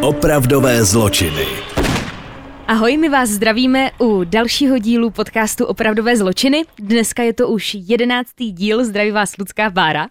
Opravdové 0.00 0.84
zločiny. 0.84 1.46
Ahoj, 2.66 2.96
my 2.96 3.08
vás 3.08 3.28
zdravíme 3.28 3.90
u 4.00 4.24
dalšího 4.24 4.78
dílu 4.78 5.10
podcastu 5.10 5.64
Opravdové 5.64 6.16
zločiny. 6.16 6.64
Dneska 6.78 7.22
je 7.22 7.32
to 7.32 7.48
už 7.48 7.74
jedenáctý 7.74 8.52
díl, 8.52 8.84
zdraví 8.84 9.10
vás 9.10 9.36
Ludská 9.38 9.70
Bára. 9.70 10.08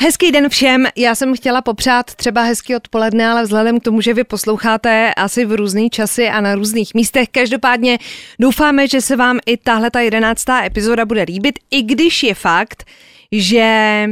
Hezký 0.00 0.32
den 0.32 0.48
všem. 0.48 0.86
Já 0.96 1.14
jsem 1.14 1.36
chtěla 1.36 1.62
popřát 1.62 2.14
třeba 2.14 2.42
hezký 2.42 2.76
odpoledne, 2.76 3.26
ale 3.26 3.42
vzhledem 3.42 3.80
k 3.80 3.82
tomu, 3.82 4.00
že 4.00 4.14
vy 4.14 4.24
posloucháte 4.24 5.14
asi 5.14 5.44
v 5.44 5.52
různý 5.52 5.90
časy 5.90 6.28
a 6.28 6.40
na 6.40 6.54
různých 6.54 6.94
místech, 6.94 7.28
každopádně 7.28 7.98
doufáme, 8.40 8.88
že 8.88 9.00
se 9.00 9.16
vám 9.16 9.38
i 9.46 9.56
tahle 9.56 9.90
ta 9.90 10.00
jedenáctá 10.00 10.64
epizoda 10.64 11.04
bude 11.04 11.22
líbit, 11.22 11.58
i 11.70 11.82
když 11.82 12.22
je 12.22 12.34
fakt, 12.34 12.84
že 13.32 14.06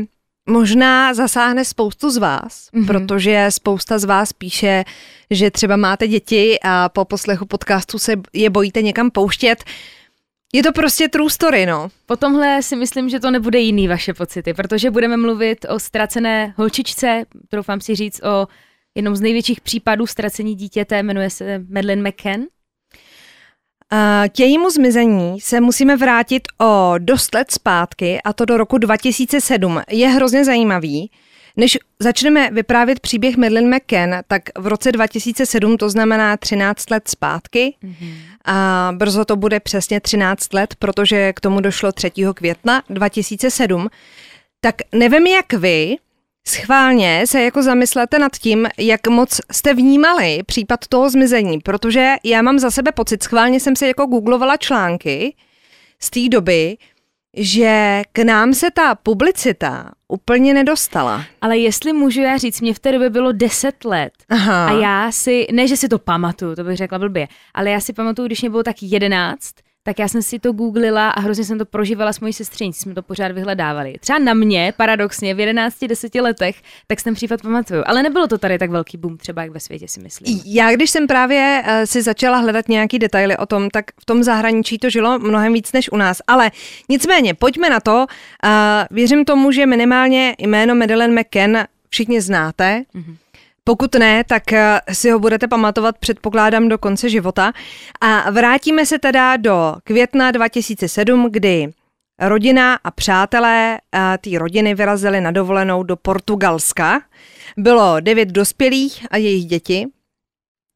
možná 0.53 1.15
zasáhne 1.15 1.65
spoustu 1.65 2.11
z 2.11 2.17
vás, 2.17 2.69
mm-hmm. 2.75 2.87
protože 2.87 3.47
spousta 3.49 3.99
z 3.99 4.05
vás 4.05 4.33
píše, 4.33 4.85
že 5.31 5.51
třeba 5.51 5.77
máte 5.77 6.09
děti 6.09 6.59
a 6.65 6.89
po 6.89 7.05
poslechu 7.05 7.47
podcastu 7.47 7.99
se 7.99 8.13
je 8.33 8.51
bojíte 8.51 8.83
někam 8.83 9.11
pouštět. 9.11 9.65
Je 10.55 10.63
to 10.63 10.73
prostě 10.73 11.09
true 11.09 11.31
story, 11.31 11.67
no. 11.67 11.89
Po 12.07 12.17
tomhle 12.17 12.63
si 12.63 12.77
myslím, 12.77 13.09
že 13.09 13.21
to 13.21 13.31
nebude 13.31 13.59
jiný 13.59 13.89
vaše 13.89 14.15
pocity, 14.15 14.55
protože 14.55 14.91
budeme 14.91 15.17
mluvit 15.17 15.67
o 15.69 15.79
ztracené 15.79 16.55
holčičce, 16.57 17.25
troufám 17.49 17.81
si 17.81 17.95
říct 17.95 18.21
o 18.25 18.47
jednom 18.95 19.17
z 19.17 19.21
největších 19.21 19.61
případů 19.61 20.07
ztracení 20.07 20.55
dítěte, 20.55 21.03
jmenuje 21.03 21.31
se 21.31 21.59
Madeleine 21.69 22.11
McCann. 22.11 22.43
K 24.33 24.41
jejímu 24.41 24.71
zmizení 24.71 25.41
se 25.41 25.61
musíme 25.61 25.97
vrátit 25.97 26.43
o 26.61 26.95
dost 26.99 27.35
let 27.35 27.51
zpátky, 27.51 28.21
a 28.25 28.33
to 28.33 28.45
do 28.45 28.57
roku 28.57 28.79
2007. 28.79 29.81
Je 29.91 30.09
hrozně 30.09 30.45
zajímavý. 30.45 31.11
Než 31.57 31.79
začneme 31.99 32.51
vyprávět 32.51 33.01
příběh 33.01 33.37
Madeleine 33.37 33.77
McCann, 33.77 34.15
tak 34.29 34.43
v 34.59 34.67
roce 34.67 34.93
2007, 34.93 35.77
to 35.77 35.91
znamená 35.91 36.37
13 36.37 36.91
let 36.91 37.09
zpátky, 37.09 37.75
mm-hmm. 37.85 38.15
a 38.45 38.93
brzo 38.97 39.25
to 39.25 39.37
bude 39.37 39.61
přesně 39.61 40.01
13 40.01 40.53
let, 40.53 40.75
protože 40.79 41.33
k 41.33 41.41
tomu 41.41 41.61
došlo 41.61 41.93
3. 41.93 42.11
května 42.35 42.83
2007, 42.91 43.89
tak 44.61 44.75
nevím 44.93 45.27
jak 45.27 45.53
vy, 45.53 45.97
Schválně 46.49 47.23
se 47.27 47.43
jako 47.43 47.63
zamyslete 47.63 48.19
nad 48.19 48.37
tím, 48.37 48.69
jak 48.79 49.09
moc 49.09 49.41
jste 49.53 49.75
vnímali 49.75 50.43
případ 50.47 50.87
toho 50.89 51.11
zmizení, 51.11 51.59
protože 51.59 52.15
já 52.25 52.43
mám 52.43 52.59
za 52.59 52.71
sebe 52.71 52.93
pocit, 52.93 53.23
schválně 53.23 53.61
jsem 53.61 53.77
si 53.77 53.87
jako 53.87 54.07
googlovala 54.07 54.57
články 54.57 55.35
z 56.01 56.11
té 56.11 56.29
doby, 56.29 56.77
že 57.37 58.03
k 58.13 58.19
nám 58.19 58.55
se 58.55 58.71
ta 58.71 58.95
publicita 58.95 59.91
úplně 60.09 60.55
nedostala. 60.55 61.25
Ale 61.41 61.59
jestli 61.59 61.93
můžu 61.93 62.21
já 62.21 62.37
říct, 62.37 62.61
mě 62.61 62.75
v 62.75 62.79
té 62.79 62.93
době 62.93 63.11
bylo 63.11 63.33
10 63.33 63.85
let 63.85 64.13
Aha. 64.29 64.67
a 64.67 64.73
já 64.73 65.13
si, 65.13 65.47
ne 65.53 65.69
že 65.69 65.77
si 65.77 65.89
to 65.89 65.99
pamatuju, 65.99 66.57
to 66.57 66.65
bych 66.65 66.77
řekla 66.77 66.99
blbě, 66.99 67.29
ale 67.55 67.71
já 67.71 67.81
si 67.81 67.93
pamatuju, 67.93 68.27
když 68.27 68.41
mě 68.41 68.51
bylo 68.51 68.63
tak 68.63 68.77
11, 68.81 69.55
tak 69.83 69.99
já 69.99 70.09
jsem 70.09 70.23
si 70.23 70.39
to 70.39 70.53
googlila 70.53 71.11
a 71.11 71.21
hrozně 71.21 71.45
jsem 71.45 71.59
to 71.59 71.65
prožívala 71.65 72.13
s 72.13 72.21
mojí 72.21 72.33
sestřenicí, 72.33 72.81
jsme 72.81 72.95
to 72.95 73.03
pořád 73.03 73.33
vyhledávali. 73.33 73.95
Třeba 74.01 74.19
na 74.19 74.35
mě, 74.35 74.73
paradoxně, 74.77 75.35
v 75.35 75.39
11-10 75.39 76.23
letech, 76.23 76.57
tak 76.87 77.01
jsem 77.01 77.15
případ 77.15 77.43
pamatuju. 77.43 77.83
Ale 77.87 78.03
nebylo 78.03 78.27
to 78.27 78.39
tady 78.39 78.59
tak 78.59 78.71
velký 78.71 78.97
boom, 78.97 79.17
třeba 79.17 79.43
jak 79.43 79.51
ve 79.51 79.61
světě 79.61 79.89
si 79.89 80.01
myslím. 80.01 80.41
Já, 80.45 80.73
když 80.73 80.91
jsem 80.91 81.07
právě 81.07 81.63
uh, 81.67 81.73
si 81.85 82.03
začala 82.03 82.39
hledat 82.39 82.69
nějaký 82.69 82.99
detaily 82.99 83.37
o 83.37 83.47
tom, 83.47 83.71
tak 83.71 83.85
v 84.01 84.05
tom 84.05 84.23
zahraničí 84.23 84.79
to 84.79 84.91
žilo 84.91 85.19
mnohem 85.19 85.53
víc 85.53 85.73
než 85.73 85.93
u 85.93 85.97
nás. 85.97 86.19
Ale 86.27 86.51
nicméně, 86.89 87.35
pojďme 87.35 87.71
na 87.71 87.81
to. 87.81 88.07
Uh, 88.45 88.51
věřím 88.91 89.25
tomu, 89.25 89.53
že 89.53 89.67
minimálně 89.67 90.35
jméno 90.39 90.75
Madeleine 90.75 91.23
McCann 91.23 91.59
všichni 91.89 92.21
znáte. 92.21 92.85
Mm-hmm. 92.95 93.17
Pokud 93.65 93.95
ne, 93.95 94.25
tak 94.25 94.53
eh, 94.53 94.81
si 94.93 95.11
ho 95.11 95.19
budete 95.19 95.49
pamatovat, 95.49 95.99
předpokládám, 95.99 96.69
do 96.69 96.79
konce 96.79 97.09
života. 97.09 97.53
A 98.01 98.31
vrátíme 98.31 98.87
se 98.87 98.99
teda 98.99 99.37
do 99.37 99.77
května 99.85 100.31
2007, 100.31 101.29
kdy 101.31 101.73
rodina 102.21 102.75
a 102.85 102.91
přátelé 102.91 103.79
eh, 103.95 104.19
té 104.19 104.39
rodiny 104.39 104.75
vyrazili 104.75 105.21
na 105.21 105.31
dovolenou 105.31 105.83
do 105.83 105.97
Portugalska. 105.97 107.03
Bylo 107.57 108.01
devět 108.01 108.29
dospělých 108.29 109.07
a 109.11 109.17
jejich 109.17 109.45
děti. 109.47 109.87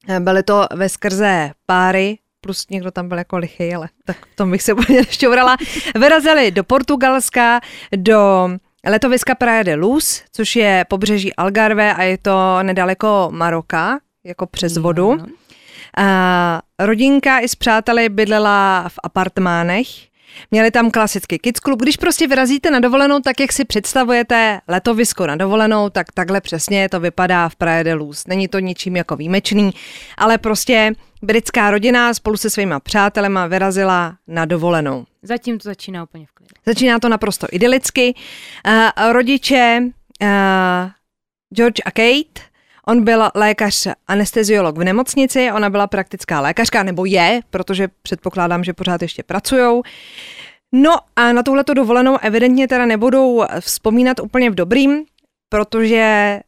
Eh, 0.09 0.21
byly 0.21 0.43
to 0.43 0.66
ve 0.75 0.89
skrze 0.89 1.50
páry, 1.66 2.19
plus 2.41 2.69
někdo 2.71 2.91
tam 2.91 3.09
byl 3.09 3.19
jako 3.19 3.37
lichý, 3.37 3.75
ale 3.75 3.89
tak 4.05 4.16
tom 4.34 4.50
bych 4.50 4.62
se 4.62 4.72
úplně 4.72 4.99
nešťourala. 5.06 5.56
Vyrazili 5.94 6.50
do 6.50 6.65
Portugalska, 6.65 7.60
do 7.97 8.49
Letoviska 8.91 9.34
Praia 9.34 9.62
de 9.62 9.74
Luz, 9.74 10.22
což 10.32 10.56
je 10.56 10.84
pobřeží 10.88 11.34
Algarve 11.34 11.94
a 11.94 12.02
je 12.02 12.19
to 12.19 12.58
nedaleko 12.62 13.28
Maroka, 13.30 13.98
jako 14.24 14.47
přes 14.47 14.76
vodu. 14.76 15.16
A 15.98 16.62
rodinka 16.78 17.38
i 17.38 17.48
s 17.48 17.54
přáteli 17.54 18.08
bydlela 18.08 18.88
v 18.88 18.98
apartmánech. 19.02 19.86
Měli 20.50 20.70
tam 20.70 20.91
klasický 20.91 21.38
kids 21.38 21.60
club. 21.60 21.82
Když 21.82 21.97
prostě 21.97 22.26
vyrazíte 22.26 22.70
na 22.70 22.80
dovolenou, 22.80 23.20
tak 23.20 23.41
jak 23.41 23.52
si 23.52 23.64
představujete 23.64 24.60
letovisko 24.69 25.26
na 25.26 25.36
dovolenou, 25.36 25.91
tak 25.91 26.12
takhle 26.12 26.41
přesně 26.41 26.88
to 26.88 27.00
vypadá 27.00 27.48
v 27.48 27.56
Praia 27.56 27.82
de 27.82 27.94
Luz. 27.94 28.26
Není 28.26 28.48
to 28.48 28.58
ničím 28.58 28.97
jako 28.97 29.16
výjimečný, 29.16 29.70
ale 30.19 30.38
prostě 30.38 30.92
britská 31.22 31.70
rodina 31.70 32.14
spolu 32.14 32.36
se 32.36 32.50
svýma 32.50 32.80
přátelema 32.80 33.47
vyrazila 33.47 34.16
na 34.26 34.44
dovolenou. 34.44 35.04
Zatím 35.22 35.58
to 35.58 35.69
začíná 35.69 36.02
úplně 36.02 36.26
v 36.26 36.32
klidu. 36.32 36.54
Začíná 36.66 36.98
to 36.98 37.08
naprosto 37.08 37.47
idylicky. 37.53 38.14
Uh, 38.66 39.12
rodiče 39.12 39.80
uh, 40.22 40.28
George 41.54 41.80
a 41.84 41.91
Kate, 41.91 42.41
on 42.88 43.04
byl 43.04 43.28
lékař 43.34 43.86
anesteziolog 44.06 44.78
v 44.78 44.84
nemocnici, 44.84 45.52
ona 45.52 45.70
byla 45.70 45.86
praktická 45.86 46.41
lékařka, 46.41 46.82
nebo 46.82 47.04
je, 47.04 47.41
protože 47.50 47.88
předpokládám, 48.02 48.64
že 48.64 48.72
pořád 48.72 49.02
ještě 49.02 49.22
pracují. 49.22 49.82
No 50.72 50.97
a 51.16 51.32
na 51.32 51.42
tuhleto 51.42 51.74
dovolenou 51.74 52.19
evidentně 52.22 52.69
teda 52.69 52.86
nebudou 52.86 53.44
vzpomínat 53.60 54.20
úplně 54.20 54.50
v 54.50 54.54
dobrým, 54.54 55.04
protože 55.48 56.41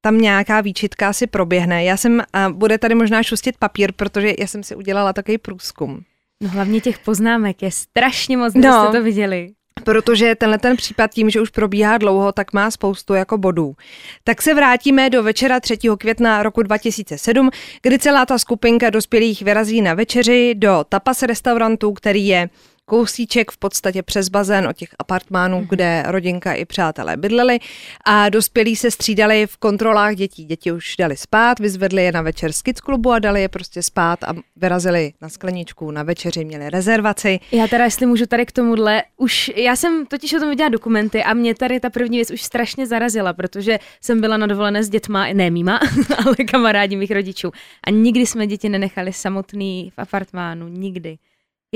tam 0.00 0.18
nějaká 0.18 0.60
výčitka 0.60 1.12
si 1.12 1.26
proběhne. 1.26 1.84
Já 1.84 1.96
jsem, 1.96 2.22
a 2.32 2.50
bude 2.50 2.78
tady 2.78 2.94
možná 2.94 3.22
šustit 3.22 3.56
papír, 3.58 3.92
protože 3.92 4.34
já 4.38 4.46
jsem 4.46 4.62
si 4.62 4.76
udělala 4.76 5.12
takový 5.12 5.38
průzkum. 5.38 6.00
No 6.42 6.48
hlavně 6.48 6.80
těch 6.80 6.98
poznámek 6.98 7.62
je 7.62 7.70
strašně 7.70 8.36
moc, 8.36 8.54
no, 8.54 8.88
jste 8.88 8.98
to 8.98 9.04
viděli. 9.04 9.52
Protože 9.84 10.34
tenhle 10.34 10.58
ten 10.58 10.76
případ 10.76 11.10
tím, 11.10 11.30
že 11.30 11.40
už 11.40 11.50
probíhá 11.50 11.98
dlouho, 11.98 12.32
tak 12.32 12.52
má 12.52 12.70
spoustu 12.70 13.14
jako 13.14 13.38
bodů. 13.38 13.76
Tak 14.24 14.42
se 14.42 14.54
vrátíme 14.54 15.10
do 15.10 15.22
večera 15.22 15.60
3. 15.60 15.78
května 15.98 16.42
roku 16.42 16.62
2007, 16.62 17.50
kdy 17.82 17.98
celá 17.98 18.26
ta 18.26 18.38
skupinka 18.38 18.90
dospělých 18.90 19.42
vyrazí 19.42 19.82
na 19.82 19.94
večeři 19.94 20.54
do 20.54 20.84
tapas 20.88 21.22
restaurantu, 21.22 21.92
který 21.92 22.26
je 22.26 22.48
kousíček 22.86 23.50
v 23.50 23.58
podstatě 23.58 24.02
přes 24.02 24.28
bazén 24.28 24.66
od 24.68 24.76
těch 24.76 24.88
apartmánů, 24.98 25.60
mm-hmm. 25.60 25.68
kde 25.68 26.02
rodinka 26.06 26.54
i 26.54 26.64
přátelé 26.64 27.16
bydleli 27.16 27.58
a 28.04 28.28
dospělí 28.28 28.76
se 28.76 28.90
střídali 28.90 29.46
v 29.46 29.56
kontrolách 29.56 30.14
dětí. 30.14 30.44
Děti 30.44 30.72
už 30.72 30.96
dali 30.96 31.16
spát, 31.16 31.58
vyzvedli 31.58 32.04
je 32.04 32.12
na 32.12 32.22
večer 32.22 32.52
z 32.52 32.62
kids 32.62 32.80
klubu 32.80 33.12
a 33.12 33.18
dali 33.18 33.42
je 33.42 33.48
prostě 33.48 33.82
spát 33.82 34.24
a 34.24 34.34
vyrazili 34.56 35.12
na 35.20 35.28
skleničku 35.28 35.90
na 35.90 36.02
večeři, 36.02 36.44
měli 36.44 36.70
rezervaci. 36.70 37.38
Já 37.52 37.68
teda, 37.68 37.84
jestli 37.84 38.06
můžu 38.06 38.26
tady 38.26 38.46
k 38.46 38.52
tomuhle, 38.52 39.02
už 39.16 39.50
já 39.56 39.76
jsem 39.76 40.06
totiž 40.06 40.34
o 40.34 40.38
tom 40.40 40.50
viděla 40.50 40.68
dokumenty 40.68 41.24
a 41.24 41.34
mě 41.34 41.54
tady 41.54 41.80
ta 41.80 41.90
první 41.90 42.18
věc 42.18 42.30
už 42.30 42.42
strašně 42.42 42.86
zarazila, 42.86 43.32
protože 43.32 43.78
jsem 44.00 44.20
byla 44.20 44.36
na 44.36 44.46
dovolené 44.46 44.84
s 44.84 44.88
dětma, 44.88 45.26
ne 45.32 45.50
mýma, 45.50 45.80
ale 46.26 46.36
kamarádi 46.36 46.96
mých 46.96 47.10
rodičů 47.10 47.50
a 47.86 47.90
nikdy 47.90 48.26
jsme 48.26 48.46
děti 48.46 48.68
nenechali 48.68 49.12
samotný 49.12 49.92
v 49.96 49.98
apartmánu, 49.98 50.68
nikdy. 50.68 51.18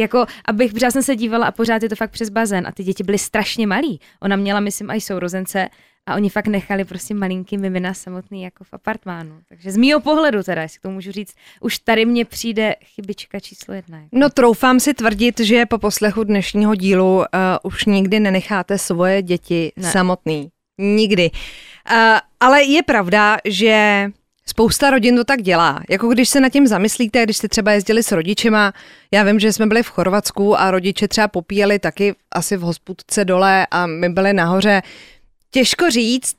Jako, 0.00 0.26
abych, 0.44 0.72
protože 0.72 0.90
jsem 0.90 1.02
se 1.02 1.16
dívala 1.16 1.46
a 1.46 1.52
pořád 1.52 1.82
je 1.82 1.88
to 1.88 1.96
fakt 1.96 2.10
přes 2.10 2.28
bazén 2.28 2.66
a 2.66 2.72
ty 2.72 2.84
děti 2.84 3.02
byly 3.02 3.18
strašně 3.18 3.66
malí. 3.66 4.00
Ona 4.20 4.36
měla, 4.36 4.60
myslím, 4.60 4.90
i 4.90 5.00
sourozence 5.00 5.68
a 6.06 6.14
oni 6.14 6.30
fakt 6.30 6.46
nechali 6.46 6.84
prostě 6.84 7.14
malinký 7.14 7.58
mimina 7.58 7.94
samotný 7.94 8.42
jako 8.42 8.64
v 8.64 8.68
apartmánu. 8.72 9.40
Takže 9.48 9.72
z 9.72 9.76
mýho 9.76 10.00
pohledu 10.00 10.42
teda, 10.42 10.62
jestli 10.62 10.80
to 10.80 10.90
můžu 10.90 11.12
říct, 11.12 11.34
už 11.60 11.78
tady 11.78 12.04
mně 12.04 12.24
přijde 12.24 12.74
chybička 12.84 13.40
číslo 13.40 13.74
jedna. 13.74 13.98
Jako. 13.98 14.08
No 14.12 14.30
troufám 14.30 14.80
si 14.80 14.94
tvrdit, 14.94 15.40
že 15.40 15.66
po 15.66 15.78
poslechu 15.78 16.24
dnešního 16.24 16.74
dílu 16.74 17.16
uh, 17.16 17.24
už 17.62 17.84
nikdy 17.84 18.20
nenecháte 18.20 18.78
svoje 18.78 19.22
děti 19.22 19.72
ne. 19.76 19.90
samotný. 19.90 20.50
Nikdy. 20.78 21.30
Uh, 21.90 21.96
ale 22.40 22.62
je 22.62 22.82
pravda, 22.82 23.36
že 23.44 24.06
Spousta 24.50 24.90
rodin 24.90 25.16
to 25.16 25.24
tak 25.24 25.42
dělá. 25.42 25.82
Jako 25.90 26.08
když 26.08 26.28
se 26.28 26.40
nad 26.40 26.48
tím 26.48 26.66
zamyslíte, 26.66 27.22
když 27.24 27.36
jste 27.36 27.48
třeba 27.48 27.72
jezdili 27.72 28.02
s 28.02 28.12
rodičema, 28.12 28.72
já 29.10 29.22
vím, 29.22 29.40
že 29.40 29.52
jsme 29.52 29.66
byli 29.66 29.82
v 29.82 29.88
Chorvatsku 29.88 30.60
a 30.60 30.70
rodiče 30.70 31.08
třeba 31.08 31.28
popíjeli 31.28 31.78
taky 31.78 32.14
asi 32.34 32.56
v 32.56 32.60
hospudce 32.60 33.24
dole 33.24 33.66
a 33.70 33.86
my 33.86 34.08
byli 34.08 34.32
nahoře. 34.32 34.82
Těžko 35.50 35.90
říct, 35.90 36.36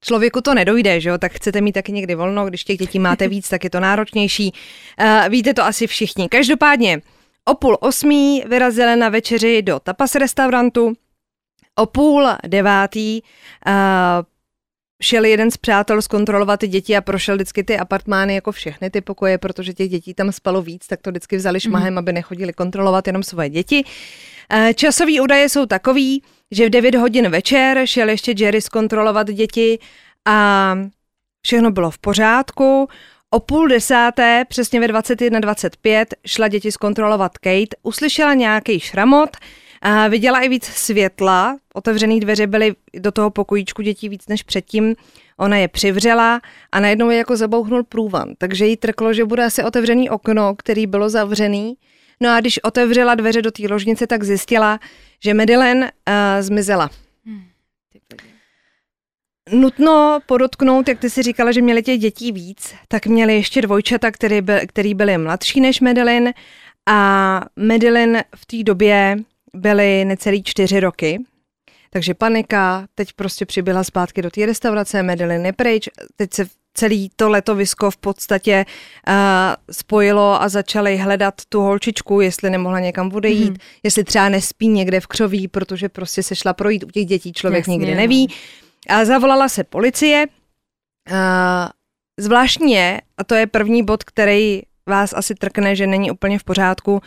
člověku 0.00 0.40
to 0.40 0.54
nedojde, 0.54 1.00
že 1.00 1.08
jo, 1.08 1.18
tak 1.18 1.32
chcete 1.32 1.60
mít 1.60 1.72
taky 1.72 1.92
někdy 1.92 2.14
volno, 2.14 2.46
když 2.46 2.64
těch 2.64 2.78
dětí 2.78 2.98
máte 2.98 3.28
víc, 3.28 3.48
tak 3.48 3.64
je 3.64 3.70
to 3.70 3.80
náročnější. 3.80 4.52
Uh, 5.00 5.28
víte 5.28 5.54
to 5.54 5.64
asi 5.64 5.86
všichni. 5.86 6.28
Každopádně 6.28 7.00
o 7.44 7.54
půl 7.54 7.78
osmí 7.80 8.44
vyrazili 8.46 8.96
na 8.96 9.08
večeři 9.08 9.62
do 9.62 9.80
tapas 9.80 10.14
restaurantu, 10.14 10.92
o 11.76 11.86
půl 11.86 12.28
devátý 12.46 13.22
uh, 13.66 13.72
šel 15.04 15.24
jeden 15.24 15.50
z 15.50 15.56
přátel 15.56 16.02
zkontrolovat 16.02 16.60
ty 16.60 16.68
děti 16.68 16.96
a 16.96 17.00
prošel 17.00 17.34
vždycky 17.34 17.64
ty 17.64 17.78
apartmány 17.78 18.34
jako 18.34 18.52
všechny 18.52 18.90
ty 18.90 19.00
pokoje, 19.00 19.38
protože 19.38 19.72
těch 19.72 19.88
dětí 19.88 20.14
tam 20.14 20.32
spalo 20.32 20.62
víc, 20.62 20.86
tak 20.86 21.00
to 21.02 21.10
vždycky 21.10 21.36
vzali 21.36 21.60
šmahem, 21.60 21.94
mm. 21.94 21.98
aby 21.98 22.12
nechodili 22.12 22.52
kontrolovat 22.52 23.06
jenom 23.06 23.22
svoje 23.22 23.48
děti. 23.48 23.84
Eh, 24.50 24.74
časový 24.74 25.20
údaje 25.20 25.48
jsou 25.48 25.66
takový, 25.66 26.22
že 26.50 26.66
v 26.66 26.70
9 26.70 26.94
hodin 26.94 27.28
večer 27.28 27.80
šel 27.84 28.08
ještě 28.08 28.34
Jerry 28.36 28.60
zkontrolovat 28.60 29.30
děti 29.30 29.78
a 30.24 30.78
všechno 31.42 31.70
bylo 31.70 31.90
v 31.90 31.98
pořádku. 31.98 32.88
O 33.30 33.40
půl 33.40 33.68
desáté, 33.68 34.44
přesně 34.48 34.80
ve 34.80 34.86
21.25, 34.86 36.06
šla 36.26 36.48
děti 36.48 36.72
zkontrolovat 36.72 37.38
Kate, 37.38 37.76
uslyšela 37.82 38.34
nějaký 38.34 38.80
šramot, 38.80 39.36
a 39.86 40.08
viděla 40.08 40.40
i 40.40 40.48
víc 40.48 40.64
světla, 40.64 41.56
otevřené 41.74 42.20
dveře 42.20 42.46
byly 42.46 42.74
do 42.94 43.12
toho 43.12 43.30
pokojíčku 43.30 43.82
dětí 43.82 44.08
víc 44.08 44.28
než 44.28 44.42
předtím, 44.42 44.94
ona 45.36 45.56
je 45.56 45.68
přivřela 45.68 46.40
a 46.72 46.80
najednou 46.80 47.10
je 47.10 47.18
jako 47.18 47.36
zabouchnul 47.36 47.82
průvan, 47.84 48.34
takže 48.38 48.66
jí 48.66 48.76
trklo, 48.76 49.12
že 49.12 49.24
bude 49.24 49.44
asi 49.44 49.62
otevřený 49.62 50.10
okno, 50.10 50.54
který 50.54 50.86
bylo 50.86 51.10
zavřený. 51.10 51.74
No 52.20 52.30
a 52.30 52.40
když 52.40 52.58
otevřela 52.64 53.14
dveře 53.14 53.42
do 53.42 53.50
té 53.50 53.62
ložnice, 53.68 54.06
tak 54.06 54.24
zjistila, 54.24 54.80
že 55.24 55.34
Madeleine 55.34 55.92
uh, 56.08 56.12
zmizela. 56.40 56.90
Hmm, 57.26 57.44
Nutno 59.52 60.20
podotknout, 60.26 60.88
jak 60.88 60.98
ty 60.98 61.10
si 61.10 61.22
říkala, 61.22 61.52
že 61.52 61.62
měli 61.62 61.82
těch 61.82 61.98
dětí 61.98 62.32
víc, 62.32 62.74
tak 62.88 63.06
měli 63.06 63.34
ještě 63.34 63.62
dvojčata, 63.62 64.10
který, 64.10 64.40
byl, 64.40 64.56
který 64.66 64.94
byly 64.94 65.18
mladší 65.18 65.60
než 65.60 65.80
Madeline 65.80 66.32
a 66.86 67.40
Madeline 67.56 68.24
v 68.36 68.46
té 68.46 68.62
době 68.62 69.16
byly 69.54 70.04
necelý 70.04 70.42
čtyři 70.42 70.80
roky, 70.80 71.24
takže 71.90 72.14
panika, 72.14 72.86
teď 72.94 73.12
prostě 73.12 73.46
přibyla 73.46 73.84
zpátky 73.84 74.22
do 74.22 74.30
té 74.30 74.46
restaurace, 74.46 75.02
Madeline 75.02 75.48
je 75.48 75.52
pryč, 75.52 75.88
teď 76.16 76.34
se 76.34 76.46
celý 76.74 77.10
to 77.16 77.28
letovisko 77.28 77.90
v 77.90 77.96
podstatě 77.96 78.64
uh, 79.08 79.14
spojilo 79.70 80.42
a 80.42 80.48
začali 80.48 80.96
hledat 80.96 81.34
tu 81.48 81.60
holčičku, 81.60 82.20
jestli 82.20 82.50
nemohla 82.50 82.80
někam 82.80 83.14
odejít, 83.14 83.52
mm-hmm. 83.52 83.80
jestli 83.82 84.04
třeba 84.04 84.28
nespí 84.28 84.68
někde 84.68 85.00
v 85.00 85.06
křoví, 85.06 85.48
protože 85.48 85.88
prostě 85.88 86.22
se 86.22 86.36
šla 86.36 86.52
projít 86.52 86.84
u 86.84 86.90
těch 86.90 87.06
dětí, 87.06 87.32
člověk 87.32 87.60
Jasně, 87.60 87.72
nikdy 87.72 87.94
neví. 87.94 88.26
No. 88.90 88.96
A 88.96 89.04
zavolala 89.04 89.48
se 89.48 89.64
policie. 89.64 90.26
Uh, 91.10 91.16
zvláštní 92.20 92.72
je, 92.72 93.00
a 93.18 93.24
to 93.24 93.34
je 93.34 93.46
první 93.46 93.82
bod, 93.82 94.04
který 94.04 94.62
vás 94.88 95.12
asi 95.12 95.34
trkne, 95.34 95.76
že 95.76 95.86
není 95.86 96.10
úplně 96.10 96.38
v 96.38 96.44
pořádku, 96.44 97.00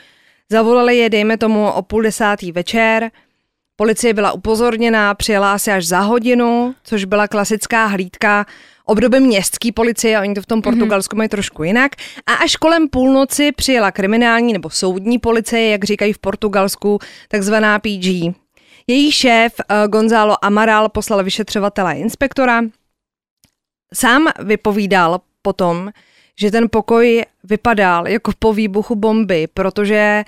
Zavolali 0.51 0.97
je, 0.97 1.09
dejme 1.09 1.37
tomu, 1.37 1.71
o 1.71 1.81
půl 1.81 2.01
desátý 2.01 2.51
večer. 2.51 3.11
Policie 3.75 4.13
byla 4.13 4.31
upozorněná, 4.31 5.13
přijela 5.13 5.53
asi 5.53 5.71
až 5.71 5.87
za 5.87 5.99
hodinu, 5.99 6.75
což 6.83 7.05
byla 7.05 7.27
klasická 7.27 7.85
hlídka 7.85 8.45
období 8.87 9.19
městské 9.19 9.71
policie, 9.71 10.19
oni 10.19 10.33
to 10.33 10.41
v 10.41 10.45
tom 10.45 10.57
mhm. 10.57 10.63
Portugalsku 10.63 11.15
mají 11.15 11.29
trošku 11.29 11.63
jinak. 11.63 11.91
A 12.25 12.33
až 12.33 12.55
kolem 12.55 12.89
půlnoci 12.89 13.51
přijela 13.51 13.91
kriminální 13.91 14.53
nebo 14.53 14.69
soudní 14.69 15.19
policie, 15.19 15.69
jak 15.69 15.83
říkají 15.83 16.13
v 16.13 16.19
Portugalsku, 16.19 16.99
takzvaná 17.27 17.79
PG. 17.79 18.33
Její 18.87 19.11
šéf 19.11 19.53
uh, 19.59 19.87
Gonzalo 19.87 20.45
Amaral 20.45 20.89
poslal 20.89 21.23
vyšetřovatele 21.23 21.91
a 21.91 21.95
inspektora. 21.95 22.61
Sám 23.93 24.27
vypovídal 24.39 25.19
potom, 25.41 25.91
že 26.39 26.51
ten 26.51 26.69
pokoj 26.71 27.23
vypadal 27.43 28.07
jako 28.07 28.31
po 28.39 28.53
výbuchu 28.53 28.95
bomby, 28.95 29.47
protože 29.53 30.23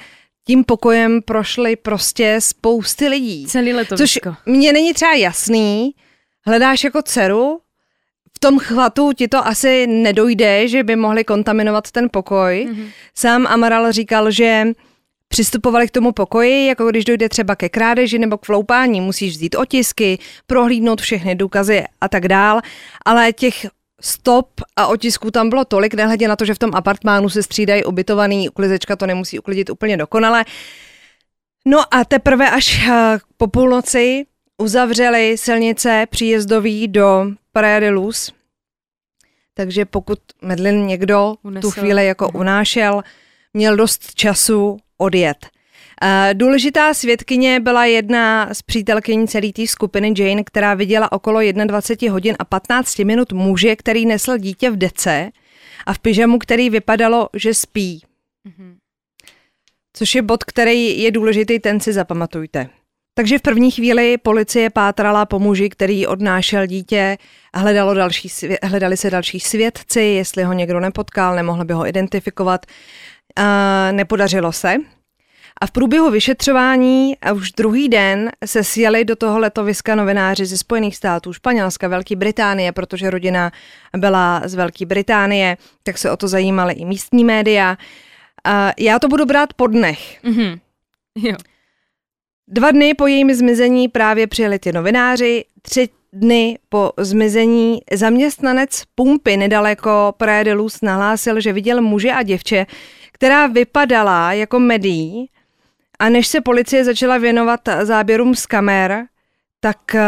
tím 0.48 0.64
pokojem 0.64 1.22
prošly 1.22 1.76
prostě 1.76 2.36
spousty 2.40 3.08
lidí. 3.08 3.46
Celý 3.46 3.74
letovisko. 3.74 4.30
Což 4.30 4.38
mně 4.46 4.74
není 4.74 4.94
třeba 4.94 5.14
jasný, 5.14 5.92
hledáš 6.46 6.84
jako 6.84 7.02
dceru, 7.02 7.60
v 8.36 8.40
tom 8.40 8.60
chvatu 8.60 9.14
ti 9.14 9.28
to 9.28 9.48
asi 9.48 9.88
nedojde, 9.88 10.68
že 10.68 10.84
by 10.84 10.96
mohli 10.96 11.24
kontaminovat 11.24 11.92
ten 11.92 12.08
pokoj. 12.12 12.68
Mm-hmm. 12.70 12.88
Sám 13.16 13.48
Amaral 13.48 13.92
říkal, 13.92 14.32
že 14.32 14.68
přistupovali 15.28 15.88
k 15.88 15.92
tomu 15.92 16.12
pokoji, 16.12 16.68
jako 16.68 16.90
když 16.90 17.06
dojde 17.06 17.30
třeba 17.30 17.56
ke 17.56 17.70
krádeži 17.70 18.20
nebo 18.20 18.38
k 18.38 18.48
vloupání, 18.48 19.02
musíš 19.02 19.32
vzít 19.32 19.56
otisky, 19.56 20.20
prohlídnout 20.48 21.02
všechny 21.02 21.36
důkazy 21.36 21.84
a 22.02 22.10
tak 22.10 22.28
dál, 22.28 22.62
ale 23.06 23.34
těch 23.34 23.68
stop 24.02 24.62
a 24.76 24.88
otisků 24.88 25.32
tam 25.32 25.50
bylo 25.50 25.66
tolik, 25.66 25.94
nehledě 25.94 26.28
na 26.28 26.36
to, 26.36 26.46
že 26.46 26.54
v 26.54 26.60
tom 26.60 26.72
apartmánu 26.74 27.30
se 27.30 27.44
střídají 27.44 27.84
ubytovaný, 27.86 28.50
uklizečka 28.50 28.96
to 28.96 29.06
nemusí 29.06 29.40
uklidit 29.40 29.70
úplně 29.70 29.98
dokonale. 29.98 30.46
No 31.66 31.94
a 31.94 32.06
teprve 32.06 32.50
až 32.50 32.88
eh, 32.88 33.20
po 33.38 33.48
půlnoci 33.48 34.26
uzavřeli 34.58 35.38
silnice 35.38 36.06
příjezdový 36.10 36.88
do 36.88 37.26
Praia 37.52 37.80
de 37.80 37.90
Luz, 37.90 38.32
takže 39.54 39.86
pokud 39.86 40.20
Medlin 40.42 40.88
někdo 40.88 41.36
Unesl. 41.44 41.68
tu 41.68 41.72
chvíli 41.72 42.06
jako 42.06 42.26
mhm. 42.26 42.36
unášel, 42.36 43.04
měl 43.54 43.76
dost 43.76 44.16
času 44.16 44.78
odjet. 44.98 45.48
Eh, 46.02 46.34
důležitá 46.34 46.94
svědkyně 46.94 47.60
byla 47.60 47.86
jedna 47.86 48.54
z 48.54 48.62
přítelkyní 48.62 49.28
celé 49.28 49.52
té 49.52 49.68
skupiny 49.68 50.14
Jane, 50.18 50.44
která 50.44 50.74
viděla 50.74 51.12
okolo 51.12 51.40
21 51.66 52.14
hodin 52.14 52.36
a 52.40 52.46
15 52.46 53.00
minut 53.00 53.34
muže, 53.34 53.76
který 53.76 54.06
nesl 54.06 54.38
dítě 54.38 54.70
v 54.70 54.78
dece 54.78 55.30
a 55.86 55.94
v 55.94 56.00
pyžamu, 56.00 56.40
který 56.40 56.70
vypadalo, 56.70 57.30
že 57.34 57.54
spí. 57.54 58.04
Mm-hmm. 58.48 58.76
Což 59.94 60.16
je 60.16 60.22
bod, 60.22 60.44
který 60.44 61.02
je 61.02 61.12
důležitý, 61.12 61.60
ten 61.60 61.80
si 61.80 61.94
zapamatujte. 61.94 62.70
Takže 63.14 63.38
v 63.38 63.42
první 63.42 63.72
chvíli 63.72 64.18
policie 64.18 64.70
pátrala 64.70 65.26
po 65.26 65.40
muži, 65.40 65.70
který 65.70 66.08
odnášel 66.08 66.66
dítě 66.66 67.18
a 67.54 67.60
hledalo 67.60 67.94
další, 67.94 68.30
hledali 68.64 68.98
se 68.98 69.10
další 69.10 69.40
svědci, 69.40 70.02
jestli 70.02 70.44
ho 70.44 70.54
někdo 70.54 70.80
nepotkal, 70.80 71.36
nemohli 71.36 71.66
by 71.66 71.74
ho 71.74 71.88
identifikovat. 71.88 72.66
A 73.36 73.92
nepodařilo 73.92 74.52
se. 74.52 74.78
A 75.62 75.68
v 75.68 75.72
průběhu 75.72 76.10
vyšetřování 76.12 77.18
a 77.22 77.32
už 77.32 77.52
druhý 77.52 77.90
den 77.90 78.32
se 78.46 78.64
sjeli 78.64 79.06
do 79.06 79.16
toho 79.16 79.40
letoviska 79.40 79.96
novináři 79.96 80.46
ze 80.46 80.58
Spojených 80.58 80.96
států, 80.96 81.34
Španělska, 81.34 81.88
Velké 81.88 82.16
Británie, 82.16 82.72
protože 82.72 83.10
rodina 83.10 83.52
byla 83.98 84.42
z 84.46 84.54
Velké 84.54 84.86
Británie, 84.86 85.58
tak 85.84 85.98
se 85.98 86.12
o 86.12 86.18
to 86.18 86.28
zajímaly 86.28 86.74
i 86.74 86.86
místní 86.86 87.24
média. 87.24 87.78
A 88.44 88.72
já 88.80 89.00
to 89.00 89.08
budu 89.08 89.26
brát 89.26 89.54
po 89.54 89.68
dnech. 89.68 90.24
Mm-hmm. 90.24 90.60
Jo. 91.16 91.36
Dva 92.48 92.72
dny 92.72 92.94
po 92.94 93.08
jejím 93.08 93.34
zmizení 93.34 93.88
právě 93.88 94.28
přijeli 94.28 94.60
ty 94.60 94.72
novináři, 94.72 95.46
tři 95.62 95.90
dny 96.14 96.58
po 96.70 96.92
zmizení 96.98 97.80
zaměstnanec 97.94 98.84
pumpy 98.96 99.38
nedaleko 99.38 100.14
Praia 100.18 100.44
de 100.44 100.54
Luz 100.54 100.82
nahlásil, 100.82 101.42
že 101.42 101.54
viděl 101.54 101.82
muže 101.82 102.12
a 102.12 102.24
děvče, 102.24 102.66
která 103.12 103.48
vypadala 103.48 104.34
jako 104.34 104.60
médií 104.60 105.30
a 106.00 106.10
než 106.10 106.28
se 106.28 106.42
policie 106.42 106.86
začala 106.86 107.18
věnovat 107.18 107.60
záběrům 107.84 108.36
z 108.36 108.46
kamer, 108.46 109.06
tak 109.60 109.78
uh, 109.94 110.00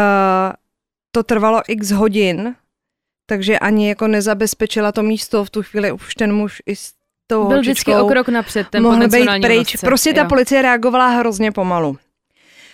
to 1.12 1.22
trvalo 1.22 1.62
x 1.68 1.90
hodin, 1.90 2.54
takže 3.26 3.58
ani 3.58 3.88
jako 3.88 4.08
nezabezpečila 4.08 4.92
to 4.92 5.02
místo 5.02 5.44
v 5.44 5.50
tu 5.50 5.62
chvíli 5.62 5.92
už 5.92 6.14
ten 6.14 6.32
muž 6.34 6.62
i 6.66 6.76
s 6.76 6.92
tou 7.26 7.48
Byl 7.48 7.60
vždycky 7.60 7.94
o 7.94 8.06
krok 8.08 8.28
napřed 8.28 8.68
ten 8.68 8.82
mohl 8.82 9.08
být 9.08 9.28
pryč. 9.42 9.74
Lovce. 9.74 9.86
Prostě 9.86 10.14
ta 10.14 10.20
jo. 10.20 10.28
policie 10.28 10.62
reagovala 10.62 11.08
hrozně 11.08 11.52
pomalu. 11.52 11.98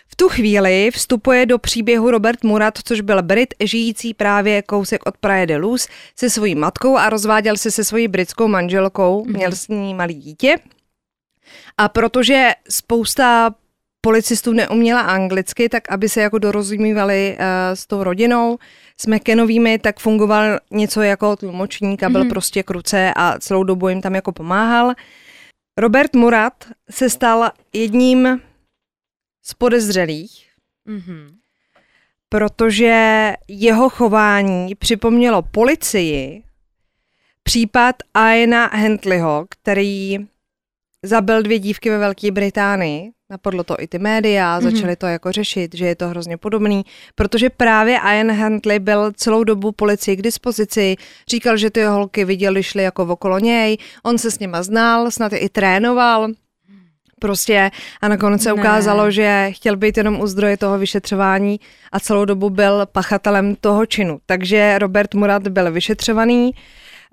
V 0.09 0.17
tu 0.17 0.29
chvíli 0.29 0.91
vstupuje 0.93 1.47
do 1.47 1.59
příběhu 1.59 2.11
Robert 2.11 2.45
Murat, 2.45 2.79
což 2.85 3.01
byl 3.01 3.23
Brit 3.23 3.55
žijící 3.61 4.15
právě 4.15 4.63
kousek 4.63 5.07
od 5.07 5.17
Praia 5.17 5.45
de 5.45 5.57
Luz 5.57 5.89
se 6.17 6.31
svojí 6.31 6.55
matkou 6.55 6.97
a 6.97 7.11
rozváděl 7.11 7.57
se 7.57 7.71
se 7.71 7.85
svojí 7.85 8.09
britskou 8.09 8.49
manželkou, 8.49 9.25
mm-hmm. 9.25 9.37
měl 9.37 9.53
s 9.53 9.69
ní 9.69 9.95
malý 9.95 10.15
dítě. 10.15 10.57
A 11.79 11.89
protože 11.89 12.51
spousta 12.71 13.55
policistů 14.01 14.53
neuměla 14.53 15.01
anglicky, 15.01 15.69
tak 15.69 15.93
aby 15.93 16.09
se 16.09 16.21
jako 16.21 16.39
dorozumívali 16.39 17.37
uh, 17.39 17.45
s 17.75 17.87
tou 17.87 18.03
rodinou, 18.03 18.59
s 19.01 19.07
McKenovými, 19.07 19.79
tak 19.79 20.01
fungoval 20.01 20.59
něco 20.71 21.03
jako 21.03 21.37
tlumočník 21.37 22.03
a 22.03 22.09
byl 22.09 22.25
mm-hmm. 22.25 22.29
prostě 22.29 22.63
kruce 22.63 23.13
a 23.17 23.39
celou 23.39 23.65
dobu 23.65 23.89
jim 23.89 24.01
tam 24.01 24.15
jako 24.15 24.33
pomáhal. 24.33 24.95
Robert 25.79 26.15
Murat 26.15 26.65
se 26.91 27.11
stal 27.11 27.51
jedním 27.73 28.41
z 29.45 29.55
podezřelých, 29.55 30.49
mm-hmm. 30.89 31.35
protože 32.29 33.33
jeho 33.49 33.89
chování 33.89 34.75
připomnělo 34.75 35.43
policii 35.43 36.43
případ 37.43 37.97
Aina 38.15 38.67
Hentleyho, 38.73 39.47
který 39.49 40.19
zabil 41.03 41.43
dvě 41.43 41.59
dívky 41.59 41.91
ve 41.91 41.99
Velké 41.99 42.31
Británii. 42.31 43.11
Napadlo 43.31 43.65
to 43.65 43.77
i 43.79 43.87
ty 43.87 43.99
média, 43.99 44.59
mm-hmm. 44.59 44.63
začali 44.63 44.97
to 44.97 45.07
jako 45.07 45.33
řešit, 45.33 45.75
že 45.75 45.87
je 45.87 45.97
to 45.97 46.09
hrozně 46.09 46.37
podobný, 46.37 46.85
protože 47.15 47.51
právě 47.51 48.01
Ian 48.05 48.33
Huntley 48.33 48.79
byl 48.79 49.13
celou 49.13 49.45
dobu 49.45 49.73
policii 49.73 50.17
k 50.17 50.23
dispozici, 50.23 50.97
říkal, 51.29 51.57
že 51.57 51.71
ty 51.71 51.83
holky 51.83 52.25
viděli, 52.25 52.63
šli 52.63 52.83
jako 52.83 53.03
okolo 53.03 53.39
něj, 53.39 53.77
on 54.03 54.19
se 54.19 54.31
s 54.31 54.39
nima 54.39 54.63
znal, 54.63 55.11
snad 55.11 55.33
i 55.33 55.49
trénoval, 55.49 56.29
Prostě 57.21 57.71
a 58.01 58.09
nakonec 58.09 58.43
se 58.43 58.49
Ne. 58.49 58.55
ukázalo, 58.55 59.11
že 59.11 59.51
chtěl 59.51 59.77
být 59.77 59.97
jenom 59.97 60.21
u 60.21 60.27
zdroje 60.27 60.57
toho 60.57 60.79
vyšetřování 60.79 61.61
a 61.93 62.01
celou 62.01 62.25
dobu 62.25 62.51
byl 62.51 62.87
pachatelem 62.93 63.57
toho 63.57 63.87
činu. 63.87 64.19
Takže 64.27 64.79
Robert 64.79 65.15
Murat 65.15 65.49
byl 65.49 65.73
vyšetřovaný, 65.73 66.51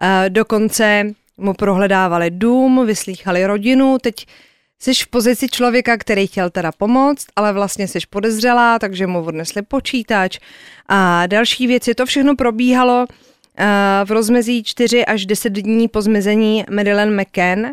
eh, 0.02 0.30
dokonce 0.30 1.04
mu 1.38 1.54
prohledávali 1.54 2.32
dům, 2.32 2.86
vyslýchali 2.86 3.46
rodinu, 3.46 3.98
teď 4.02 4.26
jsi 4.80 4.94
v 4.94 5.08
pozici 5.08 5.48
člověka, 5.50 5.98
který 5.98 6.28
chtěl 6.28 6.50
teda 6.50 6.72
pomoct, 6.72 7.28
ale 7.36 7.54
vlastně 7.54 7.88
jsi 7.88 8.00
podezřelá, 8.10 8.80
takže 8.80 9.08
mu 9.08 9.24
odnesli 9.24 9.62
počítač 9.62 10.40
a 10.90 11.28
další 11.28 11.68
věci. 11.68 11.96
To 11.96 12.06
všechno 12.06 12.36
probíhalo 12.36 13.06
eh, 13.58 13.66
v 14.06 14.12
rozmezí 14.12 14.64
4 14.64 15.06
až 15.06 15.26
10 15.26 15.54
dní 15.54 15.88
po 15.88 16.02
zmizení 16.02 16.64
Madeleine 16.72 17.24
McCann. 17.24 17.68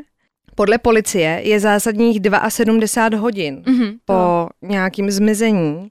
Podle 0.54 0.78
policie 0.78 1.40
je 1.44 1.60
zásadních 1.60 2.20
72 2.48 3.20
hodin 3.20 3.62
Mhm. 3.66 3.92
po 4.04 4.48
nějakým 4.62 5.10
zmizení. 5.10 5.88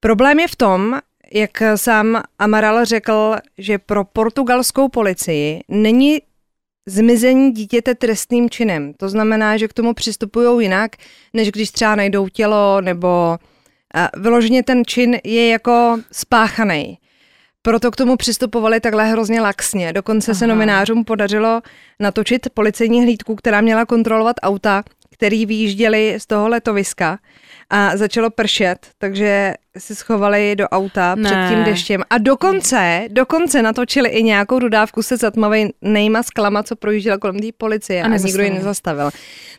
Problém 0.00 0.40
je 0.40 0.48
v 0.48 0.56
tom, 0.56 0.98
jak 1.34 1.62
sám 1.76 2.22
Amaral 2.38 2.84
řekl, 2.84 3.36
že 3.58 3.78
pro 3.78 4.04
portugalskou 4.04 4.88
policii 4.88 5.60
není 5.68 6.18
zmizení 6.86 7.52
dítěte 7.52 7.94
trestným 7.94 8.50
činem. 8.50 8.94
To 8.94 9.08
znamená, 9.08 9.56
že 9.56 9.68
k 9.68 9.72
tomu 9.72 9.94
přistupují 9.94 10.64
jinak, 10.64 10.96
než 11.32 11.50
když 11.50 11.70
třeba 11.70 11.94
najdou 11.94 12.28
tělo, 12.28 12.80
nebo 12.80 13.38
vyloženě 14.16 14.62
ten 14.62 14.82
čin 14.86 15.18
je 15.24 15.48
jako 15.48 15.98
spáchaný. 16.12 16.98
Proto 17.62 17.90
k 17.90 17.96
tomu 17.96 18.16
přistupovali 18.16 18.80
takhle 18.80 19.10
hrozně 19.10 19.40
laxně. 19.40 19.92
Dokonce 19.92 20.34
se 20.34 20.44
Aha. 20.44 20.54
novinářům 20.54 21.04
podařilo 21.04 21.62
natočit 22.00 22.48
policejní 22.54 23.02
hlídku, 23.02 23.34
která 23.34 23.60
měla 23.60 23.86
kontrolovat 23.86 24.36
auta, 24.42 24.82
který 25.10 25.46
vyjížděli 25.46 26.14
z 26.18 26.26
toho 26.26 26.48
letoviska 26.48 27.18
a 27.74 27.96
začalo 27.96 28.30
pršet, 28.30 28.86
takže 28.98 29.54
si 29.78 29.94
schovali 29.94 30.56
do 30.56 30.68
auta 30.68 31.14
Ne. 31.14 31.24
před 31.24 31.54
tím 31.54 31.64
deštěm. 31.64 32.02
A 32.10 32.18
dokonce, 32.18 33.06
dokonce 33.08 33.62
natočili 33.62 34.08
i 34.08 34.22
nějakou 34.22 34.58
dodávku 34.58 35.02
se 35.02 35.16
zatmavejnýma 35.16 36.22
sklama, 36.22 36.62
co 36.62 36.76
projížděla 36.76 37.18
kolem 37.18 37.38
té 37.38 37.46
policie 37.56 38.02
A 38.02 38.06
a, 38.06 38.14
a 38.14 38.16
nikdo 38.16 38.42
ji 38.42 38.50
nezastavil. 38.50 39.10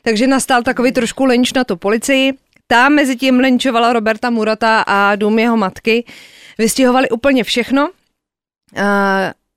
Takže 0.01 0.27
nastal 0.27 0.63
takový 0.63 0.91
trošku 0.91 1.25
lynč 1.25 1.53
na 1.53 1.63
tu 1.63 1.77
policii. 1.77 2.34
Ta 2.67 2.89
mezi 2.89 3.15
tím 3.15 3.39
lynčovala 3.39 3.93
Roberta 3.93 4.29
Murata 4.29 4.84
a 4.88 5.15
dům 5.15 5.39
jeho 5.39 5.58
matky. 5.58 6.05
Vystihovali 6.58 7.10
úplně 7.10 7.43
všechno. 7.43 7.89
Uh, 8.77 8.82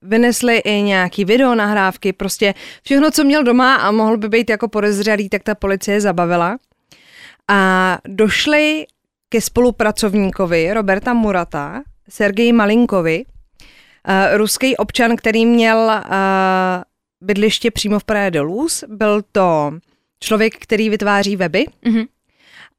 vynesli 0.03 0.59
i 0.59 0.83
nějaký 0.83 1.25
video 1.25 1.55
nahrávky, 1.55 2.13
prostě 2.13 2.55
všechno, 2.83 3.11
co 3.11 3.25
měl 3.25 3.45
doma 3.45 3.75
a 3.75 3.91
mohl 3.91 4.17
by 4.17 4.29
být 4.29 4.51
jako 4.51 4.69
podezřelý, 4.69 5.29
tak 5.29 5.43
ta 5.43 5.55
policie 5.55 6.01
zabavila. 6.01 6.57
A 7.51 7.99
došli 8.09 8.87
ke 9.29 9.41
spolupracovníkovi 9.41 10.73
Roberta 10.75 11.15
Murata, 11.15 11.83
Sergeji 12.09 12.53
Malinkovi, 12.53 13.25
uh, 13.25 14.37
ruský 14.37 14.77
občan, 14.77 15.17
který 15.17 15.47
měl 15.47 15.79
uh, 15.79 16.13
bydliště 17.21 17.71
přímo 17.71 17.99
v 17.99 18.05
Praje 18.05 18.31
de 18.31 18.41
Luz. 18.41 18.85
Byl 18.89 19.23
to 19.33 19.73
člověk, 20.21 20.55
který 20.59 20.91
vytváří 20.91 21.37
weby 21.37 21.67
Mhm. 21.85 22.05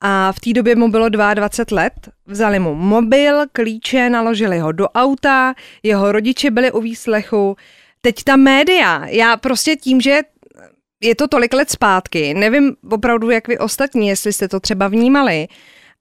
a 0.01 0.31
v 0.31 0.39
té 0.39 0.53
době 0.53 0.75
mu 0.75 0.87
bylo 0.87 1.09
22 1.09 1.75
let. 1.81 1.93
Vzali 2.25 2.59
mu 2.59 2.75
mobil, 2.75 3.43
klíče, 3.51 4.09
naložili 4.09 4.59
ho 4.59 4.71
do 4.71 4.89
auta, 4.89 5.53
jeho 5.83 6.11
rodiče 6.11 6.51
byli 6.51 6.71
u 6.71 6.81
výslechu. 6.81 7.55
Teď 8.01 8.23
ta 8.23 8.35
média, 8.35 9.05
já 9.05 9.37
prostě 9.37 9.75
tím, 9.75 10.01
že 10.01 10.19
je 11.01 11.15
to 11.15 11.27
tolik 11.27 11.53
let 11.53 11.71
zpátky, 11.71 12.33
nevím 12.33 12.75
opravdu, 12.91 13.29
jak 13.29 13.47
vy 13.47 13.57
ostatní, 13.57 14.07
jestli 14.07 14.33
jste 14.33 14.47
to 14.47 14.59
třeba 14.59 14.87
vnímali, 14.87 15.47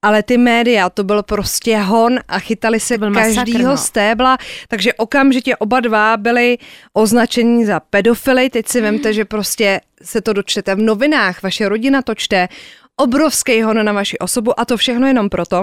ale 0.02 0.22
ty 0.22 0.38
média, 0.38 0.90
to 0.90 1.04
byl 1.04 1.22
prostě 1.22 1.78
hon 1.78 2.18
a 2.28 2.38
chytali 2.38 2.80
se 2.80 2.98
byl 2.98 3.10
masakr, 3.10 3.34
každýho 3.34 3.70
no. 3.70 3.76
stébla, 3.76 4.38
takže 4.68 4.94
okamžitě 4.94 5.56
oba 5.56 5.80
dva 5.80 6.16
byli 6.16 6.58
označení 6.92 7.64
za 7.64 7.80
pedofily. 7.80 8.50
Teď 8.50 8.68
si 8.68 8.80
vemte, 8.80 9.12
že 9.12 9.24
prostě 9.24 9.80
se 10.02 10.20
to 10.20 10.32
dočtete 10.32 10.74
v 10.74 10.78
novinách, 10.78 11.42
vaše 11.42 11.68
rodina 11.68 12.02
to 12.02 12.14
čte, 12.14 12.48
obrovský 12.96 13.62
hon 13.62 13.84
na 13.84 13.92
vaši 13.92 14.18
osobu 14.18 14.60
a 14.60 14.64
to 14.64 14.76
všechno 14.76 15.06
jenom 15.06 15.28
proto, 15.28 15.62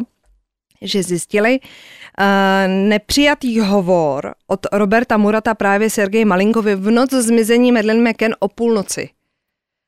že 0.82 1.04
zjistili 1.04 1.60
uh, 1.60 2.26
nepřijatý 2.68 3.60
hovor 3.60 4.34
od 4.48 4.60
Roberta 4.72 5.18
Murata 5.18 5.54
právě 5.56 5.90
Sergej 5.90 6.26
Malinkovi 6.26 6.76
v 6.76 6.92
noc 6.92 7.14
zmizení 7.14 7.72
Madeleine 7.72 8.12
McCann 8.12 8.34
o 8.40 8.48
půlnoci. 8.48 9.10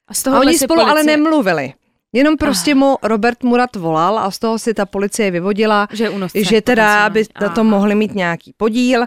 A 0.07 0.13
z 0.13 0.21
A 0.21 0.23
toho 0.23 0.39
oni 0.39 0.57
spolu 0.57 0.81
ale 0.81 1.03
nemluvili. 1.03 1.73
Jenom 2.13 2.37
prostě 2.37 2.75
mu 2.75 2.97
Robert 3.03 3.43
Murat 3.43 3.75
volal 3.75 4.19
a 4.19 4.31
z 4.31 4.39
toho 4.39 4.59
si 4.59 4.73
ta 4.73 4.85
policie 4.85 5.31
vyvodila, 5.31 5.87
Že 5.91 6.03
je 6.03 6.09
únosce, 6.09 6.43
že 6.43 6.61
teda 6.61 7.09
by 7.09 7.19
potenciálně. 7.23 7.49
na 7.49 7.55
to 7.55 7.63
mohli 7.63 7.95
mít 7.95 8.15
nějaký 8.15 8.53
podíl. 8.57 9.01
Uh, 9.01 9.05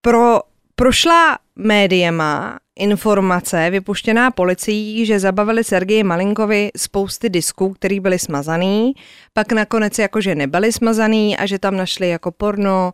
pro, 0.00 0.40
prošla 0.74 1.38
médiema 1.56 2.58
informace 2.76 3.70
vypuštěná 3.70 4.30
policií, 4.30 5.06
že 5.06 5.18
zabavili 5.18 5.64
Sergeji 5.64 6.02
Malinkovi 6.02 6.70
spousty 6.76 7.28
disků, 7.30 7.72
který 7.72 8.00
byly 8.00 8.18
smazaný, 8.18 8.92
pak 9.32 9.52
nakonec 9.52 9.98
jakože 9.98 10.34
nebyly 10.34 10.72
smazaný 10.72 11.36
a 11.36 11.46
že 11.46 11.58
tam 11.58 11.76
našli 11.76 12.08
jako 12.08 12.30
porno 12.32 12.92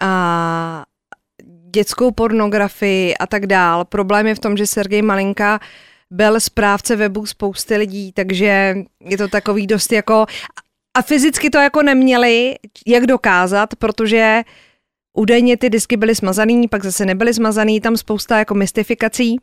a 0.00 0.84
dětskou 1.70 2.10
pornografii 2.10 3.16
a 3.16 3.26
tak 3.26 3.46
dál. 3.46 3.84
Problém 3.84 4.26
je 4.26 4.34
v 4.34 4.38
tom, 4.38 4.56
že 4.56 4.66
Sergej 4.66 5.02
Malinka 5.02 5.60
byl 6.10 6.40
správce 6.40 6.96
webu 6.96 7.26
spousty 7.26 7.76
lidí, 7.76 8.12
takže 8.12 8.74
je 9.00 9.18
to 9.18 9.28
takový 9.28 9.66
dost 9.66 9.92
jako... 9.92 10.26
A 10.94 11.02
fyzicky 11.02 11.50
to 11.50 11.58
jako 11.58 11.82
neměli 11.82 12.54
jak 12.86 13.06
dokázat, 13.06 13.76
protože 13.76 14.42
údajně 15.16 15.56
ty 15.56 15.70
disky 15.70 15.96
byly 15.96 16.14
smazaný, 16.14 16.68
pak 16.68 16.84
zase 16.84 17.06
nebyly 17.06 17.34
smazaný, 17.34 17.80
tam 17.80 17.96
spousta 17.96 18.38
jako 18.38 18.54
mystifikací. 18.54 19.36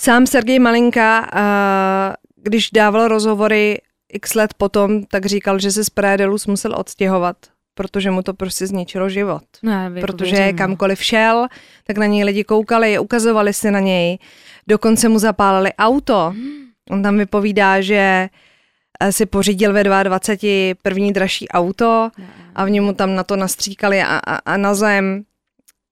Sám 0.00 0.26
Sergej 0.26 0.58
Malinka, 0.58 1.28
eh, 1.34 2.16
když 2.36 2.70
dával 2.70 3.08
rozhovory 3.08 3.80
x 4.12 4.34
let 4.34 4.54
potom, 4.54 5.04
tak 5.04 5.26
říkal, 5.26 5.58
že 5.58 5.70
se 5.70 5.84
z 5.84 5.90
Prédelus 5.90 6.46
musel 6.46 6.74
odstěhovat, 6.78 7.36
protože 7.74 8.10
mu 8.10 8.22
to 8.22 8.34
prostě 8.34 8.66
zničilo 8.66 9.08
život. 9.08 9.42
Ne, 9.62 9.90
jako 9.94 10.06
Protože 10.06 10.36
věřím, 10.36 10.56
no. 10.56 10.58
kamkoliv 10.58 11.04
šel, 11.04 11.46
tak 11.84 11.98
na 11.98 12.06
něj 12.06 12.24
lidi 12.24 12.44
koukali, 12.44 12.98
ukazovali 12.98 13.52
si 13.52 13.70
na 13.70 13.80
něj, 13.80 14.18
dokonce 14.66 15.08
mu 15.08 15.18
zapálili 15.18 15.72
auto. 15.78 16.34
On 16.90 17.02
tam 17.02 17.18
vypovídá, 17.18 17.80
že 17.80 18.28
eh, 19.00 19.12
si 19.12 19.26
pořídil 19.26 19.72
ve 19.72 19.84
22 19.84 20.74
první 20.82 21.12
dražší 21.12 21.48
auto 21.48 22.10
a 22.54 22.64
v 22.64 22.70
němu 22.70 22.92
tam 22.92 23.14
na 23.14 23.24
to 23.24 23.36
nastříkali 23.36 24.02
a, 24.02 24.20
a, 24.26 24.36
a 24.36 24.56
na 24.56 24.74
zem 24.74 25.24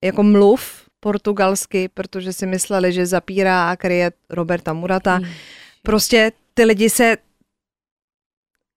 jako 0.05 0.23
mluv 0.23 0.83
portugalsky, 1.01 1.89
protože 1.89 2.33
si 2.33 2.47
mysleli, 2.47 2.93
že 2.93 3.07
zapírá 3.07 3.71
a 3.71 3.77
kryje 3.77 4.11
Roberta 4.31 4.73
Murata. 4.73 5.19
Mm. 5.19 5.25
Prostě 5.83 6.33
ty 6.55 6.65
lidi 6.65 6.91
se 6.91 7.17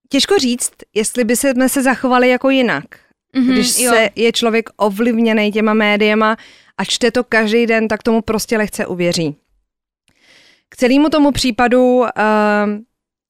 těžko 0.10 0.39
říct, 0.39 0.72
jestli 0.93 1.24
by 1.24 1.36
se 1.36 1.51
jsme 1.51 1.69
se 1.69 1.83
zachovali 1.83 2.29
jako 2.29 2.50
jinak. 2.50 2.83
Mhm, 3.36 3.53
Když 3.53 3.79
jo. 3.79 3.91
se 3.91 4.10
je 4.15 4.31
člověk 4.31 4.69
ovlivněný 4.77 5.51
těma 5.51 5.74
médiema 5.74 6.38
a 6.77 6.86
čte 6.86 7.12
to 7.12 7.24
každý 7.24 7.65
den, 7.65 7.88
tak 7.88 8.03
tomu 8.03 8.22
prostě 8.22 8.57
lehce 8.57 8.86
uvěří. 8.86 9.36
K 10.69 10.75
celému 10.75 11.10
tomu 11.10 11.31
případu 11.31 11.98
uh, 12.00 12.07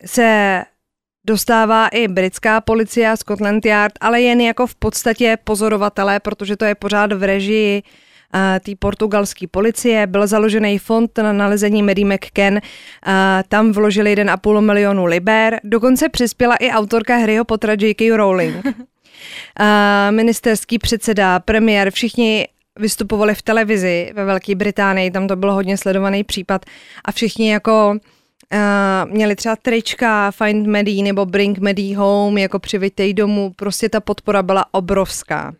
se 0.05 0.61
dostává 1.27 1.87
i 1.87 2.07
britská 2.07 2.61
policie 2.61 3.17
Scotland 3.17 3.65
Yard, 3.65 3.93
ale 4.01 4.21
jen 4.21 4.41
jako 4.41 4.67
v 4.67 4.75
podstatě 4.75 5.37
pozorovatelé, 5.43 6.19
protože 6.19 6.57
to 6.57 6.65
je 6.65 6.75
pořád 6.75 7.13
v 7.13 7.23
režii 7.23 7.83
uh, 7.83 7.89
té 8.59 8.71
portugalské 8.79 9.47
policie. 9.47 10.07
Byl 10.07 10.27
založený 10.27 10.77
fond 10.79 11.17
na 11.17 11.33
nalezení 11.33 11.83
Mary 11.83 12.03
McCann, 12.03 12.59
tam 13.47 13.71
vložili 13.71 14.15
1,5 14.15 14.61
milionu 14.61 15.05
liber. 15.05 15.59
Dokonce 15.63 16.09
přispěla 16.09 16.55
i 16.55 16.69
autorka 16.69 17.17
Harryho 17.17 17.45
Pottera 17.45 17.73
J.K. 17.73 18.11
Rowling. 18.15 18.55
Ministerský 20.09 20.79
předseda, 20.79 21.39
premiér, 21.39 21.91
všichni 21.91 22.47
vystupovali 22.79 23.35
v 23.35 23.41
televizi 23.41 24.11
ve 24.15 24.25
Velké 24.25 24.55
Británii, 24.55 25.11
tam 25.11 25.27
to 25.27 25.35
byl 25.35 25.53
hodně 25.53 25.77
sledovaný 25.77 26.23
případ 26.23 26.65
a 27.05 27.11
všichni 27.11 27.51
jako 27.51 27.89
uh, 27.91 29.11
měli 29.11 29.35
třeba 29.35 29.55
trička 29.55 30.31
Find 30.31 30.67
Medi 30.67 31.01
nebo 31.01 31.25
Bring 31.25 31.59
Medi 31.59 31.93
Home, 31.93 32.37
jako 32.37 32.59
přivítej 32.59 33.13
domů, 33.13 33.53
prostě 33.55 33.89
ta 33.89 33.99
podpora 33.99 34.43
byla 34.43 34.65
obrovská. 34.71 35.53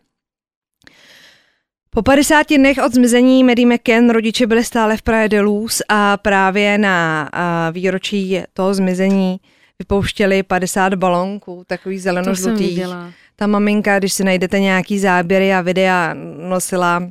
Po 1.93 2.01
50 2.01 2.47
dnech 2.57 2.77
od 2.85 2.93
zmizení 2.93 3.43
Maddie 3.43 3.67
McCann 3.67 4.09
rodiče 4.09 4.47
byli 4.47 4.63
stále 4.63 4.97
v 4.97 5.01
Praje 5.01 5.29
de 5.29 5.41
Luz 5.41 5.81
a 5.89 6.17
právě 6.17 6.77
na 6.77 7.29
výročí 7.71 8.41
toho 8.53 8.73
zmizení 8.73 9.39
vypouštěli 9.79 10.43
50 10.43 10.93
balonků, 10.93 11.63
takový 11.67 11.99
zelenožlutých. 11.99 12.69
viděla. 12.69 13.11
Ta 13.35 13.47
maminka, 13.47 13.99
když 13.99 14.13
si 14.13 14.23
najdete 14.23 14.59
nějaký 14.59 14.99
záběry 14.99 15.53
a 15.53 15.61
videa, 15.61 16.13
nosila 16.49 17.03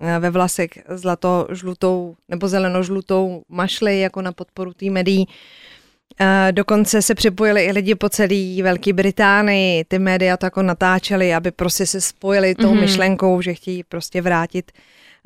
eh, 0.00 0.18
ve 0.18 0.30
vlasech 0.30 0.70
zlato-žlutou 0.88 2.16
nebo 2.28 2.48
zeleno-žlutou 2.48 3.42
mašli 3.48 4.00
jako 4.00 4.22
na 4.22 4.32
podporu 4.32 4.72
té 4.72 4.90
médií. 4.90 5.28
Dokonce 6.50 7.02
se 7.02 7.14
připojili 7.14 7.64
i 7.64 7.72
lidi 7.72 7.94
po 7.94 8.08
celé 8.08 8.62
Velké 8.62 8.92
Británii, 8.92 9.84
ty 9.84 9.98
média 9.98 10.36
to 10.36 10.46
jako 10.46 10.62
natáčely, 10.62 11.34
aby 11.34 11.50
prostě 11.50 11.86
se 11.86 12.00
spojili 12.00 12.54
tou 12.54 12.74
mm-hmm. 12.74 12.80
myšlenkou, 12.80 13.42
že 13.42 13.54
chtějí 13.54 13.84
prostě 13.84 14.22
vrátit 14.22 14.72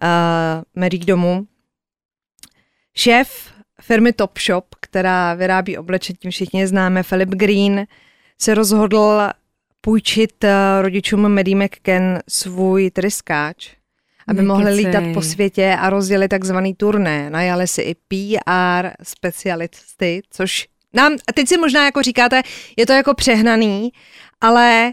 uh, 0.03 0.63
médií 0.75 1.05
domů. 1.05 1.47
Šéf 2.95 3.53
firmy 3.81 4.13
Topshop, 4.13 4.65
která 4.81 5.35
vyrábí 5.35 5.79
oblečení, 5.79 6.31
všichni 6.31 6.67
známe, 6.67 7.03
Philip 7.03 7.29
Green, 7.29 7.87
se 8.41 8.55
rozhodl 8.55 9.23
půjčit 9.81 10.45
rodičům 10.81 11.35
Maddie 11.35 11.57
McCann 11.57 12.19
svůj 12.29 12.91
tryskáč, 12.91 13.71
aby 14.29 14.43
Nekecej. 14.43 14.47
mohli 14.47 14.75
lítat 14.75 15.05
po 15.15 15.23
světě 15.23 15.77
a 15.81 15.91
rozjeli 15.91 16.29
takzvaný 16.29 16.75
turné. 16.75 17.31
Najali 17.31 17.67
si 17.67 17.83
i 17.83 17.95
PR 17.95 18.89
specialisty, 19.03 20.23
což 20.31 20.69
nám, 20.95 21.17
teď 21.35 21.49
si 21.49 21.59
možná 21.59 21.85
jako 21.85 22.03
říkáte, 22.03 22.43
je 22.77 22.87
to 22.87 22.93
jako 22.93 23.15
přehnaný, 23.15 23.93
ale 24.41 24.93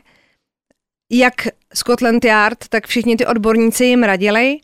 jak 1.12 1.34
Scotland 1.74 2.26
Yard, 2.26 2.68
tak 2.70 2.88
všichni 2.88 3.18
ty 3.18 3.26
odborníci 3.26 3.86
jim 3.86 4.04
radili, 4.04 4.58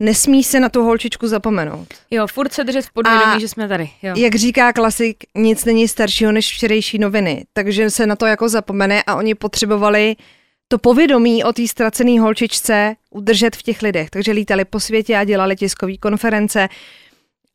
nesmí 0.00 0.44
se 0.44 0.60
na 0.60 0.68
tu 0.68 0.82
holčičku 0.82 1.28
zapomenout. 1.28 1.88
Jo, 2.10 2.26
furt 2.26 2.52
se 2.52 2.64
držet 2.64 2.86
v 2.86 2.92
podvědomí, 2.92 3.40
že 3.40 3.48
jsme 3.48 3.68
tady. 3.68 3.90
Jo. 4.02 4.14
Jak 4.16 4.34
říká 4.34 4.72
klasik, 4.72 5.16
nic 5.34 5.64
není 5.64 5.88
staršího 5.88 6.32
než 6.32 6.52
včerejší 6.52 6.98
noviny, 6.98 7.44
takže 7.52 7.90
se 7.90 8.06
na 8.06 8.16
to 8.16 8.26
jako 8.26 8.48
zapomene 8.48 9.02
a 9.02 9.14
oni 9.14 9.34
potřebovali 9.34 10.16
to 10.68 10.78
povědomí 10.78 11.44
o 11.44 11.52
té 11.52 11.68
ztracené 11.68 12.20
holčičce 12.20 12.94
udržet 13.10 13.56
v 13.56 13.62
těch 13.62 13.82
lidech. 13.82 14.10
Takže 14.10 14.32
lítali 14.32 14.64
po 14.64 14.80
světě 14.80 15.16
a 15.16 15.24
dělali 15.24 15.56
tiskové 15.56 15.96
konference, 15.96 16.68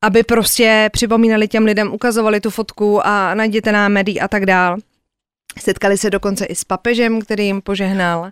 aby 0.02 0.24
prostě 0.24 0.90
připomínali 0.94 1.48
těm 1.48 1.66
lidem, 1.66 1.94
ukazovali 1.94 2.40
tu 2.40 2.50
fotku 2.50 3.08
a 3.08 3.36
najděte 3.36 3.72
nám 3.72 3.92
médií 3.92 4.22
a 4.22 4.28
tak 4.28 4.46
dál. 4.46 4.78
Setkali 5.60 5.98
se 5.98 6.10
dokonce 6.10 6.46
i 6.46 6.56
s 6.56 6.64
papežem, 6.64 7.22
který 7.22 7.46
jim 7.46 7.62
požehnal. 7.62 8.32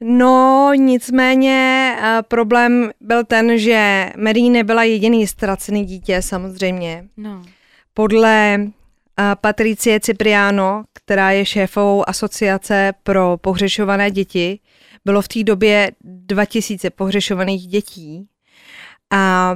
No, 0.00 0.70
nicméně 0.76 1.96
uh, 1.98 2.06
problém 2.28 2.90
byl 3.00 3.24
ten, 3.24 3.58
že 3.58 4.10
Mary 4.16 4.42
nebyla 4.42 4.82
jediný 4.82 5.26
ztracený 5.26 5.84
dítě, 5.84 6.22
samozřejmě. 6.22 7.04
No. 7.16 7.42
Podle 7.94 8.56
uh, 8.58 8.64
Patricie 9.40 10.00
Cipriano, 10.00 10.84
která 10.92 11.30
je 11.30 11.44
šéfou 11.46 12.04
asociace 12.06 12.92
pro 13.02 13.36
pohřešované 13.36 14.10
děti, 14.10 14.58
bylo 15.04 15.22
v 15.22 15.28
té 15.28 15.44
době 15.44 15.92
2000 16.00 16.90
pohřešovaných 16.90 17.66
dětí. 17.66 18.28
A 19.12 19.54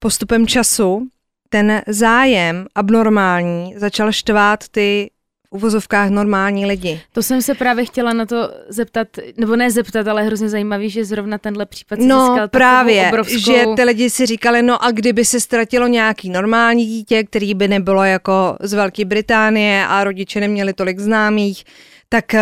postupem 0.00 0.46
času 0.46 1.08
ten 1.48 1.82
zájem 1.86 2.66
abnormální 2.74 3.74
začal 3.76 4.12
štvát 4.12 4.68
ty 4.68 5.10
v 5.50 5.54
uvozovkách 5.56 6.10
normální 6.10 6.66
lidi. 6.66 7.00
To 7.12 7.22
jsem 7.22 7.42
se 7.42 7.54
právě 7.54 7.84
chtěla 7.84 8.12
na 8.12 8.26
to 8.26 8.50
zeptat, 8.68 9.08
nebo 9.36 9.56
ne 9.56 9.70
zeptat, 9.70 10.08
ale 10.08 10.22
hrozně 10.22 10.48
zajímavý, 10.48 10.90
že 10.90 11.04
zrovna 11.04 11.38
tenhle 11.38 11.66
případ 11.66 11.98
no, 11.98 12.26
získal 12.26 12.48
právě, 12.48 13.08
obrovskou... 13.08 13.38
že 13.38 13.64
ty 13.76 13.84
lidi 13.84 14.10
si 14.10 14.26
říkali, 14.26 14.62
no 14.62 14.84
a 14.84 14.90
kdyby 14.90 15.24
se 15.24 15.40
ztratilo 15.40 15.86
nějaký 15.86 16.30
normální 16.30 16.86
dítě, 16.86 17.24
který 17.24 17.54
by 17.54 17.68
nebylo 17.68 18.04
jako 18.04 18.56
z 18.60 18.72
Velké 18.72 19.04
Británie 19.04 19.86
a 19.86 20.04
rodiče 20.04 20.40
neměli 20.40 20.72
tolik 20.72 20.98
známých, 20.98 21.64
tak 22.08 22.24
uh, 22.34 22.40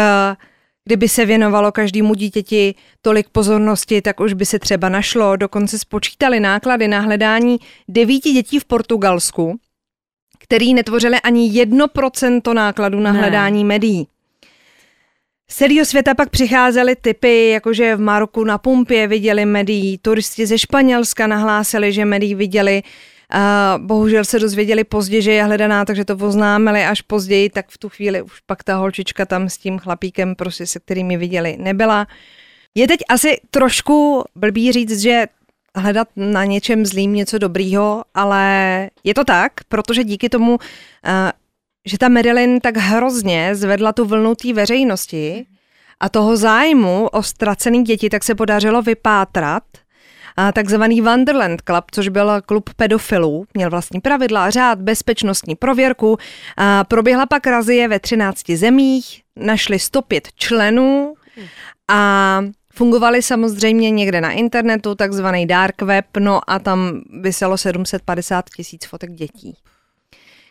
Kdyby 0.88 1.09
se 1.09 1.26
věnovalo 1.26 1.73
každému 1.73 2.14
dítěti 2.14 2.75
tolik 3.02 3.28
pozornosti, 3.28 4.02
tak 4.02 4.21
už 4.21 4.33
by 4.33 4.47
se 4.47 4.59
třeba 4.59 4.88
našlo. 4.88 5.37
Dokonce 5.37 5.78
spočítali 5.78 6.40
náklady 6.40 6.88
na 6.88 7.00
hledání 7.00 7.59
devíti 7.88 8.33
dětí 8.33 8.59
v 8.59 8.64
Portugalsku, 8.64 9.59
který 10.38 10.75
netvořili 10.75 11.21
ani 11.21 11.49
jedno 11.52 11.88
procento 11.88 12.54
nákladu 12.54 13.00
na 13.00 13.12
ne. 13.12 13.18
hledání 13.18 13.64
médií. 13.64 14.09
Z 15.50 15.57
celého 15.57 15.85
světa 15.85 16.14
pak 16.14 16.30
přicházely 16.30 16.97
typy, 16.97 17.49
jakože 17.49 17.97
v 17.97 18.00
Maroku 18.00 18.45
na 18.45 18.59
pumpě 18.59 19.07
viděli 19.07 19.45
médií, 19.45 19.98
turisti 19.98 20.46
ze 20.46 20.59
Španělska 20.59 21.27
nahlásili, 21.27 21.92
že 21.92 22.05
médií 22.05 22.35
viděli, 22.35 22.83
a 23.33 23.75
bohužel 23.83 24.25
se 24.25 24.38
dozvěděli 24.38 24.85
pozdě, 24.85 25.23
že 25.23 25.33
je 25.33 25.45
hledaná, 25.45 25.85
takže 25.85 26.05
to 26.05 26.17
oznámili 26.17 26.85
až 26.85 27.03
později, 27.03 27.51
tak 27.51 27.69
v 27.69 27.79
tu 27.79 27.88
chvíli 27.88 28.23
už 28.23 28.41
pak 28.47 28.64
ta 28.64 28.77
holčička 28.77 29.27
tam 29.27 29.49
s 29.49 29.59
tím 29.59 29.79
chlapíkem, 29.79 30.35
prostě 30.35 30.67
se 30.67 30.81
kterými 30.81 31.17
viděli, 31.17 31.57
nebyla. 31.61 32.07
Je 32.75 32.88
teď 32.88 33.01
asi 33.09 33.41
trošku 33.51 34.25
blbý 34.35 34.73
říct, 34.73 35.01
že 35.01 35.27
hledat 35.77 36.09
na 36.17 36.45
něčem 36.45 36.87
zlým 36.87 37.14
něco 37.14 37.38
dobrýho, 37.38 38.05
ale 38.14 38.91
je 39.05 39.14
to 39.14 39.25
tak, 39.25 39.53
protože 39.69 40.05
díky 40.05 40.29
tomu, 40.29 40.59
že 41.87 41.99
ta 41.99 42.09
Marilyn 42.09 42.61
tak 42.61 42.77
hrozně 42.77 43.55
zvedla 43.55 43.93
tu 43.93 44.05
vlnu 44.05 44.35
té 44.35 44.53
veřejnosti 44.53 45.47
a 46.01 46.09
toho 46.09 46.37
zájmu 46.37 47.09
o 47.12 47.23
ztracený 47.23 47.85
děti, 47.85 48.11
tak 48.11 48.25
se 48.25 48.35
podařilo 48.35 48.83
vypátrat 48.83 49.62
takzvaný 50.55 51.01
Wonderland 51.01 51.62
Club, 51.62 51.85
což 51.90 52.09
byl 52.09 52.42
klub 52.46 52.70
pedofilů, 52.77 53.46
měl 53.55 53.70
vlastní 53.70 54.01
pravidla, 54.01 54.51
řád, 54.51 54.81
bezpečnostní 54.81 55.57
prověrku. 55.57 56.18
Proběhla 56.88 57.27
pak 57.27 57.46
razie 57.46 57.88
ve 57.88 58.01
13 58.01 58.51
zemích, 58.51 59.22
našli 59.37 59.79
105 59.79 60.29
členů 60.35 61.14
a 61.88 62.40
fungovali 62.74 63.22
samozřejmě 63.22 63.90
někde 63.90 64.20
na 64.20 64.33
internetu, 64.33 64.94
takzvaný 64.94 65.46
dark 65.46 65.83
web, 65.83 66.07
no 66.18 66.40
a 66.51 66.59
tam 66.59 67.01
vyselo 67.20 67.59
750 67.59 68.44
tisíc 68.57 68.87
fotek 68.87 69.11
dětí, 69.12 69.57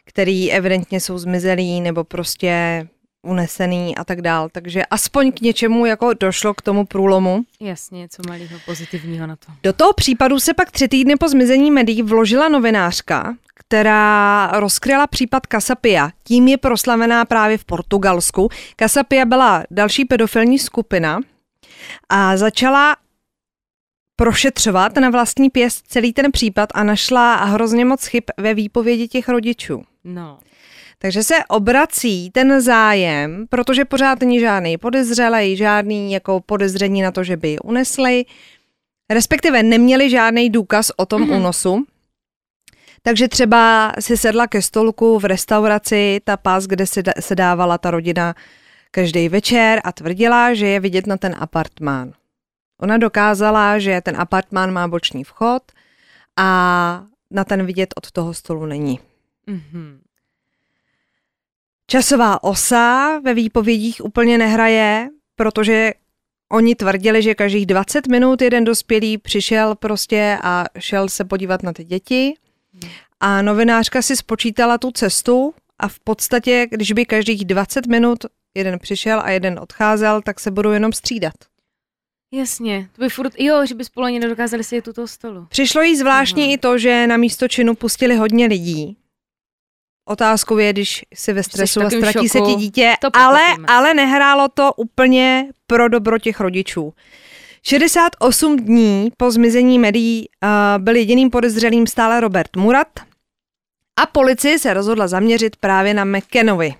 který 0.05 0.51
evidentně 0.51 0.99
jsou 0.99 1.17
zmizelí 1.17 1.81
nebo 1.81 2.03
prostě 2.03 2.87
unesený 3.27 3.95
a 3.95 4.03
tak 4.03 4.21
dál. 4.21 4.49
Takže 4.51 4.85
aspoň 4.85 5.31
k 5.31 5.41
něčemu 5.41 5.85
jako 5.85 6.13
došlo 6.13 6.53
k 6.53 6.61
tomu 6.61 6.85
průlomu. 6.85 7.41
Jasně, 7.59 7.99
něco 7.99 8.21
malého 8.27 8.59
pozitivního 8.65 9.27
na 9.27 9.35
to. 9.35 9.51
Do 9.63 9.73
toho 9.73 9.93
případu 9.93 10.39
se 10.39 10.53
pak 10.53 10.71
tři 10.71 10.87
týdny 10.87 11.15
po 11.15 11.27
zmizení 11.27 11.71
médií 11.71 12.01
vložila 12.03 12.49
novinářka, 12.49 13.35
která 13.53 14.47
rozkryla 14.53 15.07
případ 15.07 15.43
Casapia. 15.51 16.09
Tím 16.23 16.47
je 16.47 16.57
proslavená 16.57 17.25
právě 17.25 17.57
v 17.57 17.65
Portugalsku. 17.65 18.49
Casapia 18.79 19.25
byla 19.25 19.63
další 19.71 20.05
pedofilní 20.05 20.59
skupina 20.59 21.19
a 22.09 22.37
začala 22.37 22.95
prošetřovat 24.15 24.95
na 24.95 25.09
vlastní 25.09 25.49
pěst 25.49 25.85
celý 25.87 26.13
ten 26.13 26.31
případ 26.31 26.69
a 26.73 26.83
našla 26.83 27.35
hrozně 27.35 27.85
moc 27.85 28.05
chyb 28.05 28.23
ve 28.37 28.53
výpovědi 28.53 29.07
těch 29.07 29.29
rodičů. 29.29 29.83
No. 30.03 30.39
Takže 30.99 31.23
se 31.23 31.35
obrací 31.49 32.29
ten 32.29 32.61
zájem, 32.61 33.45
protože 33.49 33.85
pořád 33.85 34.19
není 34.21 34.39
žádný 34.39 34.77
podezřelej, 34.77 35.55
žádný 35.55 36.11
jako 36.11 36.41
podezření 36.41 37.01
na 37.01 37.11
to, 37.11 37.23
že 37.23 37.37
by 37.37 37.49
ji 37.49 37.59
unesli, 37.59 38.25
respektive 39.09 39.63
neměli 39.63 40.09
žádný 40.09 40.49
důkaz 40.49 40.91
o 40.97 41.05
tom 41.05 41.21
mm-hmm. 41.21 41.37
únosu. 41.37 41.85
Takže 43.01 43.27
třeba 43.27 43.91
si 43.99 44.17
sedla 44.17 44.47
ke 44.47 44.61
stolku 44.61 45.19
v 45.19 45.25
restauraci, 45.25 46.19
ta 46.23 46.37
pás, 46.37 46.65
kde 46.65 46.85
se, 46.85 47.03
se 47.19 47.35
dávala 47.35 47.77
ta 47.77 47.91
rodina 47.91 48.35
každý 48.91 49.29
večer 49.29 49.81
a 49.83 49.91
tvrdila, 49.91 50.53
že 50.53 50.67
je 50.67 50.79
vidět 50.79 51.07
na 51.07 51.17
ten 51.17 51.35
apartmán. 51.39 52.13
Ona 52.81 52.97
dokázala, 52.97 53.79
že 53.79 54.01
ten 54.01 54.21
apartmán 54.21 54.71
má 54.71 54.87
boční 54.87 55.23
vchod 55.23 55.63
a 56.37 57.03
na 57.31 57.43
ten 57.43 57.65
vidět 57.65 57.93
od 57.97 58.11
toho 58.11 58.33
stolu 58.33 58.65
není. 58.65 58.99
Mm-hmm. 59.47 59.97
Časová 61.91 62.43
osa 62.43 63.19
ve 63.19 63.33
výpovědích 63.33 64.05
úplně 64.05 64.37
nehraje, 64.37 65.09
protože 65.35 65.91
oni 66.51 66.75
tvrdili, 66.75 67.21
že 67.21 67.35
každých 67.35 67.65
20 67.65 68.07
minut 68.07 68.41
jeden 68.41 68.63
dospělý 68.63 69.17
přišel 69.17 69.75
prostě 69.75 70.37
a 70.43 70.65
šel 70.79 71.09
se 71.09 71.25
podívat 71.25 71.63
na 71.63 71.73
ty 71.73 71.83
děti. 71.83 72.33
A 73.19 73.41
novinářka 73.41 74.01
si 74.01 74.15
spočítala 74.15 74.77
tu 74.77 74.91
cestu 74.91 75.53
a 75.79 75.87
v 75.87 75.99
podstatě, 75.99 76.67
když 76.71 76.91
by 76.91 77.05
každých 77.05 77.45
20 77.45 77.87
minut 77.87 78.25
jeden 78.57 78.79
přišel 78.79 79.19
a 79.19 79.29
jeden 79.29 79.59
odcházel, 79.59 80.21
tak 80.21 80.39
se 80.39 80.51
budou 80.51 80.71
jenom 80.71 80.93
střídat. 80.93 81.33
Jasně, 82.33 82.89
to 82.95 83.01
by 83.01 83.09
furt, 83.09 83.33
jo, 83.37 83.65
že 83.65 83.75
by 83.75 83.85
spolu 83.85 84.05
ani 84.05 84.19
nedokázali 84.19 84.63
si 84.63 84.81
tu 84.81 84.93
toho 84.93 85.07
stolu. 85.07 85.45
Přišlo 85.49 85.81
jí 85.81 85.95
zvláštně 85.95 86.43
Aha. 86.43 86.53
i 86.53 86.57
to, 86.57 86.77
že 86.77 87.07
na 87.07 87.17
místo 87.17 87.47
činu 87.47 87.75
pustili 87.75 88.15
hodně 88.15 88.45
lidí, 88.45 88.97
Otázkou 90.07 90.57
je, 90.57 90.73
když 90.73 91.05
si 91.13 91.33
ve 91.33 91.43
stresu 91.43 91.81
a 91.81 91.89
ztratí 91.89 92.29
se 92.29 92.39
ti 92.41 92.55
dítě, 92.55 92.93
ale, 93.13 93.41
ale 93.67 93.93
nehrálo 93.93 94.47
to 94.53 94.73
úplně 94.73 95.47
pro 95.67 95.89
dobro 95.89 96.19
těch 96.19 96.39
rodičů. 96.39 96.93
68 97.63 98.57
dní 98.57 99.11
po 99.17 99.31
zmizení 99.31 99.79
médií 99.79 100.29
uh, 100.43 100.83
byl 100.83 100.95
jediným 100.95 101.29
podezřelým 101.29 101.87
stále 101.87 102.19
Robert 102.19 102.55
Murat 102.55 102.87
a 103.99 104.05
policie 104.05 104.59
se 104.59 104.73
rozhodla 104.73 105.07
zaměřit 105.07 105.55
právě 105.55 105.93
na 105.93 106.05
McKenovi. 106.05 106.73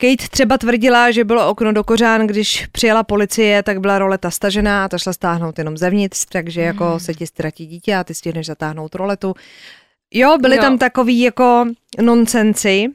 Kate 0.00 0.28
třeba 0.30 0.58
tvrdila, 0.58 1.10
že 1.10 1.24
bylo 1.24 1.48
okno 1.48 1.72
do 1.72 1.84
kořán, 1.84 2.26
když 2.26 2.66
přijela 2.72 3.02
policie, 3.02 3.62
tak 3.62 3.80
byla 3.80 3.98
roleta 3.98 4.30
stažená 4.30 4.84
a 4.84 4.88
ta 4.88 4.98
šla 4.98 5.12
stáhnout 5.12 5.58
jenom 5.58 5.76
zevnitř, 5.76 6.24
takže 6.28 6.60
jako 6.60 6.84
Hmm. 6.84 7.00
se 7.00 7.14
ti 7.14 7.26
ztratí 7.26 7.66
dítě 7.66 7.96
a 7.96 8.04
ty 8.04 8.14
stihneš 8.14 8.46
zatáhnout 8.46 8.94
roletu. 8.94 9.34
Jo, 10.14 10.38
byly 10.38 10.56
Jo. 10.56 10.62
tam 10.62 10.78
takový 10.78 11.20
jako 11.20 11.64
nonsensy. 12.02 12.86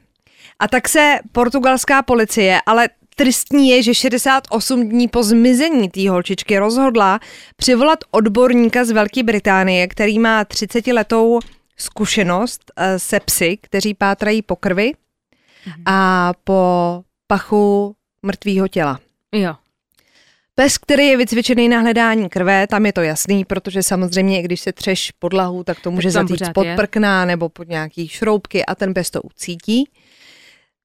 A 0.58 0.68
tak 0.68 0.88
se 0.88 1.18
portugalská 1.32 2.02
policie, 2.02 2.60
ale 2.66 2.88
tristní 3.16 3.68
je, 3.70 3.82
že 3.82 3.94
68 3.94 4.88
dní 4.88 5.08
po 5.08 5.22
zmizení 5.22 5.90
té 5.90 6.10
holčičky 6.10 6.58
rozhodla 6.58 7.20
přivolat 7.56 7.98
odborníka 8.10 8.84
z 8.84 8.90
Velké 8.90 9.22
Británie, 9.22 9.88
který 9.88 10.18
má 10.18 10.44
30 10.44 10.86
letou 10.86 11.40
zkušenost 11.76 12.72
eh, 12.76 12.98
se 12.98 13.20
psy, 13.20 13.58
kteří 13.60 13.94
pátrají 13.94 14.42
po 14.42 14.56
krvi 14.56 14.92
a 15.86 16.32
po 16.44 17.02
pachu 17.26 17.96
mrtvého 18.22 18.68
těla. 18.68 19.00
Jo. 19.32 19.54
Pes, 20.54 20.78
který 20.78 21.06
je 21.06 21.16
vycvičený 21.16 21.68
na 21.68 21.80
hledání 21.80 22.28
krve, 22.28 22.66
tam 22.66 22.86
je 22.86 22.92
to 22.92 23.00
jasný, 23.00 23.44
protože 23.44 23.82
samozřejmě, 23.82 24.42
když 24.42 24.60
se 24.60 24.72
třeš 24.72 25.10
podlahu, 25.10 25.64
tak 25.64 25.80
to 25.80 25.90
může 25.90 26.10
zatít 26.10 26.52
pod 26.54 26.66
prkna 26.76 27.24
nebo 27.24 27.48
pod 27.48 27.68
nějaký 27.68 28.08
šroubky 28.08 28.64
a 28.64 28.74
ten 28.74 28.94
pes 28.94 29.10
to 29.10 29.22
ucítí. 29.22 29.90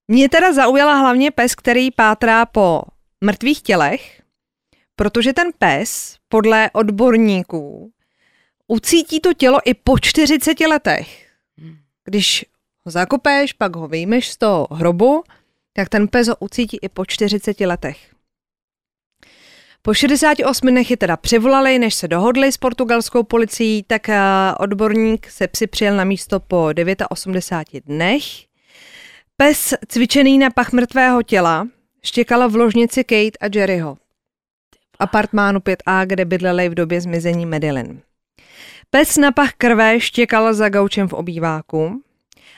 Mě 0.08 0.30
teda 0.30 0.54
zaujala 0.54 0.96
hlavně 0.96 1.32
pes, 1.32 1.56
který 1.56 1.92
pátrá 1.92 2.46
po 2.46 2.82
mrtvých 3.22 3.62
tělech, 3.62 4.22
protože 4.96 5.34
ten 5.34 5.48
pes, 5.58 6.18
podle 6.28 6.70
odborníků, 6.74 7.92
ucítí 8.68 9.20
to 9.20 9.34
tělo 9.34 9.60
i 9.66 9.74
po 9.74 10.00
40 10.00 10.60
letech. 10.60 11.28
Když 12.04 12.46
ho 12.86 12.92
zakopeš, 12.92 13.54
pak 13.54 13.76
ho 13.76 13.88
vyjmeš 13.88 14.30
z 14.30 14.38
toho 14.38 14.68
hrobu, 14.72 15.24
tak 15.74 15.90
ten 15.90 16.08
pes 16.08 16.28
ho 16.28 16.36
ucítí 16.40 16.78
i 16.82 16.90
po 16.90 17.06
40 17.06 17.60
letech. 17.60 18.19
Po 19.82 19.94
68 19.94 20.68
dnech 20.68 20.92
je 20.92 20.98
teda 20.98 21.18
přivolali, 21.18 21.80
než 21.80 21.96
se 21.96 22.08
dohodli 22.08 22.52
s 22.52 22.58
portugalskou 22.58 23.24
policií, 23.24 23.84
tak 23.84 24.10
eh, 24.10 24.22
odborník 24.60 25.30
se 25.30 25.48
psi 25.48 25.68
přijel 25.68 25.98
na 25.98 26.04
místo 26.04 26.40
po 26.40 26.70
89 27.10 27.86
dnech. 27.86 28.24
Pes 29.38 29.74
cvičený 29.88 30.38
na 30.38 30.50
pach 30.50 30.72
mrtvého 30.72 31.24
těla 31.24 31.68
štěkala 32.04 32.48
v 32.48 32.56
ložnici 32.56 33.04
Kate 33.04 33.38
a 33.42 33.58
Jerryho. 33.60 33.98
Apartmánu 35.00 35.60
5A, 35.60 36.06
kde 36.06 36.26
bydleli 36.26 36.70
v 36.70 36.74
době 36.74 37.02
zmizení 37.02 37.46
Madeline. 37.46 38.00
Pes 38.90 39.18
na 39.18 39.32
pach 39.32 39.54
krve 39.54 40.00
štěkal 40.00 40.54
za 40.54 40.70
gaučem 40.70 41.08
v 41.08 41.14
obýváku 41.14 42.02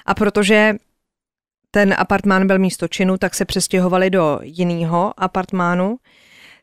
a 0.06 0.14
protože 0.14 0.76
ten 1.72 1.96
apartmán 1.98 2.48
byl 2.48 2.60
místo 2.60 2.88
činu, 2.88 3.18
tak 3.18 3.36
se 3.36 3.46
přestěhovali 3.46 4.10
do 4.10 4.40
jiného 4.42 5.14
apartmánu. 5.18 5.98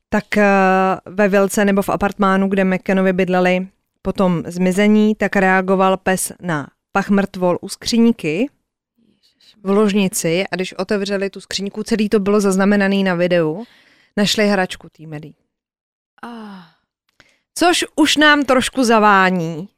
Tak 0.08 0.36
eh, 0.36 0.46
ve 1.06 1.28
vilce 1.28 1.64
nebo 1.64 1.82
v 1.82 1.88
apartmánu, 1.88 2.48
kde 2.48 2.64
McKenovi 2.64 3.12
bydleli 3.12 3.68
po 4.02 4.12
tom 4.12 4.42
zmizení, 4.46 5.14
tak 5.14 5.36
reagoval 5.36 5.96
pes 5.96 6.32
na 6.40 6.70
pach 6.92 7.10
mrtvol 7.10 7.58
u 7.60 7.68
skříňky 7.68 8.50
v 9.62 9.70
ložnici 9.70 10.44
a 10.52 10.56
když 10.56 10.72
otevřeli 10.72 11.30
tu 11.30 11.40
skříňku, 11.40 11.82
celý 11.82 12.08
to 12.08 12.20
bylo 12.20 12.40
zaznamenané 12.40 12.96
na 12.96 13.14
videu, 13.14 13.64
našli 14.16 14.46
hračku 14.46 14.88
tý 14.92 15.06
medí. 15.06 15.34
Ah. 16.22 16.78
Což 17.54 17.84
už 17.96 18.16
nám 18.16 18.44
trošku 18.44 18.84
zavání. 18.84 19.68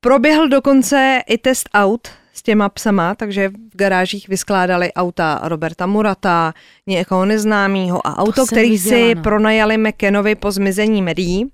Proběhl 0.00 0.48
dokonce 0.48 1.20
i 1.26 1.38
test 1.38 1.68
aut 1.74 2.08
s 2.40 2.42
těma 2.42 2.68
psama, 2.68 3.14
takže 3.14 3.48
v 3.48 3.76
garážích 3.76 4.28
vyskládali 4.28 4.92
auta 4.92 5.40
Roberta 5.42 5.86
Murata, 5.86 6.54
někoho 6.86 7.26
neznámého 7.26 8.06
a 8.06 8.16
auto, 8.16 8.46
který 8.46 8.70
viděla, 8.70 8.96
si 8.96 9.14
no. 9.14 9.22
pronajali 9.22 9.78
McKenovi 9.78 10.34
po 10.34 10.50
zmizení 10.50 11.02
médií. 11.02 11.52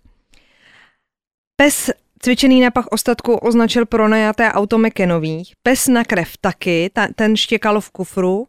Pes 1.57 1.91
cvičený 2.23 2.61
na 2.61 2.71
pach 2.71 2.87
ostatku 2.87 3.35
označil 3.35 3.87
pronajaté 3.87 4.53
auto 4.53 4.79
McKenových. 4.79 5.53
Pes 5.63 5.89
na 5.89 6.05
krev 6.05 6.37
taky, 6.41 6.91
ta, 6.93 7.09
ten 7.15 7.37
štěkal 7.37 7.81
v 7.81 7.91
kufru. 7.91 8.47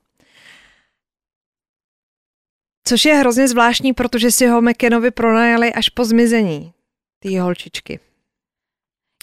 Což 2.88 3.06
je 3.06 3.14
hrozně 3.14 3.48
zvláštní, 3.48 3.94
protože 3.94 4.32
si 4.32 4.48
ho 4.48 4.62
McKenovi 4.62 5.12
pronajali 5.12 5.74
až 5.74 5.90
po 5.90 6.06
zmizení 6.06 6.74
té 7.20 7.42
holčičky. 7.42 8.00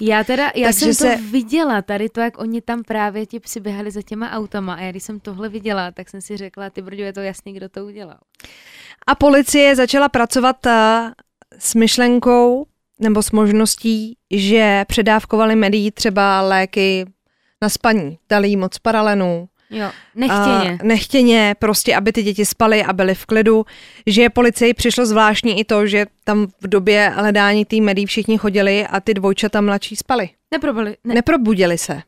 Já 0.00 0.24
teda, 0.24 0.50
já 0.54 0.66
Takže 0.68 0.78
jsem 0.78 0.88
to 0.88 0.94
se- 0.94 1.30
viděla, 1.30 1.82
tady 1.82 2.08
to, 2.08 2.20
jak 2.20 2.38
oni 2.38 2.60
tam 2.60 2.82
právě 2.82 3.26
ti 3.26 3.40
psi 3.40 3.60
běhali 3.60 3.90
za 3.90 4.02
těma 4.02 4.30
autama 4.30 4.74
a 4.74 4.80
já 4.80 4.90
když 4.90 5.02
jsem 5.02 5.20
tohle 5.20 5.48
viděla, 5.48 5.90
tak 5.90 6.08
jsem 6.10 6.20
si 6.20 6.36
řekla, 6.36 6.70
ty 6.70 6.82
brďo, 6.82 7.02
je 7.02 7.12
to 7.12 7.20
jasný, 7.20 7.52
kdo 7.52 7.68
to 7.68 7.84
udělal. 7.86 8.18
A 9.06 9.14
policie 9.14 9.76
začala 9.76 10.08
pracovat 10.08 10.66
eh, 10.66 11.10
s 11.58 11.74
myšlenkou 11.74 12.66
nebo 13.00 13.22
s 13.22 13.30
možností, 13.30 14.16
že 14.30 14.84
předávkovali 14.88 15.56
médií 15.56 15.90
třeba 15.90 16.40
léky 16.42 17.06
na 17.62 17.68
spaní, 17.68 18.18
dali 18.28 18.48
jí 18.48 18.56
moc 18.56 18.78
paralenů, 18.78 19.48
Jo, 19.74 19.90
nechtěně. 20.14 20.78
A 20.80 20.84
nechtěně, 20.84 21.54
prostě, 21.58 21.96
aby 21.96 22.12
ty 22.12 22.22
děti 22.22 22.46
spaly 22.46 22.84
a 22.84 22.92
byly 22.92 23.14
v 23.14 23.26
klidu. 23.26 23.66
Že 24.06 24.30
policii 24.30 24.74
přišlo 24.74 25.06
zvláštní 25.06 25.60
i 25.60 25.64
to, 25.64 25.86
že 25.86 26.06
tam 26.24 26.46
v 26.60 26.68
době 26.68 27.12
hledání 27.14 27.64
té 27.64 27.76
médií 27.80 28.06
všichni 28.06 28.38
chodili 28.38 28.86
a 28.86 29.00
ty 29.00 29.14
dvojčata 29.14 29.60
mladší 29.60 29.96
spaly. 29.96 30.28
Neprobali, 30.50 30.96
ne, 31.04 31.14
Neprobudili 31.14 31.78
se. 31.78 32.02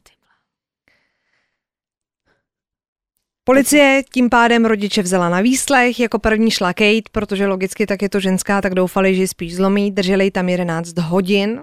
Policie 3.44 4.02
tím 4.12 4.31
pádem 4.31 4.64
rodiče 4.64 5.02
vzala 5.02 5.29
na 5.29 5.40
výslech, 5.40 6.00
jako 6.00 6.18
první 6.18 6.50
šla 6.50 6.72
Kate, 6.72 7.11
protože 7.12 7.46
logicky 7.46 7.87
tak 7.87 8.02
je 8.02 8.09
to 8.09 8.20
ženská, 8.20 8.61
tak 8.61 8.74
doufali, 8.74 9.14
že 9.14 9.29
spíš 9.29 9.57
zlomí, 9.57 9.92
drželi 9.92 10.31
tam 10.31 10.48
11 10.48 10.98
hodin. 10.98 11.62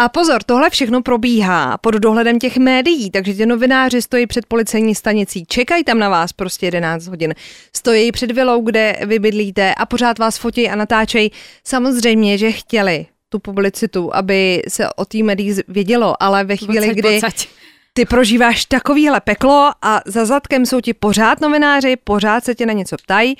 A 0.00 0.08
pozor, 0.08 0.42
tohle 0.42 0.70
všechno 0.70 1.02
probíhá 1.02 1.78
pod 1.78 1.94
dohledem 1.94 2.38
těch 2.38 2.56
médií, 2.56 3.10
takže 3.10 3.34
ti 3.34 3.46
novináři 3.46 4.02
stojí 4.02 4.26
před 4.26 4.46
policejní 4.46 4.94
stanicí, 4.94 5.44
čekají 5.48 5.84
tam 5.84 5.98
na 5.98 6.08
vás 6.08 6.32
prostě 6.32 6.66
11 6.66 7.06
hodin, 7.06 7.34
stojí 7.76 8.12
před 8.12 8.30
vilou, 8.32 8.62
kde 8.62 8.96
vy 9.06 9.18
bydlíte 9.18 9.74
a 9.74 9.86
pořád 9.86 10.18
vás 10.18 10.38
fotí 10.38 10.68
a 10.68 10.76
natáčejí. 10.76 11.32
Samozřejmě, 11.64 12.38
že 12.38 12.52
chtěli 12.52 13.06
tu 13.28 13.38
publicitu, 13.38 14.16
aby 14.16 14.62
se 14.68 14.88
o 14.96 15.04
té 15.04 15.22
médií 15.22 15.54
vědělo, 15.68 16.22
ale 16.22 16.44
ve 16.44 16.56
chvíli, 16.56 16.86
Pocať, 16.88 16.96
kdy 16.96 17.14
pocať. 17.20 17.48
ty 17.92 18.04
prožíváš 18.04 18.64
takovýhle 18.64 19.20
peklo 19.20 19.70
a 19.82 20.00
za 20.06 20.24
zadkem 20.24 20.66
jsou 20.66 20.80
ti 20.80 20.94
pořád 20.94 21.40
novináři, 21.40 21.96
pořád 22.04 22.44
se 22.44 22.54
tě 22.54 22.66
na 22.66 22.72
něco 22.72 22.96
ptají. 22.96 23.36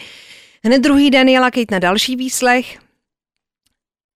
Hned 0.64 0.78
druhý 0.82 1.10
den 1.10 1.28
jela 1.28 1.50
Kate 1.50 1.74
na 1.74 1.78
další 1.78 2.16
výslech 2.16 2.78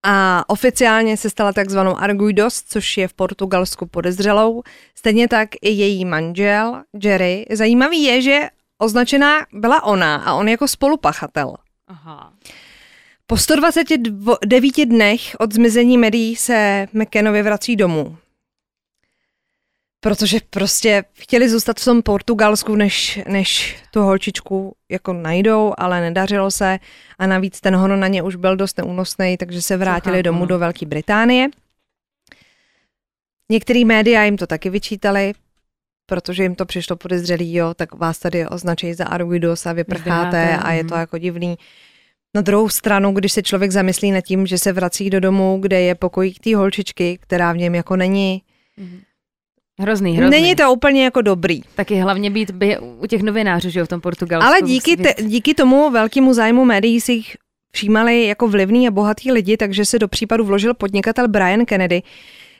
a 0.08 0.44
oficiálně 0.46 1.16
se 1.16 1.30
stala 1.30 1.52
takzvanou 1.52 1.96
arguidos, 1.96 2.62
což 2.62 2.96
je 2.96 3.08
v 3.08 3.14
Portugalsku 3.14 3.86
podezřelou. 3.86 4.62
Stejně 4.94 5.28
tak 5.28 5.48
i 5.62 5.70
její 5.70 6.04
manžel 6.04 6.82
Jerry. 7.02 7.46
Zajímavý 7.50 8.02
je, 8.02 8.22
že 8.22 8.40
označená 8.78 9.46
byla 9.52 9.82
ona 9.82 10.16
a 10.16 10.34
on 10.34 10.48
jako 10.48 10.68
spolupachatel. 10.68 11.54
Aha. 11.88 12.32
Po 13.26 13.36
129 13.36 14.86
dnech 14.86 15.20
od 15.38 15.52
zmizení 15.52 15.98
médií 15.98 16.36
se 16.36 16.86
McKenovi 16.92 17.42
vrací 17.42 17.76
domů. 17.76 18.16
Protože 20.06 20.38
prostě 20.50 21.04
chtěli 21.12 21.48
zůstat 21.48 21.80
v 21.80 21.84
tom 21.84 22.02
Portugalsku, 22.02 22.74
než, 22.74 23.20
než 23.28 23.76
tu 23.90 24.00
holčičku 24.00 24.74
jako 24.88 25.12
najdou, 25.12 25.74
ale 25.78 26.00
nedařilo 26.00 26.50
se 26.50 26.78
a 27.18 27.26
navíc 27.26 27.60
ten 27.60 27.76
hon 27.76 28.00
na 28.00 28.08
ně 28.08 28.22
už 28.22 28.36
byl 28.36 28.56
dost 28.56 28.78
neúnosný, 28.78 29.36
takže 29.36 29.62
se 29.62 29.76
vrátili 29.76 30.22
domů 30.22 30.40
no. 30.40 30.46
do 30.46 30.58
Velké 30.58 30.86
Británie. 30.86 31.48
Některý 33.50 33.84
média 33.84 34.24
jim 34.24 34.36
to 34.36 34.46
taky 34.46 34.70
vyčítali, 34.70 35.32
protože 36.06 36.42
jim 36.42 36.54
to 36.54 36.66
přišlo 36.66 36.96
podezřelý, 36.96 37.54
jo, 37.54 37.74
tak 37.74 37.94
vás 37.94 38.18
tady 38.18 38.48
označí 38.48 38.94
za 38.94 39.04
Arguidos 39.04 39.66
a 39.66 39.72
vyprcháte 39.72 40.56
a 40.56 40.72
je 40.72 40.84
to 40.84 40.94
mhm. 40.94 41.00
jako 41.00 41.18
divný. 41.18 41.58
Na 42.34 42.42
druhou 42.42 42.68
stranu, 42.68 43.12
když 43.12 43.32
se 43.32 43.42
člověk 43.42 43.70
zamyslí 43.70 44.10
nad 44.10 44.20
tím, 44.20 44.46
že 44.46 44.58
se 44.58 44.72
vrací 44.72 45.10
do 45.10 45.20
domu, 45.20 45.58
kde 45.60 45.80
je 45.80 45.94
pokojík 45.94 46.38
té 46.38 46.56
holčičky, 46.56 47.18
která 47.20 47.52
v 47.52 47.56
něm 47.56 47.74
jako 47.74 47.96
není, 47.96 48.42
Hrozný, 49.78 50.16
hrozný. 50.16 50.30
není 50.30 50.54
to 50.54 50.72
úplně 50.72 51.04
jako 51.04 51.22
dobrý. 51.22 51.60
Taky 51.74 51.96
hlavně 51.96 52.30
být 52.30 52.50
by 52.50 52.78
u 52.78 53.06
těch 53.06 53.22
novinářů, 53.22 53.70
že 53.70 53.80
jo, 53.80 53.86
v 53.86 53.88
tom 53.88 54.00
Portugalsku. 54.00 54.48
Ale 54.48 54.62
díky, 54.62 54.96
te, 54.96 55.14
díky 55.22 55.54
tomu 55.54 55.90
velkému 55.90 56.34
zájmu 56.34 56.64
médií 56.64 57.00
si 57.00 57.12
jich 57.12 57.36
všímali 57.72 58.26
jako 58.26 58.48
vlivný 58.48 58.88
a 58.88 58.90
bohatý 58.90 59.32
lidi, 59.32 59.56
takže 59.56 59.84
se 59.84 59.98
do 59.98 60.08
případu 60.08 60.44
vložil 60.44 60.74
podnikatel 60.74 61.28
Brian 61.28 61.64
Kennedy, 61.64 62.02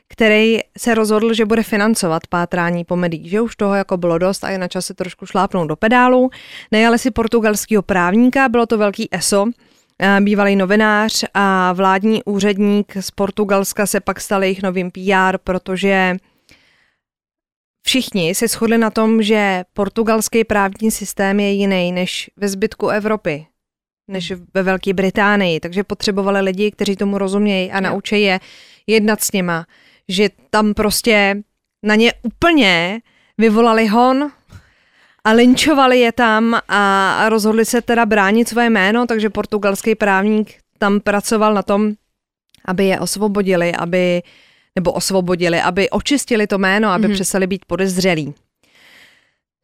který 0.07 0.59
se 0.77 0.95
rozhodl, 0.95 1.33
že 1.33 1.45
bude 1.45 1.63
financovat 1.63 2.27
pátrání 2.27 2.85
po 2.85 2.95
médiích, 2.95 3.29
že 3.29 3.41
už 3.41 3.55
toho 3.55 3.75
jako 3.75 3.97
bylo 3.97 4.17
dost 4.17 4.43
a 4.43 4.49
je 4.49 4.57
na 4.57 4.67
čase 4.67 4.93
trošku 4.93 5.25
šlápnout 5.25 5.67
do 5.67 5.75
pedálu. 5.75 6.29
Najali 6.71 6.99
si 6.99 7.11
portugalského 7.11 7.81
právníka, 7.81 8.49
bylo 8.49 8.65
to 8.65 8.77
velký 8.77 9.09
ESO, 9.11 9.45
eh, 9.99 10.21
bývalý 10.21 10.55
novinář 10.55 11.23
a 11.33 11.73
vládní 11.73 12.23
úředník 12.23 12.97
z 12.99 13.11
Portugalska 13.11 13.85
se 13.85 13.99
pak 13.99 14.21
stal 14.21 14.43
jejich 14.43 14.63
novým 14.63 14.91
PR, 14.91 15.37
protože 15.43 16.15
všichni 17.87 18.35
se 18.35 18.47
shodli 18.47 18.77
na 18.77 18.89
tom, 18.89 19.23
že 19.23 19.63
portugalský 19.73 20.43
právní 20.43 20.91
systém 20.91 21.39
je 21.39 21.51
jiný 21.51 21.91
než 21.91 22.29
ve 22.37 22.47
zbytku 22.47 22.89
Evropy, 22.89 23.47
než 24.07 24.33
ve 24.53 24.63
Velké 24.63 24.93
Británii, 24.93 25.59
takže 25.59 25.83
potřebovali 25.83 26.41
lidi, 26.41 26.71
kteří 26.71 26.95
tomu 26.95 27.17
rozumějí 27.17 27.71
a 27.71 27.79
naučí 27.79 28.21
je 28.21 28.39
jednat 28.87 29.23
s 29.23 29.31
nima, 29.31 29.65
že 30.07 30.29
tam 30.49 30.73
prostě 30.73 31.43
na 31.83 31.95
ně 31.95 32.13
úplně 32.21 33.01
vyvolali 33.37 33.87
hon 33.87 34.31
a 35.23 35.31
linčovali 35.31 35.99
je 35.99 36.11
tam 36.11 36.59
a 36.67 37.29
rozhodli 37.29 37.65
se 37.65 37.81
teda 37.81 38.05
bránit 38.05 38.47
své 38.47 38.69
jméno, 38.69 39.07
takže 39.07 39.29
portugalský 39.29 39.95
právník 39.95 40.55
tam 40.77 40.99
pracoval 40.99 41.53
na 41.53 41.63
tom, 41.63 41.93
aby 42.65 42.85
je 42.85 42.99
osvobodili, 42.99 43.75
aby, 43.75 44.21
nebo 44.77 44.91
osvobodili, 44.91 45.61
aby 45.61 45.89
očistili 45.89 46.47
to 46.47 46.57
jméno, 46.57 46.89
aby 46.89 47.07
mm-hmm. 47.07 47.13
přestali 47.13 47.47
být 47.47 47.65
podezřelí. 47.65 48.33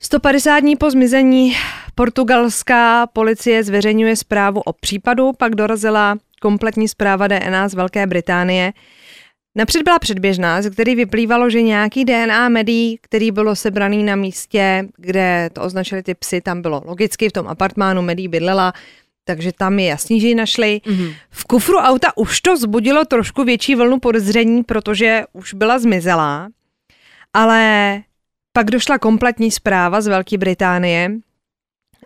150 0.01 0.59
dní 0.59 0.75
po 0.75 0.91
zmizení 0.91 1.55
portugalská 1.95 3.07
policie 3.07 3.63
zveřejňuje 3.63 4.15
zprávu 4.15 4.61
o 4.61 4.73
případu, 4.73 5.31
pak 5.37 5.55
dorazila 5.55 6.17
kompletní 6.41 6.87
zpráva 6.87 7.27
DNA 7.27 7.67
z 7.67 7.73
Velké 7.73 8.07
Británie. 8.07 8.73
Napřed 9.55 9.83
byla 9.83 9.99
předběžná, 9.99 10.61
z 10.61 10.69
který 10.69 10.95
vyplývalo, 10.95 11.49
že 11.49 11.61
nějaký 11.61 12.05
DNA 12.05 12.49
médií, 12.49 12.97
který 13.01 13.31
bylo 13.31 13.55
sebraný 13.55 14.03
na 14.03 14.15
místě, 14.15 14.87
kde 14.97 15.49
to 15.53 15.61
označili 15.61 16.03
ty 16.03 16.15
psy, 16.15 16.41
tam 16.41 16.61
bylo 16.61 16.81
logicky, 16.85 17.29
v 17.29 17.31
tom 17.31 17.47
apartmánu 17.47 18.01
médií 18.01 18.27
bydlela, 18.27 18.73
takže 19.23 19.51
tam 19.51 19.79
je 19.79 19.85
jasný, 19.85 20.21
že 20.21 20.27
ji 20.27 20.35
našli. 20.35 20.81
Mm-hmm. 20.85 21.13
V 21.29 21.43
kufru 21.43 21.77
auta 21.77 22.17
už 22.17 22.41
to 22.41 22.57
zbudilo 22.57 23.05
trošku 23.05 23.43
větší 23.43 23.75
vlnu 23.75 23.99
podezření, 23.99 24.63
protože 24.63 25.23
už 25.33 25.53
byla 25.53 25.79
zmizelá, 25.79 26.49
ale 27.33 28.01
pak 28.53 28.71
došla 28.71 28.99
kompletní 28.99 29.51
zpráva 29.51 30.01
z 30.01 30.07
Velké 30.07 30.37
Británie 30.37 31.11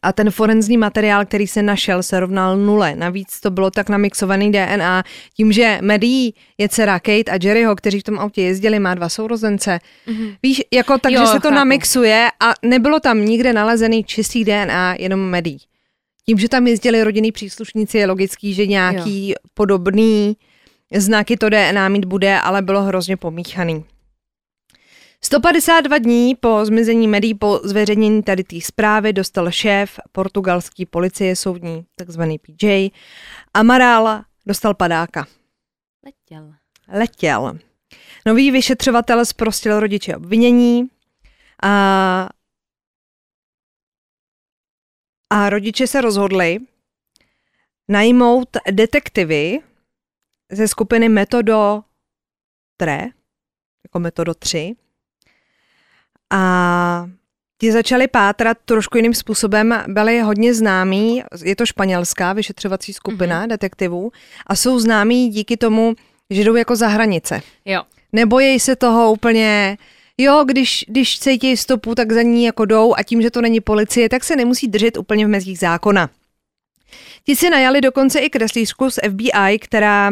a 0.04 0.14
ten 0.14 0.32
forenzní 0.32 0.78
materiál, 0.78 1.26
který 1.26 1.48
se 1.48 1.62
našel, 1.62 2.04
se 2.04 2.20
rovnal 2.20 2.58
nule. 2.58 2.96
Navíc 2.96 3.40
to 3.40 3.52
bylo 3.52 3.72
tak 3.72 3.90
namixovaný 3.90 4.52
DNA. 4.52 5.04
Tím, 5.34 5.52
že 5.52 5.80
Maddie 5.82 6.32
je 6.58 6.70
dcera 6.70 7.00
Kate 7.00 7.32
a 7.32 7.38
Jerryho, 7.44 7.76
kteří 7.76 8.00
v 8.00 8.04
tom 8.04 8.20
autě 8.20 8.42
jezdili, 8.42 8.80
má 8.80 8.96
dva 8.96 9.10
sourozence. 9.10 9.80
Mm-hmm. 10.08 10.36
Víš, 10.44 10.62
jako 10.74 10.98
takže 10.98 11.18
jo, 11.18 11.26
se 11.26 11.34
to 11.34 11.48
chápu. 11.48 11.56
namixuje 11.56 12.28
a 12.40 12.54
nebylo 12.62 13.00
tam 13.00 13.26
nikde 13.26 13.54
nalezený 13.54 14.04
čistý 14.04 14.46
DNA, 14.46 14.96
jenom 15.00 15.30
Maddie. 15.30 15.58
Tím, 16.30 16.38
že 16.38 16.50
tam 16.50 16.68
jezdili 16.68 17.04
rodinný 17.04 17.32
příslušníci, 17.32 17.98
je 17.98 18.08
logický, 18.08 18.54
že 18.54 18.68
nějaký 18.68 19.30
jo. 19.30 19.36
podobný 19.54 20.38
znaky 20.96 21.38
to 21.38 21.50
DNA 21.50 21.90
mít 21.90 22.06
bude, 22.06 22.40
ale 22.40 22.62
bylo 22.62 22.84
hrozně 22.84 23.18
pomíchaný. 23.18 23.86
152 25.22 25.98
dní 25.98 26.36
po 26.36 26.66
zmizení 26.66 27.08
médií 27.08 27.36
po 27.36 27.60
zveřejnění 27.64 28.24
tady 28.24 28.44
té 28.44 28.62
zprávy 28.62 29.14
dostal 29.14 29.52
šéf 29.52 30.00
portugalský 30.12 30.86
policie 30.86 31.36
soudní, 31.36 31.86
takzvaný 31.96 32.40
PJ. 32.40 32.90
Amaral 33.54 34.22
dostal 34.46 34.74
padáka. 34.74 35.28
Letěl. 36.06 36.54
Letěl. 36.94 37.58
Nový 38.26 38.52
vyšetřovatel 38.52 39.26
zprostil 39.26 39.80
rodiče 39.80 40.16
obvinění 40.16 40.88
a, 41.64 42.30
a 45.30 45.50
rodiče 45.50 45.88
se 45.88 46.02
rozhodli 46.02 46.60
najmout 47.88 48.50
detektivy 48.72 49.60
ze 50.52 50.68
skupiny 50.68 51.10
Metodo 51.10 51.84
3, 52.78 52.92
jako 53.84 54.00
Metodo 54.00 54.34
3, 54.34 54.76
a 56.30 57.10
ti 57.58 57.72
začali 57.72 58.08
pátrat 58.08 58.58
trošku 58.66 58.98
jiným 58.98 59.14
způsobem, 59.14 59.84
byli 59.88 60.20
hodně 60.20 60.54
známí, 60.54 61.24
je 61.44 61.56
to 61.56 61.66
španělská 61.66 62.34
vyšetřovací 62.34 62.94
skupina 62.94 63.44
mm-hmm. 63.44 63.50
detektivů 63.50 64.12
a 64.48 64.56
jsou 64.56 64.80
známí 64.80 65.30
díky 65.30 65.58
tomu, 65.58 65.96
že 66.30 66.44
jdou 66.44 66.56
jako 66.56 66.76
za 66.76 66.88
hranice. 66.88 67.42
Jo. 67.66 67.84
Nebojí 68.14 68.60
se 68.60 68.76
toho 68.76 69.12
úplně, 69.12 69.78
jo, 70.18 70.44
když, 70.48 70.86
když 70.88 71.20
cítí 71.20 71.58
stopu, 71.58 71.96
tak 71.96 72.12
za 72.12 72.22
ní 72.22 72.44
jako 72.46 72.66
jdou 72.66 72.94
a 72.98 73.04
tím, 73.04 73.22
že 73.22 73.32
to 73.32 73.42
není 73.42 73.60
policie, 73.60 74.10
tak 74.10 74.24
se 74.24 74.36
nemusí 74.36 74.68
držet 74.68 74.98
úplně 74.98 75.26
v 75.26 75.30
mezích 75.30 75.60
zákona. 75.60 76.10
Ti 77.24 77.36
si 77.36 77.50
najali 77.50 77.82
dokonce 77.82 78.20
i 78.20 78.30
kreslířku 78.30 78.92
z 78.92 79.00
FBI, 79.10 79.60
která 79.60 80.12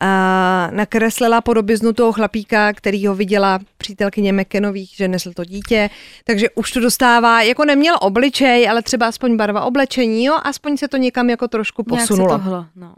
a 0.00 0.68
nakreslila 0.72 1.40
podobiznu 1.40 1.92
toho 1.92 2.12
chlapíka, 2.12 2.72
který 2.72 3.06
ho 3.06 3.14
viděla 3.14 3.58
přítelkyně 3.78 4.32
McKenových, 4.32 4.90
že 4.96 5.08
nesl 5.08 5.32
to 5.32 5.44
dítě, 5.44 5.90
takže 6.24 6.50
už 6.50 6.72
to 6.72 6.80
dostává, 6.80 7.42
jako 7.42 7.64
neměl 7.64 7.96
obličej, 8.00 8.68
ale 8.68 8.82
třeba 8.82 9.06
aspoň 9.06 9.36
barva 9.36 9.64
oblečení, 9.64 10.24
jo, 10.24 10.38
aspoň 10.42 10.76
se 10.76 10.88
to 10.88 10.96
někam 10.96 11.30
jako 11.30 11.48
trošku 11.48 11.82
posunulo. 11.84 12.28
Nějak 12.28 12.64
se 12.64 12.68
no. 12.76 12.94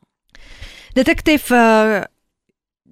Detektiv 0.94 1.52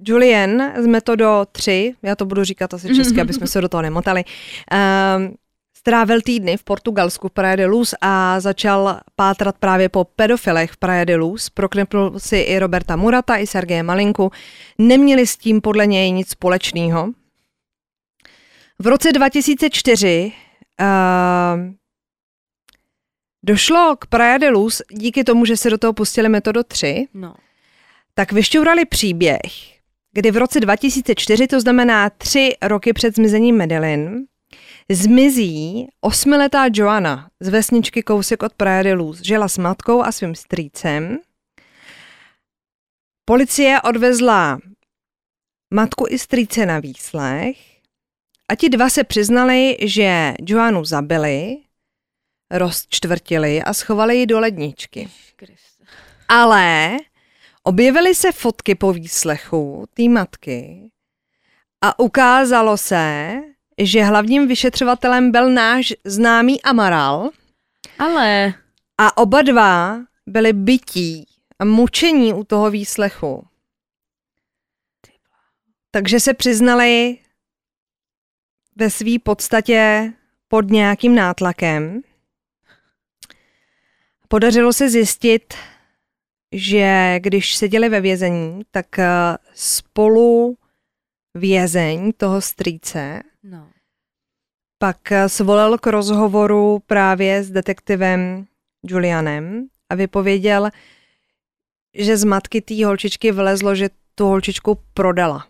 Julian 0.04 0.72
z 0.82 0.86
metodo 0.86 1.46
3, 1.52 1.94
já 2.02 2.16
to 2.16 2.26
budu 2.26 2.44
říkat 2.44 2.74
asi 2.74 2.96
česky, 2.96 3.20
aby 3.20 3.32
jsme 3.32 3.46
se 3.46 3.60
do 3.60 3.68
toho 3.68 3.82
nemotali, 3.82 4.24
uh, 4.72 5.34
Strávil 5.86 6.20
týdny 6.20 6.56
v 6.56 6.64
Portugalsku 6.64 7.28
v 7.28 7.30
Praia 7.30 7.56
de 7.56 7.66
Luz 7.66 7.94
a 8.00 8.40
začal 8.40 9.00
pátrat 9.16 9.58
právě 9.58 9.88
po 9.88 10.04
pedofilech 10.04 10.70
v 10.70 10.76
Praia 10.76 11.04
de 11.04 11.16
Luz. 11.16 11.50
Proknepl 11.50 12.14
si 12.18 12.36
i 12.36 12.58
Roberta 12.58 12.96
Murata, 12.96 13.36
i 13.36 13.46
Sergeje 13.46 13.82
Malinku. 13.82 14.30
Neměli 14.78 15.26
s 15.26 15.36
tím 15.36 15.60
podle 15.60 15.86
něj 15.86 16.12
nic 16.12 16.28
společného. 16.28 17.12
V 18.78 18.86
roce 18.86 19.12
2004 19.12 20.32
uh, 20.80 20.86
došlo 23.42 23.96
k 23.98 24.06
Praia 24.06 24.38
de 24.38 24.48
Luz 24.48 24.82
díky 24.90 25.24
tomu, 25.24 25.44
že 25.44 25.56
se 25.56 25.70
do 25.70 25.78
toho 25.78 25.92
pustili 25.92 26.28
metodo 26.28 26.64
3. 26.64 27.08
No. 27.14 27.34
Tak 28.14 28.32
vyšťourali 28.32 28.84
příběh, 28.84 29.75
kdy 30.16 30.30
v 30.30 30.36
roce 30.36 30.60
2004, 30.60 31.46
to 31.46 31.60
znamená 31.60 32.10
tři 32.10 32.56
roky 32.62 32.92
před 32.92 33.16
zmizením 33.16 33.56
Medellin, 33.56 34.26
Zmizí 34.88 35.88
osmiletá 36.00 36.64
Joana 36.72 37.30
z 37.40 37.48
vesničky 37.48 38.02
kousek 38.02 38.42
od 38.42 38.54
Praia 38.54 38.82
de 38.82 38.94
Luz. 38.94 39.20
Žila 39.20 39.48
s 39.48 39.58
matkou 39.58 40.02
a 40.02 40.12
svým 40.12 40.34
strýcem. 40.34 41.18
Policie 43.24 43.80
odvezla 43.80 44.58
matku 45.74 46.06
i 46.08 46.18
strýce 46.18 46.66
na 46.66 46.78
výslech 46.78 47.56
a 48.48 48.54
ti 48.54 48.68
dva 48.68 48.90
se 48.90 49.04
přiznali, 49.04 49.76
že 49.80 50.34
Joanu 50.46 50.84
zabili, 50.84 51.56
rozčtvrtili 52.50 53.62
a 53.62 53.74
schovali 53.74 54.16
ji 54.16 54.26
do 54.26 54.40
ledničky. 54.40 55.08
Ale 56.28 56.96
objevily 57.66 58.14
se 58.14 58.32
fotky 58.32 58.74
po 58.74 58.92
výslechu 58.92 59.84
té 59.94 60.08
matky 60.08 60.90
a 61.80 61.98
ukázalo 61.98 62.76
se, 62.76 63.34
že 63.78 64.04
hlavním 64.04 64.48
vyšetřovatelem 64.48 65.30
byl 65.30 65.50
náš 65.50 65.94
známý 66.04 66.62
Amaral. 66.62 67.30
Ale... 67.98 68.54
A 68.98 69.16
oba 69.16 69.42
dva 69.42 70.00
byli 70.26 70.52
bytí 70.52 71.26
a 71.58 71.64
mučení 71.64 72.34
u 72.34 72.44
toho 72.44 72.70
výslechu. 72.70 73.46
Takže 75.90 76.20
se 76.20 76.34
přiznali 76.34 77.18
ve 78.76 78.90
své 78.90 79.18
podstatě 79.22 80.12
pod 80.48 80.70
nějakým 80.70 81.14
nátlakem. 81.14 82.00
Podařilo 84.28 84.72
se 84.72 84.90
zjistit, 84.90 85.54
že 86.58 87.16
když 87.20 87.56
seděli 87.56 87.88
ve 87.88 88.00
vězení, 88.00 88.60
tak 88.70 88.98
eh, 88.98 89.08
spolu 89.54 90.56
vězeň 91.34 92.12
toho 92.16 92.40
strýce 92.40 93.22
No. 93.50 93.68
Pak 94.78 95.12
eh, 95.12 95.28
svolal 95.28 95.78
k 95.78 95.86
rozhovoru 95.86 96.78
právě 96.86 97.42
s 97.42 97.50
detektivem 97.50 98.46
Julianem 98.82 99.66
a 99.90 99.94
vypověděl, 99.94 100.68
že 101.94 102.16
z 102.16 102.24
matky 102.24 102.60
té 102.60 102.84
holčičky 102.84 103.32
vylezlo, 103.32 103.74
že 103.74 103.90
tu 104.14 104.26
holčičku 104.26 104.78
prodala 104.94 105.46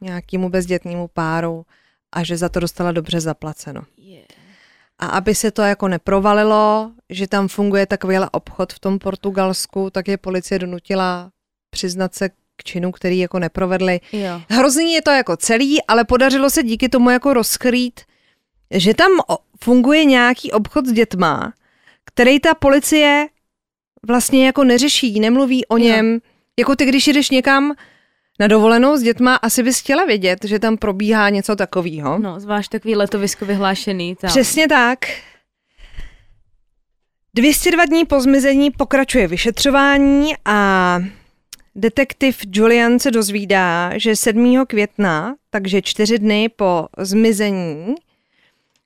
nějakému 0.00 0.48
bezdětnému 0.48 1.08
páru 1.08 1.66
a 2.12 2.24
že 2.24 2.36
za 2.36 2.48
to 2.48 2.60
dostala 2.60 2.92
dobře 2.92 3.20
zaplaceno. 3.20 3.82
A 5.00 5.06
aby 5.06 5.34
se 5.34 5.50
to 5.50 5.62
jako 5.62 5.88
neprovalilo, 5.88 6.90
že 7.10 7.28
tam 7.28 7.48
funguje 7.48 7.86
takovýhle 7.86 8.30
obchod 8.30 8.72
v 8.72 8.78
tom 8.78 8.98
Portugalsku, 8.98 9.90
tak 9.90 10.08
je 10.08 10.16
policie 10.16 10.58
donutila 10.58 11.30
přiznat 11.70 12.14
se 12.14 12.28
k 12.28 12.64
činu, 12.64 12.92
který 12.92 13.18
jako 13.18 13.38
neprovedli. 13.38 14.00
Jo. 14.12 14.42
Hrozný 14.48 14.92
je 14.92 15.02
to 15.02 15.10
jako 15.10 15.36
celý, 15.36 15.82
ale 15.86 16.04
podařilo 16.04 16.50
se 16.50 16.62
díky 16.62 16.88
tomu 16.88 17.10
jako 17.10 17.34
rozkrýt, 17.34 18.00
že 18.70 18.94
tam 18.94 19.10
funguje 19.64 20.04
nějaký 20.04 20.52
obchod 20.52 20.86
s 20.86 20.92
dětma, 20.92 21.52
který 22.04 22.40
ta 22.40 22.54
policie 22.54 23.28
vlastně 24.06 24.46
jako 24.46 24.64
neřeší, 24.64 25.20
nemluví 25.20 25.66
o 25.66 25.78
něm. 25.78 26.12
Jo. 26.12 26.20
Jako 26.58 26.76
ty, 26.76 26.84
když 26.84 27.06
jdeš 27.06 27.30
někam 27.30 27.74
na 28.40 28.46
dovolenou 28.46 28.96
s 28.96 29.02
dětma, 29.02 29.36
asi 29.36 29.62
bys 29.62 29.80
chtěla 29.80 30.04
vědět, 30.04 30.44
že 30.44 30.58
tam 30.58 30.76
probíhá 30.76 31.28
něco 31.28 31.56
takového. 31.56 32.18
No, 32.18 32.40
zvlášť 32.40 32.70
takový 32.70 32.96
letovisko 32.96 33.46
vyhlášený. 33.46 34.16
Tam. 34.16 34.28
Přesně 34.28 34.68
tak. 34.68 34.98
202 37.34 37.84
dní 37.84 38.04
po 38.04 38.20
zmizení 38.20 38.70
pokračuje 38.70 39.28
vyšetřování 39.28 40.34
a 40.44 41.00
detektiv 41.74 42.38
Julian 42.52 42.98
se 42.98 43.10
dozvídá, 43.10 43.98
že 43.98 44.16
7. 44.16 44.66
května, 44.66 45.34
takže 45.50 45.82
čtyři 45.82 46.18
dny 46.18 46.48
po 46.48 46.88
zmizení, 46.98 47.94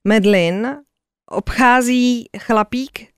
Medlin 0.04 0.76
obchází 1.30 2.28
chlapík 2.38 3.08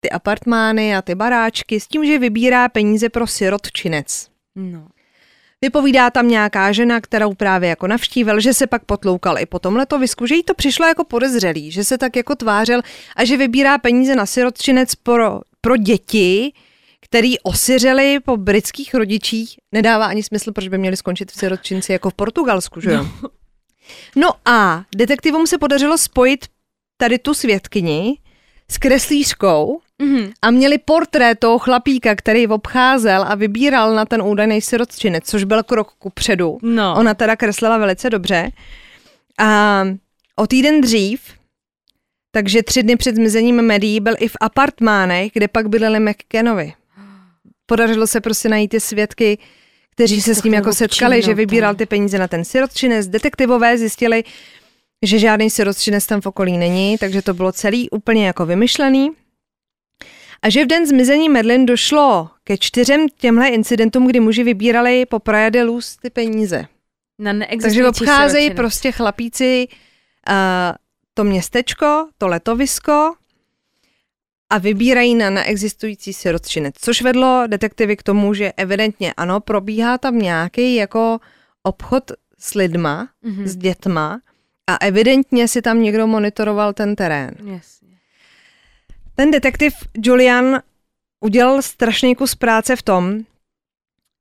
ty 0.00 0.10
apartmány 0.10 0.96
a 0.96 1.02
ty 1.02 1.14
baráčky 1.14 1.80
s 1.80 1.86
tím, 1.86 2.04
že 2.04 2.18
vybírá 2.18 2.68
peníze 2.68 3.08
pro 3.08 3.26
sirotčinec. 3.26 4.28
No. 4.56 4.88
Vypovídá 5.60 6.10
tam 6.10 6.28
nějaká 6.28 6.72
žena, 6.72 7.00
kterou 7.00 7.34
právě 7.34 7.68
jako 7.68 7.86
navštívil, 7.86 8.40
že 8.40 8.54
se 8.54 8.66
pak 8.66 8.84
potloukal 8.84 9.38
i 9.38 9.46
po 9.46 9.58
tom 9.58 9.76
letovisku, 9.76 10.26
že 10.26 10.34
jí 10.34 10.42
to 10.42 10.54
přišlo 10.54 10.86
jako 10.86 11.04
podezřelý, 11.04 11.70
že 11.70 11.84
se 11.84 11.98
tak 11.98 12.16
jako 12.16 12.34
tvářil 12.34 12.80
a 13.16 13.24
že 13.24 13.36
vybírá 13.36 13.78
peníze 13.78 14.16
na 14.16 14.26
sirotčinec 14.26 14.94
pro, 14.94 15.40
pro 15.60 15.76
děti, 15.76 16.52
který 17.00 17.38
osiřeli 17.38 18.20
po 18.24 18.36
britských 18.36 18.94
rodičích. 18.94 19.56
Nedává 19.72 20.06
ani 20.06 20.22
smysl, 20.22 20.52
proč 20.52 20.68
by 20.68 20.78
měli 20.78 20.96
skončit 20.96 21.32
v 21.32 21.38
sirotčinci 21.38 21.92
jako 21.92 22.10
v 22.10 22.14
Portugalsku, 22.14 22.80
že 22.80 22.90
jo? 22.90 23.06
No. 23.22 23.28
no 24.16 24.30
a 24.44 24.84
detektivům 24.96 25.46
se 25.46 25.58
podařilo 25.58 25.98
spojit 25.98 26.46
tady 26.96 27.18
tu 27.18 27.34
svědkyni 27.34 28.18
s 28.70 28.78
kreslířkou, 28.78 29.80
Mm-hmm. 30.02 30.32
A 30.42 30.50
měli 30.50 30.78
portrét 30.78 31.38
toho 31.38 31.58
chlapíka, 31.58 32.14
který 32.14 32.46
obcházel 32.46 33.24
a 33.28 33.34
vybíral 33.34 33.94
na 33.94 34.04
ten 34.04 34.22
údajný 34.22 34.60
sirotčinec, 34.60 35.24
což 35.26 35.44
byl 35.44 35.62
krok 35.62 35.92
ku 35.98 36.10
předu. 36.10 36.58
No. 36.62 36.94
Ona 36.98 37.14
teda 37.14 37.36
kreslila 37.36 37.78
velice 37.78 38.10
dobře. 38.10 38.50
A 39.38 39.82
o 40.36 40.46
týden 40.46 40.80
dřív, 40.80 41.20
takže 42.32 42.62
tři 42.62 42.82
dny 42.82 42.96
před 42.96 43.16
zmizením 43.16 43.62
médií, 43.62 44.00
byl 44.00 44.14
i 44.18 44.28
v 44.28 44.36
apartmánech, 44.40 45.30
kde 45.32 45.48
pak 45.48 45.68
bydleli 45.68 46.00
McKenovi. 46.00 46.72
Podařilo 47.66 48.06
se 48.06 48.20
prostě 48.20 48.48
najít 48.48 48.68
ty 48.68 48.80
svědky, 48.80 49.38
kteří 49.90 50.20
se 50.20 50.34
s 50.34 50.42
ním 50.42 50.54
jako 50.54 50.72
setkali, 50.72 51.22
že 51.22 51.34
vybíral 51.34 51.74
ty 51.74 51.86
peníze 51.86 52.18
na 52.18 52.28
ten 52.28 52.44
sirotčinec. 52.44 53.06
Detektivové 53.06 53.78
zjistili, 53.78 54.24
že 55.06 55.18
žádný 55.18 55.50
sirotčinec 55.50 56.06
tam 56.06 56.20
v 56.20 56.26
okolí 56.26 56.58
není, 56.58 56.98
takže 56.98 57.22
to 57.22 57.34
bylo 57.34 57.52
celý 57.52 57.90
úplně 57.90 58.26
jako 58.26 58.46
vymyšlený. 58.46 59.10
A 60.42 60.50
že 60.50 60.64
v 60.64 60.68
den 60.68 60.86
zmizení 60.86 61.28
Medlin 61.28 61.66
došlo 61.66 62.30
ke 62.44 62.58
čtyřem 62.58 63.06
těmhle 63.08 63.48
incidentům, 63.48 64.06
kdy 64.06 64.20
muži 64.20 64.44
vybírali 64.44 65.06
po 65.06 65.18
Praia 65.18 65.50
de 65.50 65.62
Luz 65.62 65.96
ty 65.96 66.10
peníze. 66.10 66.66
Na 67.18 67.32
Takže 67.62 67.88
obcházejí 67.88 68.50
prostě 68.54 68.92
chlapíci 68.92 69.68
uh, 69.68 70.34
to 71.14 71.24
městečko, 71.24 72.08
to 72.18 72.28
letovisko 72.28 73.14
a 74.50 74.58
vybírají 74.58 75.14
na 75.14 75.30
neexistující 75.30 76.12
sirotčinec, 76.12 76.74
což 76.80 77.02
vedlo 77.02 77.42
detektivy 77.46 77.96
k 77.96 78.02
tomu, 78.02 78.34
že 78.34 78.52
evidentně 78.56 79.12
ano, 79.16 79.40
probíhá 79.40 79.98
tam 79.98 80.18
nějaký 80.18 80.74
jako 80.74 81.18
obchod 81.62 82.12
s 82.38 82.54
lidma, 82.54 83.08
mm-hmm. 83.24 83.44
s 83.44 83.56
dětma 83.56 84.20
a 84.66 84.76
evidentně 84.76 85.48
si 85.48 85.62
tam 85.62 85.82
někdo 85.82 86.06
monitoroval 86.06 86.72
ten 86.72 86.96
terén. 86.96 87.34
Yes. 87.44 87.78
Ten 89.20 89.30
detektiv 89.30 89.74
Julian 89.96 90.62
udělal 91.24 91.62
strašný 91.62 92.14
kus 92.14 92.34
práce 92.34 92.76
v 92.76 92.82
tom, 92.82 93.18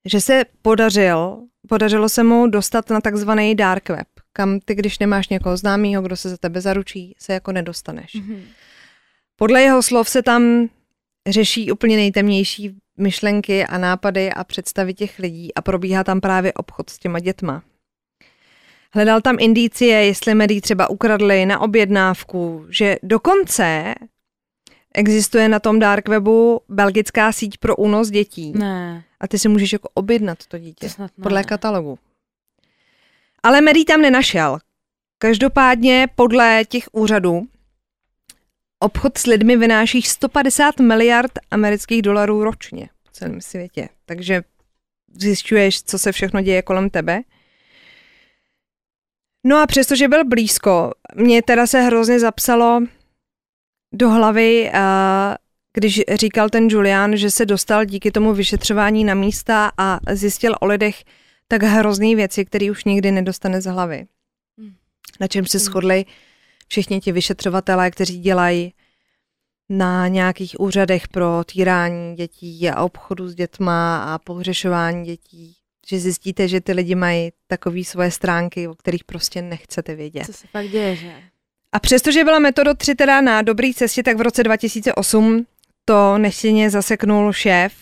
že 0.06 0.22
se 0.22 0.46
podařil, 0.62 1.38
podařilo 1.68 2.10
se 2.10 2.24
mu 2.24 2.48
dostat 2.48 2.90
na 2.90 3.02
takzvaný 3.02 3.56
dark 3.56 3.90
web, 3.90 4.08
kam 4.34 4.60
ty, 4.60 4.76
když 4.76 5.00
nemáš 5.00 5.30
někoho 5.30 5.58
známého, 5.58 6.04
kdo 6.04 6.16
se 6.16 6.30
za 6.30 6.38
tebe 6.38 6.62
zaručí, 6.62 7.16
se 7.20 7.34
jako 7.34 7.52
nedostaneš. 7.52 8.16
Mm-hmm. 8.16 8.42
Podle 9.36 9.62
jeho 9.62 9.84
slov 9.84 10.10
se 10.10 10.24
tam 10.24 10.70
řeší 11.28 11.72
úplně 11.72 11.96
nejtemnější 11.96 12.78
myšlenky 12.98 13.66
a 13.66 13.78
nápady 13.78 14.34
a 14.34 14.44
představy 14.44 14.94
těch 14.94 15.20
lidí 15.20 15.54
a 15.54 15.62
probíhá 15.62 16.04
tam 16.04 16.22
právě 16.22 16.54
obchod 16.54 16.90
s 16.90 17.00
těma 17.00 17.20
dětma. 17.20 17.64
Hledal 18.94 19.22
tam 19.22 19.38
indicie, 19.40 20.06
jestli 20.06 20.36
médií 20.36 20.62
třeba 20.62 20.90
ukradli 20.90 21.46
na 21.46 21.60
objednávku, 21.60 22.66
že 22.70 22.98
dokonce 23.04 23.96
Existuje 24.98 25.50
na 25.50 25.60
tom 25.60 25.80
dark 25.80 26.10
webu 26.10 26.62
belgická 26.70 27.32
síť 27.32 27.58
pro 27.58 27.76
únos 27.76 28.10
dětí. 28.10 28.54
Ne. 28.56 29.04
A 29.20 29.28
ty 29.28 29.40
si 29.40 29.50
můžeš 29.50 29.74
jako 29.74 29.90
objednat 29.94 30.46
to 30.48 30.58
dítě. 30.58 30.88
To 30.88 30.94
snad 30.94 31.12
ne. 31.18 31.24
Podle 31.24 31.44
katalogu. 31.44 32.00
Ale 33.44 33.62
Mary 33.62 33.84
tam 33.84 34.02
nenašel. 34.02 34.58
Každopádně 35.18 36.08
podle 36.16 36.62
těch 36.68 36.84
úřadů 36.92 37.48
obchod 38.80 39.18
s 39.18 39.26
lidmi 39.26 39.58
vynáší 39.58 40.02
150 40.02 40.80
miliard 40.80 41.32
amerických 41.52 42.02
dolarů 42.02 42.44
ročně 42.44 42.90
v 43.10 43.12
celém 43.12 43.42
světě. 43.42 43.90
Takže 44.06 44.42
zjišťuješ, 45.14 45.84
co 45.84 46.00
se 46.00 46.12
všechno 46.12 46.42
děje 46.42 46.62
kolem 46.62 46.90
tebe. 46.90 47.22
No 49.44 49.58
a 49.58 49.68
přestože 49.68 50.08
byl 50.08 50.26
blízko, 50.26 50.92
mě 51.16 51.42
teda 51.42 51.68
se 51.68 51.82
hrozně 51.82 52.20
zapsalo 52.20 52.82
do 53.94 54.10
hlavy, 54.10 54.72
když 55.74 56.02
říkal 56.14 56.50
ten 56.50 56.68
Julian, 56.70 57.18
že 57.18 57.32
se 57.32 57.46
dostal 57.46 57.86
díky 57.86 58.12
tomu 58.12 58.34
vyšetřování 58.34 59.04
na 59.04 59.14
místa 59.14 59.72
a 59.78 60.00
zjistil 60.12 60.56
o 60.62 60.66
lidech 60.66 61.04
tak 61.48 61.64
hrozný 61.64 62.16
věci, 62.16 62.46
které 62.46 62.72
už 62.72 62.84
nikdy 62.84 63.12
nedostane 63.12 63.62
z 63.62 63.66
hlavy. 63.66 64.08
Hmm. 64.60 64.74
Na 65.20 65.28
čem 65.28 65.46
se 65.46 65.58
hmm. 65.58 65.66
shodli 65.66 66.06
všichni 66.68 67.00
ti 67.00 67.12
vyšetřovatelé, 67.12 67.92
kteří 67.92 68.20
dělají 68.20 68.74
na 69.70 70.08
nějakých 70.08 70.60
úřadech 70.60 71.08
pro 71.08 71.44
týrání 71.44 72.16
dětí 72.16 72.70
a 72.70 72.84
obchodu 72.84 73.28
s 73.28 73.36
dětma 73.36 74.04
a 74.04 74.18
pohřešování 74.18 75.06
dětí, 75.06 75.56
že 75.90 76.00
zjistíte, 76.00 76.48
že 76.48 76.62
ty 76.62 76.74
lidi 76.74 76.96
mají 76.96 77.32
takové 77.48 77.84
svoje 77.84 78.12
stránky, 78.12 78.68
o 78.68 78.76
kterých 78.76 79.04
prostě 79.04 79.42
nechcete 79.42 79.96
vědět. 79.96 80.26
Co 80.26 80.34
se 80.34 80.48
fakt 80.48 80.70
děje, 80.70 80.96
že? 80.96 81.14
A 81.78 81.80
přestože 81.80 82.24
byla 82.24 82.40
metoda 82.40 82.74
3 82.74 82.96
teda 82.96 83.22
na 83.22 83.42
dobré 83.42 83.72
cestě, 83.76 84.04
tak 84.04 84.18
v 84.18 84.22
roce 84.22 84.44
2008 84.44 85.46
to 85.86 86.18
neštěně 86.18 86.70
zaseknul 86.70 87.34
šéf 87.34 87.74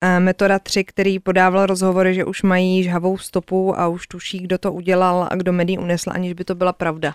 eh, 0.00 0.20
Metoda 0.20 0.58
3, 0.58 0.84
který 0.84 1.18
podával 1.18 1.66
rozhovory, 1.66 2.14
že 2.14 2.24
už 2.24 2.42
mají 2.42 2.82
žhavou 2.82 3.18
stopu 3.18 3.80
a 3.80 3.88
už 3.88 4.06
tuší, 4.06 4.38
kdo 4.38 4.58
to 4.58 4.72
udělal 4.72 5.28
a 5.30 5.36
kdo 5.36 5.52
médií 5.52 5.78
unesl, 5.78 6.10
aniž 6.12 6.32
by 6.32 6.44
to 6.44 6.54
byla 6.54 6.72
pravda. 6.72 7.14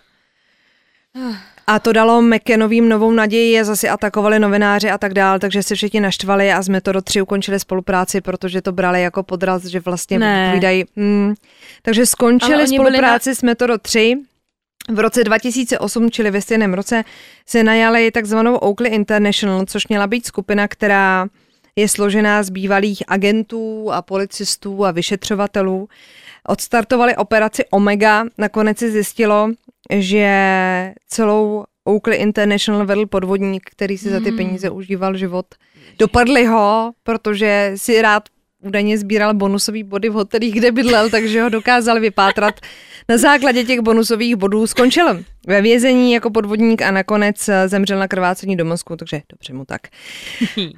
A 1.67 1.80
to 1.80 1.93
dalo 1.93 2.21
McKenovým 2.21 2.89
novou 2.89 3.12
naději 3.12 3.60
a 3.60 3.63
zase 3.63 3.89
atakovali 3.89 4.39
novináři 4.39 4.91
a 4.91 4.97
tak 4.97 5.13
dál, 5.13 5.39
takže 5.39 5.63
se 5.63 5.76
všichni 5.76 6.00
naštvali 6.00 6.52
a 6.52 6.62
z 6.62 6.69
Metodo 6.69 7.02
3 7.02 7.21
ukončili 7.21 7.60
spolupráci, 7.60 8.21
protože 8.21 8.62
to 8.62 8.71
brali 8.71 9.02
jako 9.02 9.24
podraz, 9.24 9.65
že 9.65 9.80
vlastně 9.80 10.19
vydají. 10.54 10.86
Hmm. 10.95 11.34
Takže 11.82 12.06
skončili 12.06 12.67
spolupráci 12.67 13.30
na... 13.30 13.36
s 13.36 13.41
Metodo 13.41 13.78
3 13.78 14.17
v 14.89 15.00
roce 15.00 15.24
2008, 15.24 16.12
čili 16.12 16.32
ve 16.32 16.41
stejném 16.41 16.74
roce, 16.74 17.04
se 17.46 17.63
najali 17.63 18.12
takzvanou 18.12 18.56
Oakley 18.56 18.91
International, 18.91 19.65
což 19.65 19.88
měla 19.88 20.08
být 20.08 20.26
skupina, 20.26 20.67
která 20.67 21.28
je 21.76 21.88
složená 21.88 22.44
z 22.44 22.50
bývalých 22.50 23.04
agentů 23.08 23.91
a 23.91 24.02
policistů 24.02 24.86
a 24.86 24.91
vyšetřovatelů. 24.91 25.89
Odstartovali 26.48 27.15
operaci 27.15 27.65
Omega, 27.72 28.26
nakonec 28.38 28.78
se 28.78 28.91
zjistilo, 28.91 29.50
že 29.89 30.94
celou 31.08 31.65
Oakley 31.84 32.17
International 32.17 32.86
vedl 32.86 33.06
podvodník, 33.06 33.70
který 33.70 33.98
si 33.98 34.10
za 34.10 34.20
ty 34.20 34.30
hmm. 34.30 34.38
peníze 34.38 34.70
užíval 34.70 35.17
život. 35.17 35.46
Dopadli 36.00 36.46
ho, 36.46 36.91
protože 37.04 37.72
si 37.76 38.02
rád 38.02 38.24
údajně 38.62 38.97
sbíral 38.97 39.34
bonusové 39.34 39.84
body 39.84 40.10
v 40.10 40.13
hotelích, 40.13 40.54
kde 40.54 40.71
bydlel, 40.71 41.10
takže 41.10 41.41
ho 41.41 41.50
dokázal 41.50 42.00
vypátrat. 42.00 42.60
Na 43.10 43.17
základě 43.17 43.63
těch 43.63 43.80
bonusových 43.80 44.36
bodů 44.36 44.67
skončil 44.67 45.24
ve 45.47 45.62
vězení 45.62 46.13
jako 46.13 46.30
podvodník 46.30 46.82
a 46.82 46.91
nakonec 46.91 47.50
zemřel 47.65 48.00
na 48.00 48.08
krvácení 48.08 48.58
do 48.58 48.65
mozku, 48.65 48.95
takže 48.95 49.21
dobře 49.30 49.54
mu 49.54 49.65
tak. 49.65 49.82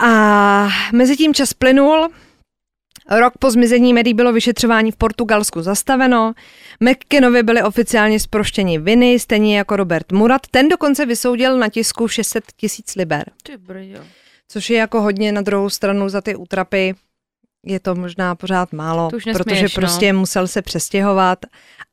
A 0.00 0.68
mezi 0.92 1.16
tím 1.16 1.34
čas 1.34 1.52
plynul, 1.52 2.08
Rok 3.10 3.38
po 3.38 3.50
zmizení 3.50 3.92
médií 3.92 4.14
bylo 4.14 4.32
vyšetřování 4.32 4.92
v 4.92 4.96
Portugalsku 4.96 5.62
zastaveno. 5.62 6.34
McKenovi 6.80 7.42
byli 7.42 7.62
oficiálně 7.62 8.20
zproštěni 8.20 8.78
viny, 8.78 9.18
stejně 9.18 9.58
jako 9.58 9.76
Robert 9.76 10.12
Murat. 10.12 10.40
Ten 10.50 10.68
dokonce 10.68 11.06
vysoudil 11.06 11.58
na 11.58 11.68
tisku 11.68 12.08
600 12.08 12.44
tisíc 12.56 12.94
liber. 12.96 13.30
Což 14.48 14.70
je 14.70 14.78
jako 14.78 15.02
hodně 15.02 15.32
na 15.32 15.40
druhou 15.40 15.70
stranu 15.70 16.08
za 16.08 16.20
ty 16.20 16.36
útrapy 16.36 16.94
je 17.66 17.80
to 17.80 17.94
možná 17.94 18.34
pořád 18.34 18.72
málo, 18.72 19.10
nesměješ, 19.12 19.36
protože 19.36 19.62
no. 19.62 19.68
prostě 19.74 20.12
musel 20.12 20.46
se 20.46 20.62
přestěhovat 20.62 21.38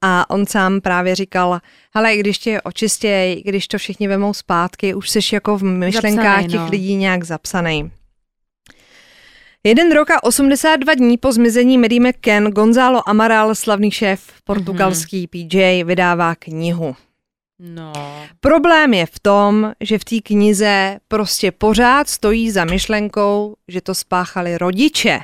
a 0.01 0.29
on 0.29 0.45
sám 0.45 0.81
právě 0.81 1.15
říkal, 1.15 1.59
hele, 1.95 2.17
když 2.17 2.37
tě 2.37 2.61
očistěj, 2.61 3.43
když 3.45 3.67
to 3.67 3.77
všichni 3.77 4.07
vemou 4.07 4.33
zpátky, 4.33 4.93
už 4.93 5.09
jsi 5.09 5.19
jako 5.33 5.57
v 5.57 5.63
myšlenkách 5.63 6.25
zapsaný, 6.25 6.47
těch 6.47 6.59
no. 6.59 6.69
lidí 6.69 6.95
nějak 6.95 7.23
zapsaný. 7.23 7.91
Jeden 9.63 9.91
rok 9.91 10.11
a 10.11 10.23
82 10.23 10.93
dní 10.93 11.17
po 11.17 11.31
zmizení 11.31 11.77
Maddie 11.77 12.01
McCann 12.01 12.47
Gonzalo 12.47 13.09
Amaral, 13.09 13.55
slavný 13.55 13.91
šéf 13.91 14.31
portugalský 14.43 15.27
mm-hmm. 15.27 15.47
PJ, 15.47 15.83
vydává 15.83 16.35
knihu. 16.35 16.95
No. 17.59 17.93
Problém 18.39 18.93
je 18.93 19.05
v 19.05 19.19
tom, 19.19 19.73
že 19.81 19.99
v 19.99 20.03
té 20.03 20.15
knize 20.23 20.97
prostě 21.07 21.51
pořád 21.51 22.09
stojí 22.09 22.51
za 22.51 22.65
myšlenkou, 22.65 23.55
že 23.67 23.81
to 23.81 23.95
spáchali 23.95 24.57
rodiče. 24.57 25.19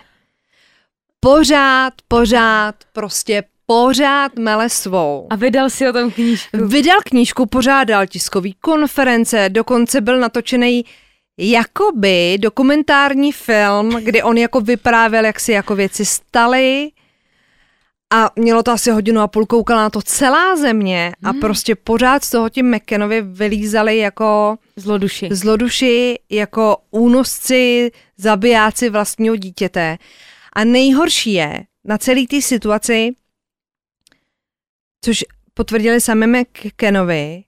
Pořád, 1.25 1.93
pořád, 2.07 2.75
prostě 2.93 3.43
pořád 3.65 4.35
mele 4.35 4.69
svou. 4.69 5.27
A 5.29 5.35
vydal 5.35 5.69
si 5.69 5.89
o 5.89 5.93
tom 5.93 6.11
knížku. 6.11 6.67
Vydal 6.67 6.97
knížku, 7.05 7.45
pořádal 7.45 8.05
tiskový 8.05 8.53
konference, 8.53 9.49
dokonce 9.49 10.01
byl 10.01 10.19
natočený 10.19 10.85
jakoby 11.37 12.37
dokumentární 12.39 13.31
film, 13.31 13.89
kdy 13.89 14.23
on 14.23 14.37
jako 14.37 14.61
vyprávěl, 14.61 15.25
jak 15.25 15.39
si 15.39 15.51
jako 15.51 15.75
věci 15.75 16.05
staly 16.05 16.91
a 18.13 18.31
mělo 18.35 18.63
to 18.63 18.71
asi 18.71 18.91
hodinu 18.91 19.21
a 19.21 19.27
půl, 19.27 19.45
koukala 19.45 19.81
na 19.81 19.89
to 19.89 20.01
celá 20.01 20.55
země 20.55 21.11
a 21.23 21.29
hmm. 21.29 21.39
prostě 21.39 21.75
pořád 21.75 22.23
z 22.23 22.29
toho 22.29 22.49
tím 22.49 22.75
McKenovi 22.75 23.21
vylízali 23.21 23.97
jako 23.97 24.57
zloduši. 24.75 25.29
zloduši, 25.31 26.19
jako 26.29 26.77
únosci, 26.91 27.91
zabijáci 28.17 28.89
vlastního 28.89 29.35
dítěte. 29.35 29.97
A 30.55 30.63
nejhorší 30.63 31.33
je 31.33 31.63
na 31.85 31.97
celé 31.97 32.27
té 32.27 32.41
situaci, 32.41 33.15
což 35.01 35.23
potvrdili 35.53 36.01
sami 36.01 36.27
McKenovi, 36.27 37.43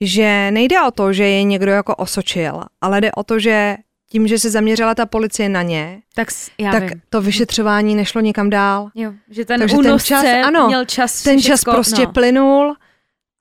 že 0.00 0.50
nejde 0.50 0.82
o 0.82 0.90
to, 0.90 1.12
že 1.12 1.24
je 1.24 1.42
někdo 1.42 1.70
jako 1.70 1.94
osočil, 1.94 2.60
ale 2.80 3.00
jde 3.00 3.12
o 3.12 3.24
to, 3.24 3.38
že 3.38 3.76
tím, 4.10 4.26
že 4.28 4.38
se 4.38 4.50
zaměřila 4.50 4.94
ta 4.94 5.06
policie 5.06 5.48
na 5.48 5.62
ně, 5.62 6.02
tak, 6.14 6.28
já 6.58 6.72
tak 6.72 6.82
vím. 6.82 7.02
to 7.08 7.20
vyšetřování 7.22 7.94
nešlo 7.94 8.20
nikam 8.20 8.50
dál. 8.50 8.90
Jo, 8.94 9.12
že 9.30 9.44
ten 9.44 9.60
Takže 9.60 9.76
ten 9.76 9.98
čas, 9.98 10.24
ano, 10.44 10.66
měl 10.66 10.84
čas 10.84 11.22
Ten 11.22 11.38
všecko, 11.38 11.70
čas 11.70 11.74
prostě 11.74 12.02
no. 12.06 12.12
plynul 12.12 12.74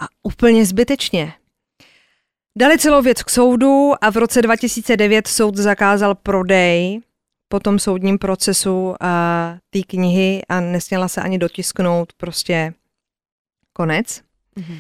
a 0.01 0.05
úplně 0.23 0.65
zbytečně. 0.65 1.33
Dali 2.57 2.77
celou 2.77 3.01
věc 3.01 3.23
k 3.23 3.29
soudu 3.29 3.91
a 4.01 4.11
v 4.11 4.17
roce 4.17 4.41
2009 4.41 5.27
soud 5.27 5.55
zakázal 5.55 6.15
prodej 6.15 7.01
po 7.53 7.59
tom 7.59 7.79
soudním 7.79 8.17
procesu 8.17 8.95
a 8.99 9.55
té 9.69 9.79
knihy 9.87 10.41
a 10.49 10.59
nesměla 10.59 11.07
se 11.07 11.21
ani 11.21 11.37
dotisknout, 11.37 12.13
prostě 12.13 12.73
konec. 13.73 14.21
Mhm. 14.55 14.77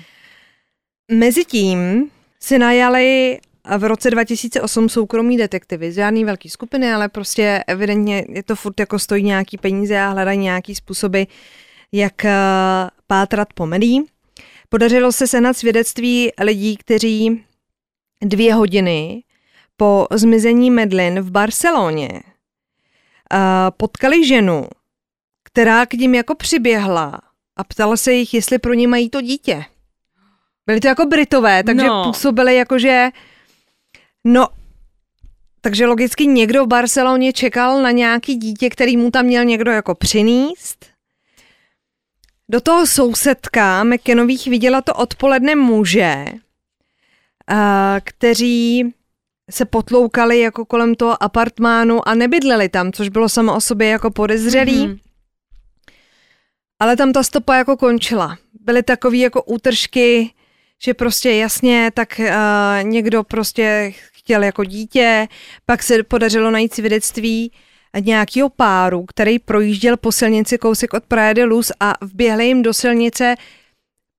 Mezitím 1.11 2.09
si 2.39 2.59
najali 2.59 3.39
v 3.77 3.83
roce 3.83 4.11
2008 4.11 4.89
soukromí 4.89 5.37
detektivy, 5.37 5.91
z 5.91 5.95
žádný 5.95 6.25
velký 6.25 6.49
skupiny, 6.49 6.93
ale 6.93 7.09
prostě 7.09 7.63
evidentně 7.67 8.25
je 8.29 8.43
to 8.43 8.55
furt 8.55 8.79
jako 8.79 8.99
stojí 8.99 9.23
nějaký 9.23 9.57
peníze 9.57 9.99
a 9.99 10.09
hledají 10.09 10.39
nějaký 10.39 10.75
způsoby, 10.75 11.23
jak 11.91 12.25
eh, 12.25 12.33
pátrat 13.07 13.53
po 13.53 13.65
médií. 13.65 14.03
Podařilo 14.69 15.11
se 15.11 15.27
sehnat 15.27 15.57
svědectví 15.57 16.31
lidí, 16.41 16.77
kteří 16.77 17.43
dvě 18.21 18.53
hodiny 18.53 19.23
po 19.77 20.07
zmizení 20.11 20.71
Medlin 20.71 21.19
v 21.19 21.31
Barceloně 21.31 22.32
potkali 23.77 24.27
ženu, 24.27 24.67
která 25.43 25.85
k 25.85 25.93
ním 25.93 26.15
jako 26.15 26.35
přiběhla 26.35 27.21
a 27.57 27.63
ptala 27.63 27.97
se 27.97 28.13
jich, 28.13 28.33
jestli 28.33 28.59
pro 28.59 28.73
ně 28.73 28.87
mají 28.87 29.09
to 29.09 29.21
dítě. 29.21 29.65
Byli 30.65 30.79
to 30.79 30.87
jako 30.87 31.05
Britové, 31.05 31.63
takže 31.63 31.87
No. 31.87 32.03
působili 32.03 32.55
jako, 32.55 32.79
že 32.79 33.09
no, 34.23 34.47
takže 35.61 35.85
logicky 35.85 36.25
někdo 36.27 36.65
v 36.65 36.67
Barceloně 36.67 37.33
čekal 37.33 37.81
na 37.81 37.91
nějaký 37.91 38.35
dítě, 38.35 38.69
který 38.69 38.97
mu 38.97 39.11
tam 39.11 39.25
měl 39.25 39.45
někdo 39.45 39.71
jako 39.71 39.95
přinést. 39.95 40.85
Do 42.49 42.61
toho 42.61 42.87
sousedka 42.87 43.83
McKenových 43.83 44.47
viděla 44.47 44.81
to 44.81 44.93
odpoledne 44.93 45.55
muže, 45.55 46.25
kteří 48.03 48.93
se 49.53 49.65
potloukali 49.65 50.39
jako 50.39 50.65
kolem 50.65 50.95
toho 50.95 51.23
apartmánu 51.23 52.07
a 52.07 52.15
nebydleli 52.15 52.69
tam, 52.69 52.91
což 52.91 53.09
bylo 53.09 53.29
samo 53.29 53.55
o 53.55 53.61
sobě 53.61 53.87
jako 53.87 54.11
podezřelý. 54.11 54.87
Mhm. 54.87 54.97
Ale 56.79 56.95
tam 56.95 57.13
ta 57.13 57.23
stopa 57.23 57.55
jako 57.55 57.77
končila. 57.77 58.37
Byly 58.61 58.83
takový 58.83 59.19
jako 59.19 59.43
útržky, 59.43 60.31
že 60.83 60.93
prostě 60.93 61.31
jasně, 61.31 61.91
tak 61.93 62.19
uh, 62.19 62.89
někdo 62.89 63.23
prostě 63.23 63.93
chtěl 64.11 64.43
jako 64.43 64.63
dítě, 64.63 65.27
pak 65.65 65.83
se 65.83 66.03
podařilo 66.03 66.51
najít 66.51 66.73
svědectví 66.73 67.51
nějakého 67.99 68.49
páru, 68.49 69.05
který 69.05 69.39
projížděl 69.39 69.97
po 69.97 70.11
silnici 70.11 70.57
kousek 70.57 70.93
od 70.93 71.03
Praia 71.03 71.33
de 71.33 71.43
Luz 71.43 71.71
a 71.79 71.93
vběhli 72.01 72.45
jim 72.45 72.61
do 72.61 72.73
silnice 72.73 73.35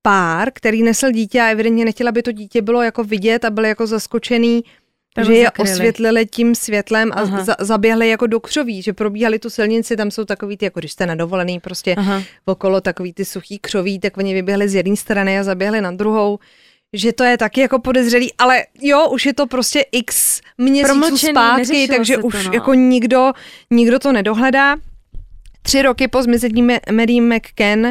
pár, 0.03 0.51
který 0.53 0.83
nesl 0.83 1.11
dítě 1.11 1.41
a 1.41 1.49
evidentně 1.49 1.85
nechtěl, 1.85 2.09
aby 2.09 2.23
to 2.23 2.33
dítě 2.33 2.63
bylo 2.63 2.83
jako 2.83 3.05
vidět 3.05 3.45
a 3.45 3.51
byl 3.51 3.65
jako 3.65 3.87
zaskočený, 3.87 4.63
Tak 4.63 4.84
že 5.23 5.35
je 5.35 5.45
zakryli. 5.45 5.71
osvětlili 5.71 6.27
tím 6.27 6.55
světlem 6.55 7.13
a 7.13 7.15
Aha. 7.15 7.45
za, 7.45 7.57
zaběhli 7.61 8.09
jako 8.09 8.27
do 8.27 8.41
křoví, 8.41 8.83
že 8.83 8.93
probíhali 8.93 9.39
tu 9.39 9.51
silnici, 9.51 9.97
tam 9.97 10.11
jsou 10.11 10.25
takový 10.25 10.57
ty, 10.57 10.65
jako 10.65 10.81
když 10.81 10.93
jste 10.93 11.07
na 11.07 11.15
dovolený, 11.15 11.61
prostě 11.61 11.95
Aha. 11.95 12.23
okolo 12.45 12.81
takový 12.81 13.13
ty 13.13 13.25
suchý 13.25 13.59
křoví, 13.59 13.99
tak 13.99 14.17
oni 14.17 14.35
vyběhli 14.35 14.69
z 14.69 14.75
jedné 14.75 14.97
strany 14.97 15.39
a 15.39 15.43
zaběhli 15.43 15.81
na 15.81 15.91
druhou, 15.91 16.39
že 16.93 17.13
to 17.13 17.25
je 17.25 17.39
taky 17.39 17.61
jako 17.61 17.79
podezřelý, 17.79 18.33
ale 18.39 18.63
jo, 18.81 19.09
už 19.09 19.27
je 19.27 19.35
to 19.35 19.47
prostě 19.47 19.85
x 19.93 20.41
měsíců 20.59 20.87
Promlčený, 21.01 21.33
zpátky, 21.33 21.89
takže 21.89 22.15
se 22.15 22.21
to, 22.21 22.27
už 22.27 22.47
no. 22.47 22.53
jako 22.53 22.75
nikdo, 22.75 23.33
nikdo 23.71 23.99
to 23.99 24.13
nedohledá. 24.13 24.77
Tři 25.63 25.83
roky 25.83 26.09
po 26.09 26.23
zmizení 26.23 26.63
Ma- 26.63 26.93
Mary 26.93 27.21
McCann 27.21 27.87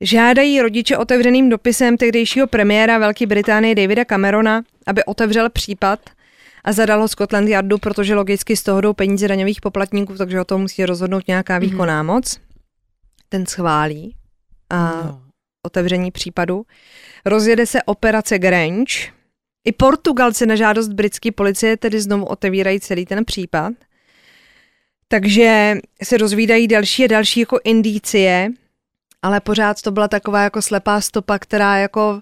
žádají 0.00 0.60
rodiče 0.60 0.96
otevřeným 0.96 1.48
dopisem 1.48 1.96
tehdejšího 1.96 2.46
premiéra 2.46 2.98
Velké 2.98 3.26
Británie 3.26 3.74
Davida 3.74 4.04
Camerona, 4.04 4.62
aby 4.86 5.04
otevřel 5.04 5.50
případ 5.50 6.00
a 6.64 6.72
zadal 6.72 7.00
ho 7.00 7.08
Scotland 7.08 7.48
Yardu, 7.48 7.78
protože 7.78 8.14
logicky 8.14 8.56
z 8.56 8.62
toho 8.62 8.80
jdou 8.80 8.92
peníze 8.92 9.28
daňových 9.28 9.60
poplatníků, 9.60 10.14
takže 10.16 10.40
o 10.40 10.44
tom 10.44 10.60
musí 10.60 10.86
rozhodnout 10.86 11.28
nějaká 11.28 11.58
výkonná 11.58 12.02
moc. 12.02 12.40
Ten 13.28 13.46
schválí 13.46 14.14
a 14.70 15.02
No. 15.04 15.22
otevření 15.66 16.10
případu. 16.10 16.66
Rozjede 17.24 17.66
se 17.66 17.82
operace 17.82 18.38
Grange. 18.38 18.94
I 19.64 19.72
Portugalci 19.72 20.46
na 20.46 20.56
žádost 20.56 20.88
britské 20.88 21.32
policie 21.32 21.76
tedy 21.76 22.00
znovu 22.00 22.24
otevírají 22.24 22.80
celý 22.80 23.06
ten 23.06 23.24
případ. 23.24 23.72
Takže 25.08 25.74
se 26.02 26.16
rozvídají 26.16 26.68
další 26.68 27.04
a 27.04 27.06
další 27.06 27.40
jako 27.40 27.58
indicie, 27.64 28.50
ale 29.26 29.40
pořád 29.40 29.82
to 29.82 29.90
byla 29.90 30.08
taková 30.08 30.42
jako 30.42 30.62
slepá 30.62 31.00
stopa, 31.00 31.38
která 31.38 31.76
jako 31.76 32.20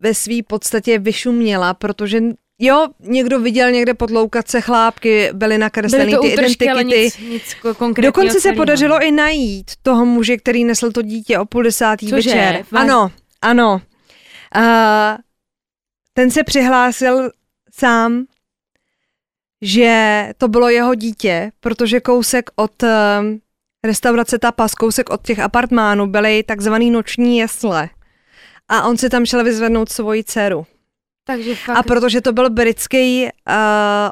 ve 0.00 0.14
své 0.14 0.34
podstatě 0.46 0.98
vyšuměla, 0.98 1.74
protože 1.74 2.20
jo, 2.58 2.86
někdo 3.00 3.40
viděl 3.40 3.70
někde 3.70 3.94
potloukat 3.94 4.48
se 4.48 4.60
chlápky, 4.60 5.30
byly 5.32 5.58
to 5.58 6.06
ty 6.06 6.18
útržky, 6.32 6.68
ale 6.70 6.82
identity. 6.82 7.22
nic, 7.22 7.30
nic 7.30 7.56
Dokonce 8.02 8.40
se 8.40 8.52
podařilo 8.52 9.02
i 9.02 9.12
najít 9.12 9.70
toho 9.82 10.04
muže, 10.04 10.36
který 10.36 10.64
nesl 10.64 10.92
to 10.92 11.02
dítě 11.02 11.38
o 11.38 11.44
půl 11.44 11.62
desátý 11.62 12.08
Cože? 12.08 12.30
večer. 12.30 12.62
Fakt? 12.62 12.80
Ano, 12.80 13.10
ano. 13.42 13.82
Uh, 14.56 14.62
ten 16.14 16.30
se 16.30 16.44
přihlásil 16.44 17.30
sám, 17.74 18.24
že 19.62 20.28
to 20.38 20.48
bylo 20.48 20.68
jeho 20.68 20.94
dítě, 20.94 21.52
protože 21.60 22.00
kousek 22.00 22.50
od 22.56 22.82
uh, 22.82 22.88
restaurace 23.84 24.38
Tapas, 24.38 24.74
kousek 24.74 25.10
od 25.10 25.22
těch 25.22 25.38
apartmánů 25.38 26.06
byly 26.06 26.42
takzvaný 26.42 26.90
noční 26.90 27.38
jesle. 27.38 27.88
A 28.68 28.82
on 28.82 28.96
si 28.96 29.10
tam 29.10 29.26
šel 29.26 29.44
vyzvednout 29.44 29.88
svoji 29.88 30.24
dceru. 30.24 30.66
Takže 31.24 31.54
fakt, 31.54 31.76
A 31.76 31.82
protože 31.82 32.20
to 32.20 32.32
byl 32.32 32.50
britský 32.50 33.24
uh, 33.24 33.54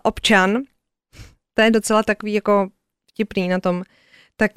občan, 0.03 0.63
to 1.55 1.63
je 1.63 1.71
docela 1.71 2.03
takový 2.03 2.33
jako 2.33 2.69
vtipný 3.11 3.49
na 3.49 3.61
tom, 3.61 3.83
tak 4.37 4.51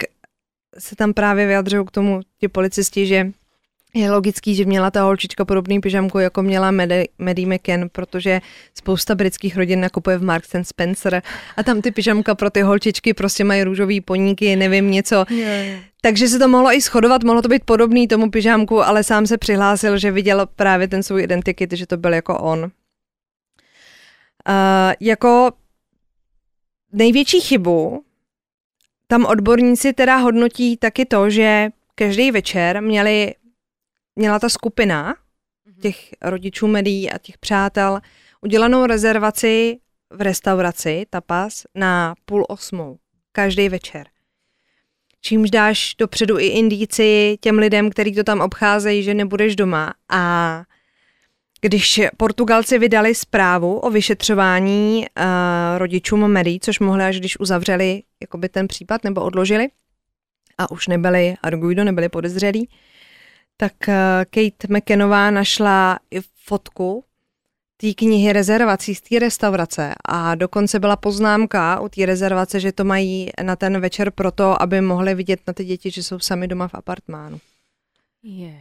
se 0.79 0.95
tam 0.95 1.13
právě 1.13 1.47
vyjadřují 1.47 1.85
k 1.85 1.91
tomu 1.91 2.19
ti 2.39 2.47
policisti, 2.47 3.07
že 3.07 3.31
je 3.93 4.11
logický, 4.11 4.55
že 4.55 4.65
měla 4.65 4.91
ta 4.91 5.03
holčička 5.03 5.45
podobný 5.45 5.79
pyžamku, 5.79 6.19
jako 6.19 6.41
měla 6.41 6.71
Maddie 6.71 7.07
Maddie 7.17 7.47
McCann, 7.47 7.89
protože 7.91 8.41
spousta 8.73 9.15
britských 9.15 9.57
rodin 9.57 9.81
nakupuje 9.81 10.17
v 10.17 10.23
Marks 10.23 10.55
and 10.55 10.63
Spencer 10.63 11.21
a 11.57 11.63
tam 11.63 11.81
ty 11.81 11.91
pyžamka 11.91 12.35
pro 12.35 12.49
ty 12.49 12.61
holčičky 12.61 13.13
prostě 13.13 13.43
mají 13.43 13.63
růžový 13.63 14.01
poníky, 14.01 14.55
nevím 14.55 14.91
něco. 14.91 15.25
Jo. 15.29 15.47
Takže 16.01 16.27
se 16.27 16.39
to 16.39 16.47
mohlo 16.47 16.73
i 16.73 16.81
shodovat, 16.81 17.23
mohlo 17.23 17.41
to 17.41 17.47
být 17.47 17.63
podobný 17.65 18.07
tomu 18.07 18.31
pyžámku, 18.31 18.83
ale 18.83 19.03
sám 19.03 19.27
se 19.27 19.37
přihlásil, 19.37 19.97
že 19.97 20.11
viděl 20.11 20.47
právě 20.55 20.87
ten 20.87 21.03
svůj 21.03 21.23
identikit, 21.23 21.71
že 21.71 21.87
to 21.87 21.97
byl 21.97 22.13
jako 22.13 22.39
on. 22.39 22.63
Uh, 22.63 22.69
jako 24.99 25.51
největší 26.91 27.41
chybu 27.41 28.03
tam 29.07 29.25
odborníci 29.25 29.93
teda 29.93 30.17
hodnotí 30.17 30.77
taky 30.77 31.05
to, 31.05 31.29
že 31.29 31.69
každý 31.95 32.31
večer 32.31 32.81
měli, 32.81 33.33
měla 34.15 34.39
ta 34.39 34.49
skupina 34.49 35.15
těch 35.81 36.09
rodičů 36.21 36.67
médií 36.67 37.11
a 37.11 37.17
těch 37.17 37.37
přátel 37.37 37.99
udělanou 38.41 38.85
rezervaci 38.85 39.79
v 40.09 40.21
restauraci 40.21 41.05
tapas 41.09 41.63
na 41.75 42.15
půl 42.25 42.45
osmou. 42.49 42.97
Každý 43.31 43.69
večer. 43.69 44.07
Čímž 45.21 45.49
dáš 45.51 45.95
dopředu 45.97 46.39
i 46.39 46.47
indici 46.47 47.37
těm 47.41 47.57
lidem, 47.57 47.89
kteří 47.89 48.15
to 48.15 48.23
tam 48.23 48.41
obcházejí, 48.41 49.03
že 49.03 49.13
nebudeš 49.13 49.55
doma. 49.55 49.93
A 50.09 50.63
když 51.61 52.01
Portugalci 52.17 52.79
vydali 52.79 53.15
zprávu 53.15 53.79
o 53.79 53.89
vyšetřování 53.89 55.05
uh, 55.17 55.23
rodičům 55.77 56.33
Mary, 56.33 56.57
což 56.61 56.79
mohli 56.79 57.03
až 57.03 57.19
když 57.19 57.39
uzavřeli 57.39 58.03
jakoby 58.21 58.49
ten 58.49 58.67
případ 58.67 59.03
nebo 59.03 59.21
odložili 59.21 59.67
a 60.57 60.71
už 60.71 60.87
nebyli 60.87 61.35
Arguido, 61.43 61.83
nebyli 61.83 62.09
podezřelí, 62.09 62.69
tak 63.57 63.73
uh, 63.87 63.93
Kate 64.29 64.67
McKenová 64.69 65.31
našla 65.31 65.99
fotku 66.45 67.03
té 67.77 67.93
knihy 67.93 68.33
rezervací 68.33 68.95
z 68.95 69.01
té 69.01 69.19
restaurace 69.19 69.93
a 70.05 70.35
dokonce 70.35 70.79
byla 70.79 70.95
poznámka 70.95 71.79
u 71.79 71.89
té 71.89 72.05
rezervace, 72.05 72.59
že 72.59 72.71
to 72.71 72.83
mají 72.83 73.29
na 73.43 73.55
ten 73.55 73.79
večer 73.79 74.11
proto, 74.11 74.61
aby 74.61 74.81
mohli 74.81 75.15
vidět 75.15 75.39
na 75.47 75.53
ty 75.53 75.65
děti, 75.65 75.91
že 75.91 76.03
jsou 76.03 76.19
sami 76.19 76.47
doma 76.47 76.67
v 76.67 76.75
apartmánu. 76.75 77.39
Yeah. 78.23 78.53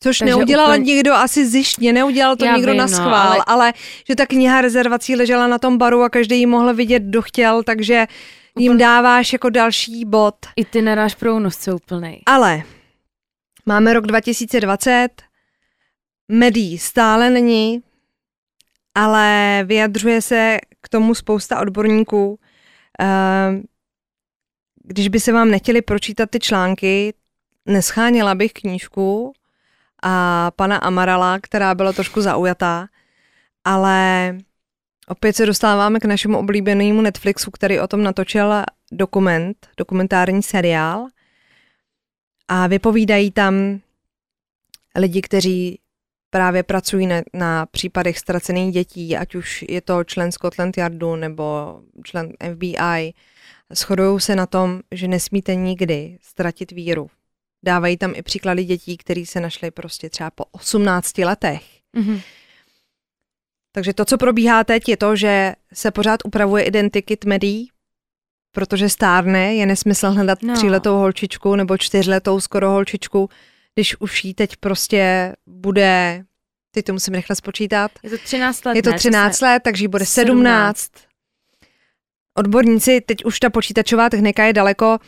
Což 0.00 0.18
Takže 0.18 0.34
neudělal 0.36 0.68
úplně- 0.68 0.94
někdo 0.94 1.12
asi 1.14 1.46
zjištně, 1.46 1.92
neudělal 1.92 2.36
to 2.36 2.44
Já 2.44 2.56
někdo 2.56 2.72
vím, 2.72 2.78
na 2.78 2.86
no, 2.86 2.96
schvál, 2.96 3.32
ale- 3.32 3.44
ale... 3.46 3.72
že 4.08 4.16
ta 4.16 4.26
kniha 4.26 4.60
rezervací 4.60 5.16
ležela 5.16 5.46
na 5.46 5.58
tom 5.58 5.78
baru 5.78 6.02
a 6.02 6.08
každý 6.08 6.38
ji 6.38 6.46
mohl 6.46 6.74
vidět, 6.74 7.02
kdo 7.02 7.22
chtěl, 7.22 7.62
takže 7.62 8.06
jim 8.58 8.78
dáváš 8.78 9.32
jako 9.32 9.50
další 9.50 10.04
bod. 10.04 10.34
I 10.56 10.64
ty 10.64 10.82
naráž 10.82 11.14
pro 11.14 11.36
únosce 11.36 11.72
úplnej. 11.74 12.22
Ale 12.26 12.62
máme 13.68 13.92
rok 13.92 14.06
2020, 14.06 15.08
médií 16.28 16.78
stále 16.78 17.30
není, 17.30 17.82
ale 18.94 19.60
vyjadřuje 19.66 20.22
se 20.22 20.58
k 20.80 20.88
tomu 20.88 21.14
spousta 21.14 21.60
odborníků. 21.60 22.38
Eh, 23.00 23.62
Když 24.84 25.08
by 25.08 25.20
se 25.20 25.32
vám 25.32 25.50
nechtěli 25.50 25.82
pročítat 25.82 26.30
ty 26.30 26.38
články, 26.38 27.14
nescháněla 27.66 28.34
bych 28.34 28.52
knížku 28.52 29.32
a 30.02 30.50
pana 30.56 30.76
Amarala, 30.76 31.38
která 31.42 31.74
byla 31.74 31.92
trošku 31.92 32.20
zaujatá, 32.20 32.88
ale 33.64 34.36
opět 35.08 35.36
se 35.36 35.46
dostáváme 35.46 36.00
k 36.00 36.04
našemu 36.04 36.38
oblíbenému 36.38 37.00
Netflixu, 37.00 37.50
který 37.50 37.80
o 37.80 37.86
tom 37.86 38.02
natočil 38.02 38.64
dokument, 38.92 39.68
dokumentární 39.76 40.42
seriál 40.42 41.08
a 42.48 42.66
vypovídají 42.66 43.30
tam 43.30 43.80
lidi, 44.96 45.22
kteří 45.22 45.78
právě 46.30 46.62
pracují 46.62 47.06
na, 47.06 47.22
na 47.34 47.66
případech 47.66 48.18
ztracených 48.18 48.72
dětí, 48.72 49.16
ať 49.16 49.34
už 49.34 49.64
je 49.68 49.80
to 49.80 50.04
člen 50.04 50.32
Scotland 50.32 50.78
Yardu 50.78 51.16
nebo 51.16 51.44
člen 52.04 52.32
FBI, 52.52 53.14
shodují 53.72 54.20
se 54.20 54.36
na 54.36 54.46
tom, 54.46 54.80
že 54.92 55.08
nesmíte 55.08 55.54
nikdy 55.54 56.18
ztratit 56.22 56.70
víru. 56.70 57.10
Dávají 57.64 57.96
tam 57.96 58.12
i 58.16 58.22
příklady 58.22 58.64
dětí, 58.64 58.96
které 58.96 59.26
se 59.26 59.40
našly 59.40 59.70
prostě 59.70 60.10
třeba 60.10 60.30
po 60.30 60.44
18 60.50 61.18
letech. 61.18 61.62
Mhm. 61.92 62.20
Takže 63.72 63.94
to, 63.94 64.04
co 64.04 64.18
probíhá 64.18 64.64
teď, 64.64 64.88
je 64.88 64.96
to, 64.96 65.16
že 65.16 65.54
se 65.74 65.90
pořád 65.90 66.20
upravuje 66.24 66.64
identikit 66.64 67.24
médií, 67.24 67.70
protože 68.58 68.88
stárne, 68.88 69.54
je 69.54 69.66
nesmysl 69.66 70.10
hledat 70.10 70.42
No. 70.42 70.54
tříletou 70.54 70.96
holčičku 70.96 71.56
nebo 71.56 71.78
čtyřletou 71.78 72.40
skoro 72.40 72.70
holčičku, 72.70 73.30
když 73.74 74.00
už 74.00 74.24
jí 74.24 74.34
teď 74.34 74.56
prostě 74.56 75.32
bude, 75.46 76.24
teď 76.74 76.84
to 76.84 76.92
musím 76.92 77.14
rychle 77.14 77.36
spočítat, 77.36 77.90
Je 78.02 78.10
to 78.10 78.18
13 78.18 78.64
let, 78.64 78.76
je 78.76 78.82
to 78.82 78.90
ne? 78.90 78.96
13 78.98 79.40
let, 79.40 79.62
takže 79.62 79.84
jí 79.84 79.88
bude 79.88 80.06
17. 80.06 80.78
17. 80.78 80.90
Odborníci, 82.38 83.00
teď 83.00 83.24
už 83.24 83.40
ta 83.40 83.50
počítačová 83.50 84.10
technika 84.10 84.44
je 84.44 84.52
daleko, 84.52 84.98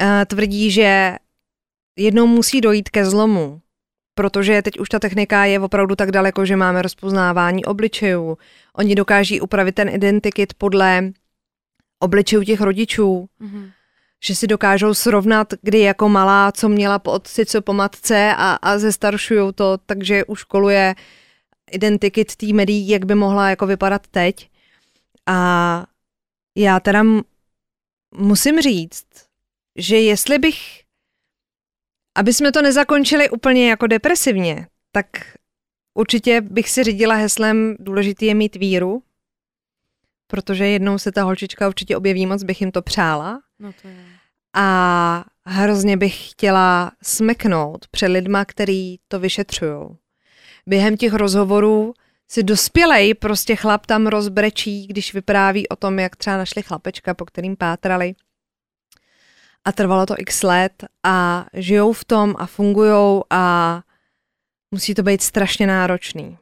eh, 0.00 0.24
tvrdí, 0.26 0.70
že 0.70 1.16
jednou 1.98 2.26
musí 2.26 2.60
dojít 2.60 2.88
ke 2.88 3.04
zlomu, 3.04 3.60
protože 4.14 4.62
teď 4.62 4.78
už 4.78 4.88
ta 4.88 4.98
technika 4.98 5.44
je 5.44 5.60
opravdu 5.60 5.96
tak 5.96 6.10
daleko, 6.12 6.46
že 6.46 6.56
máme 6.56 6.82
rozpoznávání 6.82 7.64
obličejů. 7.64 8.38
Oni 8.76 8.94
dokáží 8.94 9.40
upravit 9.40 9.74
ten 9.74 9.88
identikit 9.88 10.54
podle 10.54 11.02
obličejů 11.98 12.42
těch 12.44 12.60
rodičů, 12.60 13.28
Mhm. 13.38 13.70
že 14.24 14.34
si 14.34 14.46
dokážou 14.46 14.94
srovnat, 14.94 15.48
kdy 15.62 15.78
jako 15.80 16.08
malá, 16.08 16.52
co 16.52 16.68
měla 16.68 16.98
po 16.98 17.12
otci, 17.12 17.46
co 17.46 17.62
po 17.62 17.72
matce 17.72 18.34
a, 18.36 18.54
a 18.62 18.78
zestaršují 18.78 19.52
to, 19.54 19.78
takže 19.86 20.24
už 20.24 20.44
koluje 20.44 20.94
identikit 21.70 22.36
té 22.36 22.46
médií, 22.52 22.88
jak 22.88 23.04
by 23.04 23.14
mohla 23.14 23.50
jako 23.50 23.66
vypadat 23.66 24.06
teď. 24.06 24.50
A 25.26 25.86
já 26.56 26.80
teda 26.80 27.00
m- 27.00 27.22
musím 28.16 28.60
říct, 28.60 29.06
že 29.78 29.96
jestli 30.00 30.38
bych, 30.38 30.58
aby 32.16 32.32
jsme 32.32 32.52
to 32.52 32.62
nezakončili 32.62 33.30
úplně 33.30 33.70
jako 33.70 33.86
depresivně, 33.86 34.66
tak 34.92 35.06
určitě 35.94 36.40
bych 36.40 36.70
si 36.70 36.84
řídila 36.84 37.14
heslem 37.14 37.76
důležitý 37.78 38.26
je 38.26 38.34
mít 38.34 38.56
víru, 38.56 39.02
protože 40.34 40.66
jednou 40.66 40.98
se 40.98 41.12
ta 41.12 41.22
holčička 41.22 41.68
určitě 41.68 41.96
objeví, 41.96 42.26
moc 42.26 42.42
bych 42.42 42.60
jim 42.60 42.72
to 42.72 42.82
přála 42.82 43.40
No 43.58 43.72
to 43.82 43.88
je. 43.88 44.04
a 44.54 45.24
hrozně 45.46 45.96
bych 45.96 46.30
chtěla 46.30 46.92
smeknout 47.02 47.86
před 47.88 48.06
lidma, 48.08 48.44
který 48.44 48.96
to 49.08 49.20
vyšetřují. 49.20 49.80
Během 50.66 50.96
těch 50.96 51.12
rozhovorů 51.12 51.94
si 52.28 52.42
dospělej 52.42 53.14
prostě 53.14 53.56
chlap 53.56 53.86
tam 53.86 54.06
rozbrečí, 54.06 54.86
když 54.86 55.14
vypráví 55.14 55.68
o 55.68 55.76
tom, 55.76 55.98
jak 55.98 56.16
třeba 56.16 56.36
našli 56.36 56.62
chlapečka, 56.62 57.14
po 57.14 57.24
kterým 57.24 57.56
pátrali. 57.56 58.14
A 59.64 59.72
trvalo 59.72 60.06
to 60.06 60.14
x 60.18 60.42
let 60.42 60.84
a 61.02 61.46
žijou 61.52 61.92
v 61.92 62.04
tom 62.04 62.34
a 62.38 62.46
fungujou 62.46 63.24
a 63.30 63.82
musí 64.70 64.94
to 64.94 65.02
být 65.02 65.22
strašně 65.22 65.66
náročný. 65.66 66.38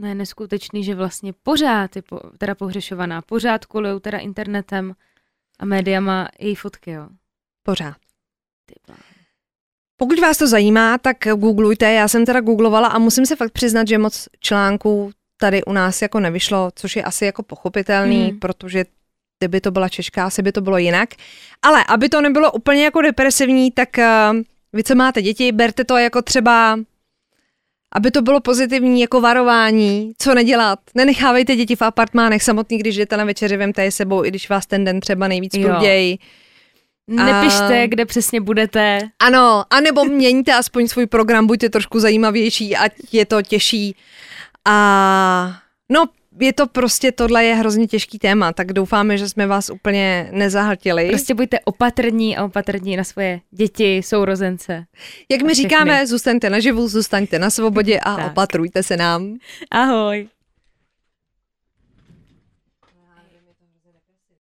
No 0.00 0.08
je 0.08 0.14
neskutečný, 0.14 0.84
že 0.84 0.94
vlastně 0.94 1.32
pořád 1.42 1.96
je 1.96 2.02
po, 2.02 2.20
teda 2.38 2.54
pohřešovaná, 2.54 3.22
pořád 3.22 3.64
kolujou 3.64 3.98
teda 3.98 4.18
internetem 4.18 4.94
a 5.58 5.64
médiama 5.64 6.28
její 6.38 6.54
fotky, 6.54 6.90
jo. 6.90 7.08
Pořád. 7.62 7.96
Pokud 9.96 10.18
vás 10.18 10.38
to 10.38 10.46
zajímá, 10.46 10.98
tak 10.98 11.16
googlujte. 11.36 11.92
Já 11.92 12.08
jsem 12.08 12.26
teda 12.26 12.40
googlovala 12.40 12.88
a 12.88 12.98
musím 12.98 13.26
se 13.26 13.36
fakt 13.36 13.52
přiznat, 13.52 13.88
že 13.88 13.98
moc 13.98 14.28
článků 14.40 15.10
tady 15.36 15.64
u 15.64 15.72
nás 15.72 16.02
jako 16.02 16.20
nevyšlo, 16.20 16.70
což 16.74 16.96
je 16.96 17.02
asi 17.02 17.24
jako 17.24 17.42
pochopitelný, 17.42 18.28
Hmm. 18.28 18.38
protože 18.38 18.84
kdyby 19.38 19.60
to 19.60 19.70
byla 19.70 19.88
Češka, 19.88 20.24
asi 20.26 20.42
by 20.42 20.52
to 20.52 20.60
bylo 20.60 20.78
jinak. 20.78 21.08
Ale 21.62 21.84
aby 21.88 22.08
to 22.08 22.20
nebylo 22.20 22.52
úplně 22.52 22.84
jako 22.84 23.02
depresivní, 23.02 23.70
tak 23.70 23.88
uh, 23.98 24.04
vy, 24.72 24.84
co 24.84 24.94
máte 24.94 25.22
děti, 25.22 25.52
berte 25.52 25.84
to 25.84 25.96
jako 25.96 26.22
třeba 26.22 26.78
aby 27.92 28.10
to 28.10 28.22
bylo 28.22 28.40
pozitivní 28.40 29.00
jako 29.00 29.20
varování, 29.20 30.12
co 30.18 30.34
nedělat. 30.34 30.78
Nenechávejte 30.94 31.56
děti 31.56 31.76
v 31.76 31.82
apartmánech 31.82 32.42
samotný, 32.42 32.78
když 32.78 32.96
jdete 32.96 33.16
na 33.16 33.24
večeři, 33.24 33.56
vemte 33.56 33.84
je 33.84 33.92
sebou, 33.92 34.24
i 34.24 34.28
když 34.28 34.48
vás 34.48 34.66
ten 34.66 34.84
den 34.84 35.00
třeba 35.00 35.28
nejvíc 35.28 35.52
prudějí. 35.58 36.18
Nepište, 37.08 37.88
kde 37.88 38.06
přesně 38.06 38.40
budete. 38.40 38.98
Ano, 39.18 39.64
anebo 39.70 40.04
měňte 40.04 40.54
aspoň 40.54 40.88
svůj 40.88 41.06
program, 41.06 41.46
buďte 41.46 41.68
trošku 41.68 42.00
zajímavější, 42.00 42.76
ať 42.76 42.92
je 43.12 43.26
to 43.26 43.42
těžší. 43.42 43.96
A 44.64 45.52
no, 45.88 46.04
je 46.40 46.52
to 46.52 46.66
prostě, 46.66 47.12
tohle 47.12 47.44
je 47.44 47.54
hrozně 47.54 47.86
těžký 47.86 48.18
téma, 48.18 48.52
tak 48.52 48.72
doufáme, 48.72 49.18
že 49.18 49.28
jsme 49.28 49.46
vás 49.46 49.70
úplně 49.70 50.28
nezahltili. 50.32 51.08
Prostě 51.08 51.34
buďte 51.34 51.60
opatrní 51.60 52.36
a 52.36 52.44
opatrní 52.44 52.96
na 52.96 53.04
svoje 53.04 53.40
děti, 53.50 54.02
sourozence. 54.02 54.84
Jak 55.30 55.42
my 55.42 55.52
všechny. 55.52 55.54
říkáme, 55.68 56.06
zůstaňte 56.06 56.50
naživu, 56.50 56.88
zůstaňte 56.88 57.38
na 57.38 57.50
svobodě 57.50 58.00
a 58.00 58.16
Tak. 58.16 58.26
opatrujte 58.26 58.82
se 58.82 58.96
nám. 58.96 59.34
Ahoj. 59.70 60.28